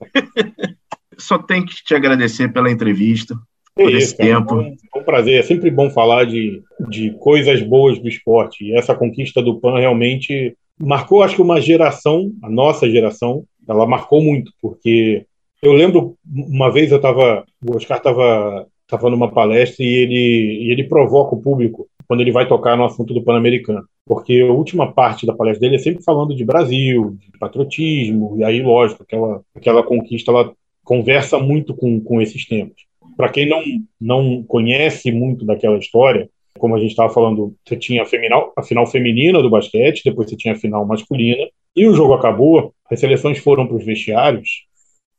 Só 1.18 1.38
tenho 1.38 1.66
que 1.66 1.76
te 1.76 1.94
agradecer 1.94 2.52
pela 2.52 2.72
entrevista, 2.72 3.36
por 3.76 3.94
é 3.94 3.98
esse 3.98 4.16
tempo. 4.16 4.56
É 4.56 4.58
um, 4.58 4.76
é 4.96 5.00
um, 5.00 5.04
prazer, 5.04 5.40
é 5.40 5.44
sempre 5.44 5.70
bom 5.70 5.90
falar 5.90 6.26
de, 6.26 6.62
de 6.90 7.12
coisas 7.20 7.62
boas 7.62 8.00
do 8.00 8.08
esporte. 8.08 8.66
E 8.66 8.76
essa 8.76 8.96
conquista 8.96 9.42
do 9.42 9.60
PAN 9.60 9.80
realmente 9.80 10.56
marcou, 10.78 11.24
acho 11.24 11.36
que 11.36 11.42
uma 11.42 11.62
geração, 11.62 12.32
a 12.42 12.50
nossa 12.50 12.90
geração, 12.90 13.46
ela 13.68 13.86
marcou 13.86 14.22
muito, 14.22 14.52
porque 14.62 15.26
eu 15.62 15.74
lembro 15.74 16.16
uma 16.26 16.72
vez 16.72 16.92
eu 16.92 16.98
estava, 16.98 17.46
o 17.66 17.76
Oscar 17.76 17.98
estava 17.98 18.68
estava 18.92 19.10
numa 19.10 19.32
palestra 19.32 19.84
e 19.86 19.88
ele, 19.88 20.64
e 20.64 20.72
ele 20.72 20.84
provoca 20.84 21.36
o 21.36 21.42
público 21.42 21.88
quando 22.08 22.20
ele 22.20 22.32
vai 22.32 22.46
tocar 22.46 22.76
no 22.76 22.84
assunto 22.84 23.14
do 23.14 23.24
Pan-Americano. 23.24 23.86
Porque 24.06 24.42
a 24.42 24.52
última 24.52 24.92
parte 24.92 25.26
da 25.26 25.34
palestra 25.34 25.62
dele 25.62 25.78
é 25.78 25.80
sempre 25.80 26.04
falando 26.04 26.36
de 26.36 26.44
Brasil, 26.44 27.18
de 27.18 27.40
patriotismo, 27.40 28.36
e 28.38 28.44
aí, 28.44 28.62
lógico, 28.62 29.04
aquela, 29.04 29.42
aquela 29.56 29.84
conquista 29.84 30.32
ela 30.32 30.54
conversa 30.84 31.40
muito 31.40 31.74
com, 31.74 32.02
com 32.02 32.22
esses 32.22 32.46
temas. 32.46 32.74
Para 33.16 33.30
quem 33.30 33.48
não, 33.48 33.62
não 34.00 34.44
conhece 34.44 35.10
muito 35.12 35.46
daquela 35.46 35.78
história, 35.78 36.30
como 36.60 36.76
a 36.76 36.80
gente 36.80 36.92
estava 36.92 37.14
falando, 37.14 37.56
você 37.66 37.78
tinha 37.78 38.02
a, 38.02 38.06
feminal, 38.06 38.52
a 38.58 38.62
final 38.62 38.86
feminina 38.86 39.42
do 39.42 39.50
basquete, 39.50 40.04
depois 40.04 40.30
você 40.30 40.36
tinha 40.36 40.54
a 40.54 40.58
final 40.58 40.86
masculina, 40.86 41.48
e 41.74 41.88
o 41.88 41.94
jogo 41.94 42.14
acabou, 42.14 42.74
as 42.90 43.00
seleções 43.00 43.38
foram 43.38 43.66
para 43.66 43.78
os 43.78 43.86
vestiários, 43.86 44.66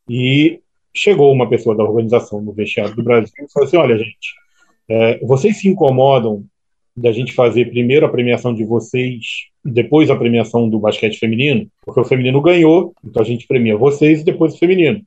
e 0.09 0.61
chegou 0.95 1.33
uma 1.33 1.49
pessoa 1.49 1.77
da 1.77 1.85
organização 1.85 2.41
no 2.41 2.53
vestiário 2.53 2.95
do 2.95 3.03
Brasil 3.03 3.33
e 3.39 3.53
falou 3.53 3.67
assim: 3.67 3.77
olha, 3.77 3.97
gente, 3.97 4.35
é, 4.89 5.19
vocês 5.25 5.59
se 5.59 5.69
incomodam 5.69 6.45
da 6.95 7.11
gente 7.11 7.33
fazer 7.33 7.71
primeiro 7.71 8.05
a 8.05 8.09
premiação 8.09 8.55
de 8.55 8.65
vocês 8.65 9.47
e 9.65 9.71
depois 9.71 10.11
a 10.11 10.17
premiação 10.17 10.69
do 10.69 10.79
basquete 10.79 11.19
feminino? 11.19 11.67
Porque 11.85 12.01
o 12.01 12.05
feminino 12.05 12.41
ganhou, 12.41 12.93
então 13.05 13.23
a 13.23 13.25
gente 13.25 13.47
premia 13.47 13.77
vocês 13.77 14.21
e 14.21 14.25
depois 14.25 14.55
o 14.55 14.59
feminino. 14.59 15.01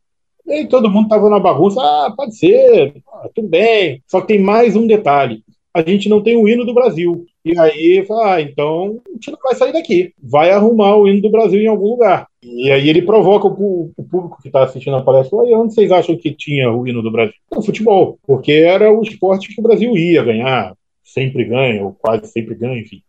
E 0.45 0.53
aí 0.53 0.67
todo 0.67 0.89
mundo 0.89 1.05
estava 1.05 1.29
na 1.29 1.39
bagunça, 1.39 1.79
ah, 1.81 2.13
pode 2.15 2.37
ser, 2.37 2.93
tudo 3.33 3.47
bem. 3.47 4.01
Só 4.07 4.21
que 4.21 4.27
tem 4.27 4.39
mais 4.39 4.75
um 4.75 4.87
detalhe: 4.87 5.43
a 5.73 5.81
gente 5.81 6.09
não 6.09 6.21
tem 6.21 6.35
o 6.35 6.47
hino 6.47 6.65
do 6.65 6.73
Brasil. 6.73 7.25
E 7.45 7.57
aí, 7.59 8.03
ah, 8.23 8.41
então 8.41 8.99
a 9.07 9.11
gente 9.11 9.29
não 9.29 9.37
vai 9.43 9.53
sair 9.53 9.71
daqui, 9.71 10.11
vai 10.19 10.49
arrumar 10.49 10.95
o 10.95 11.07
hino 11.07 11.21
do 11.21 11.29
Brasil 11.29 11.61
em 11.61 11.67
algum 11.67 11.91
lugar. 11.91 12.27
E 12.41 12.71
aí 12.71 12.89
ele 12.89 13.03
provoca 13.03 13.47
o, 13.47 13.91
o 13.95 14.03
público 14.03 14.41
que 14.41 14.47
está 14.47 14.63
assistindo 14.63 14.95
a 14.95 15.03
palestra, 15.03 15.37
e 15.47 15.53
onde 15.53 15.75
vocês 15.75 15.91
acham 15.91 16.17
que 16.17 16.33
tinha 16.33 16.71
o 16.71 16.87
hino 16.87 17.03
do 17.03 17.11
Brasil? 17.11 17.35
No 17.53 17.61
futebol, 17.61 18.17
porque 18.25 18.51
era 18.51 18.91
o 18.91 19.03
esporte 19.03 19.53
que 19.53 19.61
o 19.61 19.63
Brasil 19.63 19.95
ia 19.95 20.23
ganhar, 20.23 20.75
sempre 21.03 21.45
ganha, 21.45 21.83
ou 21.83 21.93
quase 21.93 22.31
sempre 22.31 22.55
ganha, 22.55 22.81
enfim. 22.81 23.03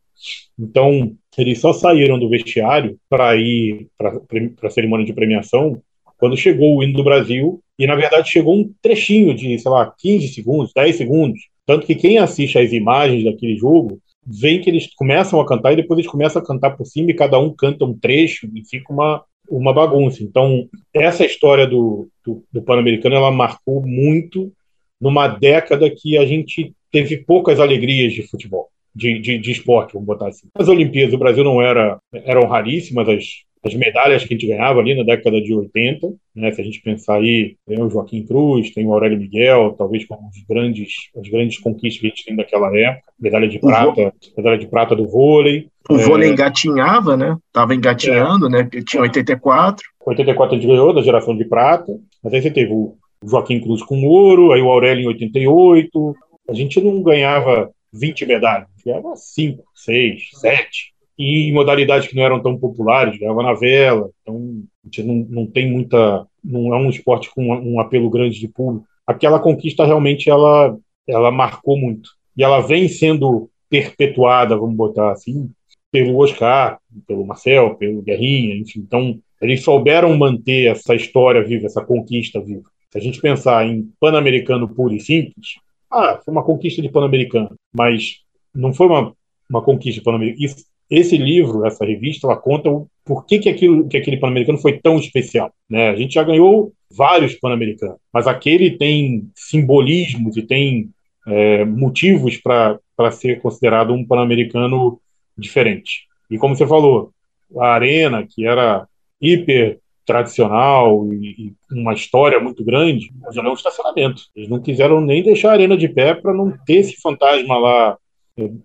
Então, 0.59 1.15
eles 1.39 1.59
só 1.59 1.73
saíram 1.73 2.19
do 2.19 2.29
vestiário 2.29 2.99
para 3.09 3.35
ir 3.37 3.89
para 3.97 4.21
a 4.65 4.71
cerimônia 4.71 5.07
de 5.07 5.15
premiação 5.15 5.81
quando 6.19 6.37
chegou 6.37 6.77
o 6.77 6.83
hino 6.83 6.95
do 6.95 7.05
Brasil, 7.05 7.61
e 7.79 7.87
na 7.87 7.95
verdade 7.95 8.31
chegou 8.31 8.55
um 8.55 8.71
trechinho 8.81 9.35
de, 9.35 9.59
sei 9.59 9.71
lá, 9.71 9.95
15 9.99 10.29
segundos, 10.29 10.73
10 10.75 10.97
segundos. 10.97 11.41
Tanto 11.67 11.87
que 11.87 11.95
quem 11.95 12.19
assiste 12.19 12.59
às 12.59 12.73
imagens 12.73 13.25
daquele 13.25 13.57
jogo 13.57 13.99
vê 14.27 14.59
que 14.59 14.69
eles 14.69 14.93
começam 14.95 15.41
a 15.41 15.47
cantar 15.47 15.73
e 15.73 15.77
depois 15.77 15.99
eles 15.99 16.11
começam 16.11 16.43
a 16.43 16.45
cantar 16.45 16.77
por 16.77 16.85
cima 16.85 17.11
e 17.11 17.15
cada 17.15 17.39
um 17.39 17.55
canta 17.55 17.85
um 17.85 17.97
trecho 17.97 18.49
e 18.55 18.65
fica 18.69 18.93
uma, 18.93 19.23
uma 19.49 19.73
bagunça. 19.73 20.23
Então, 20.23 20.69
essa 20.93 21.25
história 21.25 21.67
do, 21.67 22.09
do, 22.25 22.43
do 22.53 22.63
Pan-Americano 22.63 23.15
ela 23.15 23.31
marcou 23.31 23.87
muito 23.87 24.53
numa 25.01 25.29
década 25.29 25.89
que 25.91 26.19
a 26.19 26.27
gente 26.27 26.75
teve 26.91 27.19
poucas 27.19 27.61
alegrias 27.61 28.13
de 28.13 28.23
futebol 28.23 28.69
de, 28.95 29.19
de, 29.19 29.39
de, 29.39 29.53
esporte, 29.53 29.93
vamos 29.93 30.07
botar 30.07 30.29
assim. 30.29 30.49
As 30.55 30.69
Olimpíadas, 30.69 31.15
o 31.15 31.19
Brasil 31.19 31.45
não 31.45 31.61
era, 31.61 31.99
eram 32.13 32.49
raríssimas 32.49 33.07
as, 33.07 33.25
as 33.67 33.75
medalhas 33.75 34.25
que 34.25 34.33
a 34.33 34.37
gente 34.37 34.47
ganhava 34.47 34.81
ali 34.81 34.95
na 34.95 35.03
década 35.03 35.41
de 35.41 35.53
80, 35.53 36.15
né? 36.35 36.53
Se 36.53 36.61
a 36.61 36.65
gente 36.65 36.81
pensar 36.81 37.17
aí, 37.17 37.57
tem 37.67 37.83
o 37.83 37.91
Joaquim 37.91 38.25
Cruz, 38.25 38.71
tem 38.73 38.87
o 38.87 38.93
Aurélio 38.93 39.19
Miguel, 39.19 39.75
talvez 39.77 40.05
como 40.07 40.29
os 40.29 40.43
grandes, 40.49 40.89
as 41.17 41.29
grandes 41.29 41.59
conquistas 41.59 42.01
que 42.01 42.07
a 42.07 42.11
gente 42.11 42.25
tem 42.25 42.37
daquela 42.37 42.75
época, 42.79 43.13
medalha 43.19 43.49
de 43.49 43.59
prata, 43.59 44.13
medalha 44.37 44.59
de 44.59 44.67
prata 44.67 44.95
do 44.95 45.09
vôlei. 45.09 45.69
O 45.91 45.97
é... 45.97 45.99
vôlei 45.99 46.31
engatinhava, 46.31 47.17
né? 47.17 47.37
Tava 47.53 47.75
engatinhando, 47.75 48.47
é. 48.47 48.51
né? 48.51 48.69
Tinha 48.87 49.03
84. 49.03 49.85
84 50.07 50.55
a 50.55 50.59
gente 50.59 50.69
ganhou 50.69 50.95
da 50.95 51.03
geração 51.03 51.37
de 51.37 51.45
prata, 51.45 51.93
mas 52.23 52.33
aí 52.33 52.41
você 52.41 52.51
teve 52.51 52.73
o 52.73 52.97
Joaquim 53.25 53.61
Cruz 53.61 53.83
com 53.83 54.07
ouro, 54.07 54.53
aí 54.53 54.63
o 54.63 54.71
Aurélio 54.71 55.05
em 55.05 55.09
88. 55.09 56.15
A 56.49 56.55
gente 56.55 56.81
não 56.81 57.03
ganhava 57.03 57.71
20 57.93 58.27
medalhas, 58.27 58.69
ganhava 58.85 59.17
5, 59.17 59.65
6, 59.75 60.23
7. 60.41 60.96
E 61.19 61.51
modalidades 61.53 62.09
que 62.09 62.17
não 62.17 62.23
eram 62.23 62.43
tão 62.43 62.59
populares, 62.59 63.19
ganhava 63.19 63.43
na 63.43 63.55
vela. 63.55 64.11
Então, 64.23 64.63
a 64.85 64.87
gente 64.87 65.03
não, 65.03 65.15
não 65.29 65.47
tem 65.47 65.71
muita. 65.71 66.27
Não 66.45 66.75
é 66.75 66.79
um 66.79 66.91
esporte 66.91 67.31
com 67.35 67.47
um 67.47 67.81
apelo 67.81 68.11
grande 68.11 68.39
de 68.39 68.49
público. 68.49 68.87
Aquela 69.07 69.39
conquista 69.39 69.85
realmente 69.85 70.29
ela, 70.29 70.77
ela 71.07 71.31
marcou 71.31 71.79
muito. 71.79 72.11
E 72.37 72.45
ela 72.45 72.61
vem 72.61 72.89
sendo 72.89 73.49
perpetuada, 73.71 74.57
vamos 74.57 74.77
botar 74.77 75.13
assim, 75.13 75.51
pelo 75.91 76.19
Oscar, 76.19 76.79
pelo 77.07 77.27
Marcel, 77.27 77.75
pelo 77.77 78.03
Guerrinha, 78.03 78.55
enfim. 78.57 78.81
Então, 78.81 79.19
eles 79.41 79.63
souberam 79.63 80.17
manter 80.17 80.71
essa 80.71 80.95
história 80.95 81.43
viva, 81.43 81.67
essa 81.67 81.85
conquista 81.85 82.41
viva. 82.41 82.69
Se 82.91 82.99
a 82.99 83.01
gente 83.01 83.21
pensar 83.21 83.67
em 83.67 83.91
Pan-Americano 84.01 84.69
puro 84.69 84.95
e 84.95 85.01
simples, 85.01 85.57
ah, 85.91 86.21
foi 86.25 86.33
uma 86.33 86.45
conquista 86.45 86.83
de 86.83 86.89
Pan-Americano, 86.89 87.55
mas 87.75 88.21
não 88.55 88.73
foi 88.73 88.87
uma, 88.87 89.15
uma 89.49 89.63
conquista 89.63 90.01
de 90.01 90.05
Pan-Americano. 90.05 90.55
Esse 90.91 91.17
livro, 91.17 91.67
essa 91.67 91.85
revista, 91.85 92.27
ela 92.27 92.37
conta 92.37 92.71
o 92.71 92.87
porquê 93.05 93.39
que, 93.39 93.49
aquilo, 93.49 93.89
que 93.89 93.97
aquele 93.97 94.19
Pan-Americano 94.19 94.59
foi 94.59 94.79
tão 94.79 94.99
especial. 94.99 95.53
Né? 95.69 95.91
A 95.91 95.97
gente 95.97 96.15
já 96.15 96.23
ganhou 96.23 96.73
vários 96.91 97.35
Pan-Americanos, 97.35 97.99
mas 98.13 98.27
aquele 98.27 98.77
tem 98.77 99.29
simbolismos 99.35 100.37
e 100.37 100.43
tem 100.43 100.91
é, 101.27 101.65
motivos 101.65 102.37
para 102.37 103.11
ser 103.11 103.41
considerado 103.41 103.93
um 103.93 104.05
Pan-Americano 104.05 105.01
diferente. 105.37 106.07
E 106.31 106.39
como 106.39 106.57
você 106.57 106.67
falou, 106.67 107.11
a 107.59 107.75
arena, 107.75 108.27
que 108.29 108.47
era 108.47 108.87
hiper 109.21 109.79
tradicional 110.05 111.05
e, 111.13 111.49
e, 111.49 111.55
uma 111.73 111.93
história 111.93 112.39
muito 112.39 112.65
grande, 112.65 113.11
já 113.33 113.43
é 113.43 113.49
um 113.49 113.55
estacionamento. 113.55 114.23
Eles 114.35 114.49
não 114.49 114.61
quiseram 114.61 115.01
nem 115.01 115.23
deixar 115.23 115.51
a 115.51 115.53
arena 115.53 115.77
de 115.77 115.89
pé 115.89 116.15
para 116.15 116.33
não 116.33 116.53
ter 116.65 116.77
esse 116.77 116.97
fantasma 117.01 117.59
lá 117.59 117.99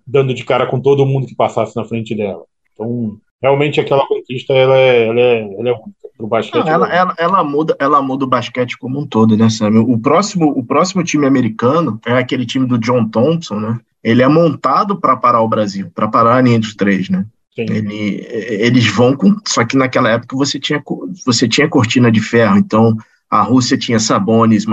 dando 0.05 0.34
de 0.34 0.43
cara 0.43 0.65
com 0.65 0.80
todo 0.80 1.05
mundo 1.05 1.28
que 1.28 1.36
passasse 1.36 1.76
na 1.76 1.86
frente 1.86 2.15
dela. 2.15 2.43
Então, 2.74 3.17
realmente 3.41 3.80
aquela 3.80 4.05
conquista 4.05 4.53
ela 4.53 4.78
é, 4.78 5.07
ela 5.07 5.19
é, 5.19 5.41
ela 5.41 5.69
é 5.69 5.74
única 5.74 6.01
para 6.17 6.26
o 6.26 6.28
basquete. 6.28 6.65
Não, 6.65 6.72
ela, 6.72 6.93
ela, 6.93 7.15
ela, 7.17 7.43
muda, 7.43 7.76
ela 7.80 8.01
muda 8.01 8.26
o 8.26 8.28
basquete 8.28 8.78
como 8.78 8.99
um 8.99 9.07
todo, 9.07 9.36
né, 9.36 9.49
Sam? 9.49 9.82
O 9.82 9.97
próximo, 9.97 10.49
o 10.49 10.63
próximo 10.63 11.03
time 11.03 11.26
americano 11.26 11.99
é 12.05 12.13
aquele 12.13 12.45
time 12.45 12.67
do 12.67 12.78
John 12.78 13.07
Thompson, 13.07 13.59
né? 13.59 13.80
Ele 14.03 14.22
é 14.22 14.28
montado 14.28 14.99
para 14.99 15.15
parar 15.15 15.41
o 15.41 15.47
Brasil, 15.47 15.91
para 15.93 16.07
parar 16.07 16.38
a 16.38 16.41
linha 16.41 16.59
dos 16.59 16.76
três, 16.76 17.09
né? 17.09 17.26
Ele, 17.57 18.26
eles 18.30 18.88
vão 18.88 19.15
com. 19.15 19.36
Só 19.45 19.65
que 19.65 19.76
naquela 19.76 20.09
época 20.09 20.36
você 20.38 20.59
tinha, 20.59 20.82
você 21.26 21.47
tinha 21.47 21.69
cortina 21.69 22.11
de 22.11 22.22
ferro, 22.22 22.57
então 22.57 22.95
a 23.32 23.41
Rússia 23.41 23.77
tinha 23.77 23.97
Sabonis, 23.97 24.65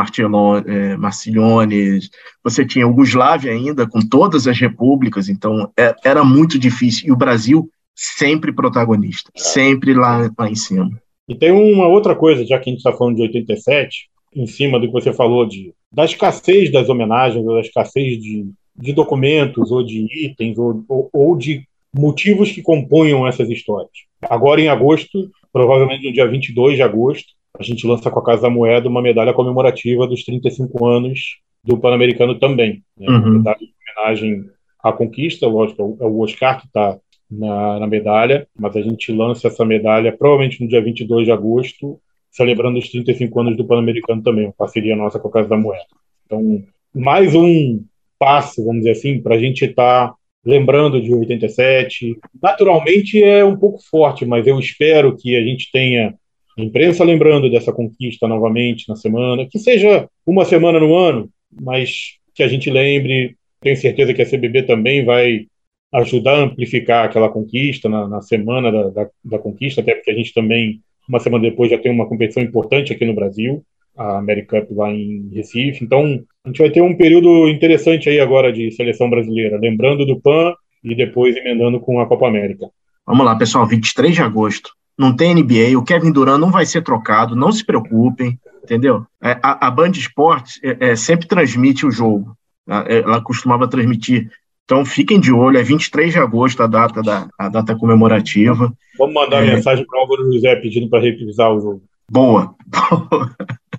é, 0.67 0.97
Marciliones, 0.97 2.11
você 2.43 2.67
tinha 2.67 2.85
Yugoslávia 2.85 3.53
ainda, 3.53 3.87
com 3.87 4.01
todas 4.01 4.49
as 4.49 4.59
repúblicas, 4.59 5.29
então 5.29 5.71
é, 5.79 5.95
era 6.05 6.25
muito 6.25 6.59
difícil. 6.59 7.07
E 7.07 7.13
o 7.13 7.17
Brasil 7.17 7.71
sempre 7.95 8.53
protagonista, 8.53 9.31
sempre 9.37 9.95
lá, 9.95 10.29
lá 10.37 10.51
em 10.51 10.57
cima. 10.57 10.91
E 11.29 11.37
tem 11.37 11.53
uma 11.53 11.87
outra 11.87 12.17
coisa, 12.17 12.45
já 12.45 12.59
que 12.59 12.69
a 12.69 12.73
gente 12.73 12.79
está 12.79 12.93
falando 12.93 13.17
de 13.17 13.23
87, 13.23 14.09
em 14.35 14.47
cima 14.47 14.81
do 14.81 14.87
que 14.87 14.93
você 14.93 15.13
falou 15.13 15.47
de, 15.47 15.73
da 15.93 16.05
escassez 16.05 16.73
das 16.73 16.89
homenagens, 16.89 17.45
da 17.47 17.61
escassez 17.61 18.21
de, 18.21 18.51
de 18.77 18.93
documentos, 18.93 19.71
ou 19.71 19.85
de 19.85 20.05
itens, 20.25 20.59
ou, 20.59 20.85
ou, 20.89 21.09
ou 21.13 21.37
de 21.37 21.63
motivos 21.97 22.51
que 22.51 22.61
compunham 22.61 23.27
essas 23.27 23.49
histórias. 23.49 23.93
Agora, 24.23 24.61
em 24.61 24.69
agosto, 24.69 25.31
provavelmente 25.53 26.05
no 26.05 26.13
dia 26.13 26.27
22 26.27 26.75
de 26.75 26.83
agosto, 26.83 27.38
a 27.59 27.63
gente 27.63 27.87
lança 27.87 28.11
com 28.11 28.19
a 28.19 28.25
Casa 28.25 28.43
da 28.43 28.51
Moeda 28.51 28.89
uma 28.89 29.03
medalha 29.03 29.35
comemorativa 29.35 30.07
dos 30.07 30.25
35 30.25 30.87
anos 30.87 31.41
do 31.65 31.77
Pan-Americano 31.77 32.39
também. 32.39 32.83
Né? 32.97 33.09
Uhum. 33.09 33.17
Uma 33.17 33.31
medalha 33.31 33.59
de 33.59 33.73
homenagem 33.99 34.45
à 34.83 34.93
conquista, 34.93 35.47
lógico, 35.47 35.99
é 36.01 36.05
o 36.05 36.21
Oscar 36.21 36.61
que 36.61 36.67
está 36.67 36.99
na, 37.31 37.81
na, 37.81 37.87
medalha, 37.87 38.47
mas 38.59 38.77
a 38.77 38.81
gente 38.81 39.13
lança 39.13 39.49
essa 39.49 39.65
medalha 39.65 40.17
provavelmente 40.17 40.63
no 40.63 40.69
dia 40.69 40.81
22 40.81 41.27
de 41.27 41.33
agosto, 41.33 42.01
celebrando 42.31 42.79
os 42.79 42.89
35 42.89 43.41
anos 43.41 43.57
do 43.57 43.67
Pan-Americano 43.67 44.23
também, 44.23 44.47
uma 44.47 44.55
parceria 44.57 44.95
nossa 44.95 45.19
com 45.19 45.29
a 45.29 45.33
Casa 45.33 45.49
da 45.49 45.57
Moeda. 45.57 45.85
Então, 46.25 46.63
mais 46.95 47.35
um 47.35 47.83
passo, 48.19 48.65
vamos 48.65 48.81
dizer 48.81 48.93
assim, 48.93 49.21
para 49.21 49.35
a 49.35 49.39
gente 49.39 49.65
estar 49.65 50.09
tá 50.09 50.15
lembrando 50.45 51.01
de 51.01 51.13
87. 51.13 52.19
Naturalmente 52.41 53.23
é 53.23 53.45
um 53.45 53.57
pouco 53.57 53.81
forte, 53.91 54.25
mas 54.25 54.47
eu 54.47 54.59
espero 54.59 55.17
que 55.17 55.37
a 55.37 55.43
gente 55.43 55.71
tenha 55.73 56.15
imprensa 56.63 57.05
lembrando 57.05 57.51
dessa 57.51 57.73
conquista 57.73 58.27
novamente 58.27 58.89
na 58.89 58.97
semana, 58.97 59.47
que 59.47 59.59
seja 59.59 60.09
uma 60.27 60.45
semana 60.45 60.81
no 60.81 60.95
ano, 60.95 61.29
mas 61.61 62.19
que 62.35 62.43
a 62.43 62.49
gente 62.49 62.71
lembre. 62.71 63.37
Tenho 63.61 63.77
certeza 63.77 64.15
que 64.15 64.23
a 64.23 64.27
CBB 64.27 64.63
também 64.63 65.05
vai 65.05 65.47
ajudar 65.93 66.37
a 66.37 66.43
amplificar 66.43 67.05
aquela 67.05 67.29
conquista 67.29 67.89
na, 67.89 68.07
na 68.07 68.21
semana 68.21 68.71
da, 68.71 68.91
da, 68.91 69.11
da, 69.25 69.39
conquista, 69.39 69.81
até 69.81 69.95
porque 69.95 70.11
a 70.11 70.15
gente 70.15 70.33
também, 70.33 70.81
uma 71.09 71.19
semana 71.19 71.43
depois, 71.43 71.71
já 71.71 71.79
tem 71.79 71.91
uma 71.91 72.07
competição 72.07 72.43
importante 72.43 72.93
aqui 72.93 73.05
no 73.05 73.15
Brasil, 73.15 73.65
a 73.97 74.19
America 74.19 74.61
Cup 74.61 74.77
lá 74.77 74.91
em 74.93 75.29
Recife. 75.33 75.83
Então, 75.83 76.23
a 76.45 76.49
gente 76.49 76.59
vai 76.59 76.71
ter 76.71 76.83
um 76.83 76.97
período 76.97 77.49
interessante 77.49 78.09
aí 78.09 78.21
agora 78.21 78.53
de 78.53 78.71
seleção 78.71 79.11
brasileira, 79.11 79.59
lembrando 79.59 80.07
do 80.07 80.21
PAN 80.21 80.55
e 80.85 80.95
depois 80.95 81.37
emendando 81.37 81.81
com 81.81 81.99
a 82.01 82.07
Copa 82.07 82.29
América. 82.29 82.69
Vamos 83.07 83.25
lá, 83.25 83.35
pessoal, 83.37 83.67
23 83.67 84.15
de 84.15 84.23
agosto. 84.23 84.71
Não 84.99 85.15
tem 85.15 85.35
NBA, 85.35 85.79
o 85.79 85.85
Kevin 85.85 86.11
Durant 86.11 86.41
não 86.41 86.51
vai 86.51 86.67
ser 86.67 86.83
trocado, 86.83 87.37
não 87.37 87.53
se 87.53 87.65
preocupem, 87.65 88.39
entendeu? 88.63 89.07
É, 89.23 89.39
a, 89.43 89.69
a 89.69 89.71
Band 89.71 89.93
Esportes 89.93 90.59
é, 90.63 90.91
é, 90.91 90.97
sempre 90.97 91.29
transmite 91.29 91.87
o 91.87 91.91
jogo. 91.91 92.37
É, 92.69 92.99
ela 92.99 93.23
costumava 93.23 93.69
transmitir 93.69 94.29
então 94.69 94.85
fiquem 94.85 95.19
de 95.19 95.33
olho, 95.33 95.57
é 95.57 95.63
23 95.63 96.13
de 96.13 96.19
agosto 96.19 96.63
a 96.63 96.67
data, 96.67 97.01
da, 97.01 97.27
a 97.39 97.49
data 97.49 97.75
comemorativa. 97.75 98.71
Vamos 98.99 99.15
mandar 99.15 99.43
é... 99.43 99.55
mensagem 99.55 99.87
para 99.87 99.99
o 99.99 100.03
Álvaro 100.03 100.31
José 100.31 100.57
pedindo 100.57 100.91
para 100.91 101.01
revisar 101.01 101.51
o 101.51 101.59
jogo. 101.59 101.83
Boa. 102.11 102.55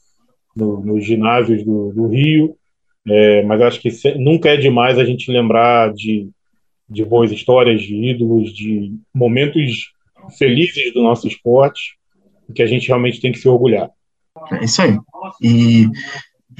no, 0.55 0.81
nos 0.85 1.05
ginásios 1.05 1.65
do, 1.65 1.93
do 1.93 2.07
Rio, 2.09 2.55
é, 3.07 3.43
mas 3.45 3.61
acho 3.63 3.81
que 3.81 3.91
nunca 4.19 4.51
é 4.51 4.57
demais 4.57 4.99
a 4.99 5.05
gente 5.05 5.31
lembrar 5.31 5.93
de, 5.95 6.29
de 6.89 7.05
boas 7.05 7.33
histórias, 7.33 7.83
de 7.83 7.95
ídolos, 7.95 8.53
de 8.53 8.93
momentos 9.15 9.93
felizes 10.37 10.93
do 10.93 11.03
nosso 11.03 11.27
esporte, 11.27 11.98
que 12.55 12.63
a 12.63 12.67
gente 12.67 12.89
realmente 12.89 13.21
tem 13.21 13.33
que 13.33 13.39
se 13.39 13.49
orgulhar. 13.49 13.91
É 14.53 14.65
isso 14.65 14.83
aí. 14.83 14.99
E 15.43 15.89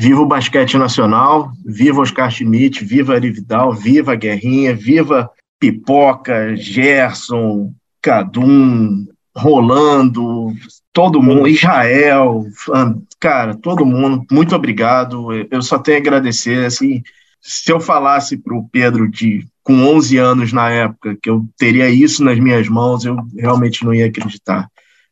Viva 0.01 0.21
o 0.21 0.27
basquete 0.27 0.79
nacional, 0.79 1.51
viva 1.67 2.03
Oscar 2.03 2.31
Schmidt, 2.31 2.85
viva 2.85 3.15
Ari 3.15 3.33
Vidal, 3.33 3.73
viva 3.73 4.15
Guerrinha, 4.15 4.73
viva 4.73 5.29
Pipoca, 5.59 6.55
Gerson, 6.55 7.73
Cadum, 8.01 9.07
Rolando, 9.37 10.55
todo 10.93 11.21
mundo, 11.21 11.49
Israel, 11.49 12.45
cara, 13.19 13.57
todo 13.57 13.85
mundo, 13.85 14.25
muito 14.31 14.55
obrigado. 14.55 15.33
Eu 15.51 15.63
só 15.63 15.81
tenho 15.81 15.99
a 15.99 16.01
agradecer, 16.01 16.65
assim, 16.65 17.03
se 17.41 17.73
eu 17.73 17.81
falasse 17.81 18.37
para 18.37 18.57
o 18.57 18.69
Pedro 18.69 19.11
de 19.11 19.45
com 19.65 19.85
11 19.85 20.17
anos 20.17 20.53
na 20.53 20.71
época 20.71 21.19
que 21.21 21.29
eu 21.29 21.45
teria 21.59 21.91
isso 21.91 22.23
nas 22.23 22.39
minhas 22.39 22.69
mãos, 22.69 23.05
eu 23.05 23.17
realmente 23.37 23.85
não 23.85 23.93
ia 23.93 24.07
acreditar. 24.07 24.71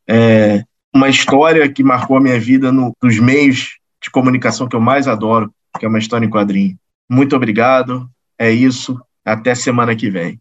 É 0.09 0.63
uma 0.95 1.09
história 1.09 1.71
que 1.71 1.85
marcou 1.85 2.17
a 2.17 2.21
minha 2.21 2.41
vida 2.41 2.73
no, 2.73 2.93
nos 3.03 3.19
meios 3.19 3.79
de 4.03 4.11
comunicação 4.11 4.69
que 4.69 4.75
eu 4.75 4.81
mais 4.81 5.07
adoro, 5.07 5.53
que 5.79 5.85
é 5.85 5.89
uma 5.89 5.99
história 5.99 6.25
em 6.25 6.31
quadrinho. 6.31 6.77
Muito 7.09 7.37
obrigado. 7.37 8.09
É 8.39 8.51
isso. 8.51 8.99
Até 9.25 9.55
semana 9.55 9.95
que 9.95 10.11
vem. 10.11 10.41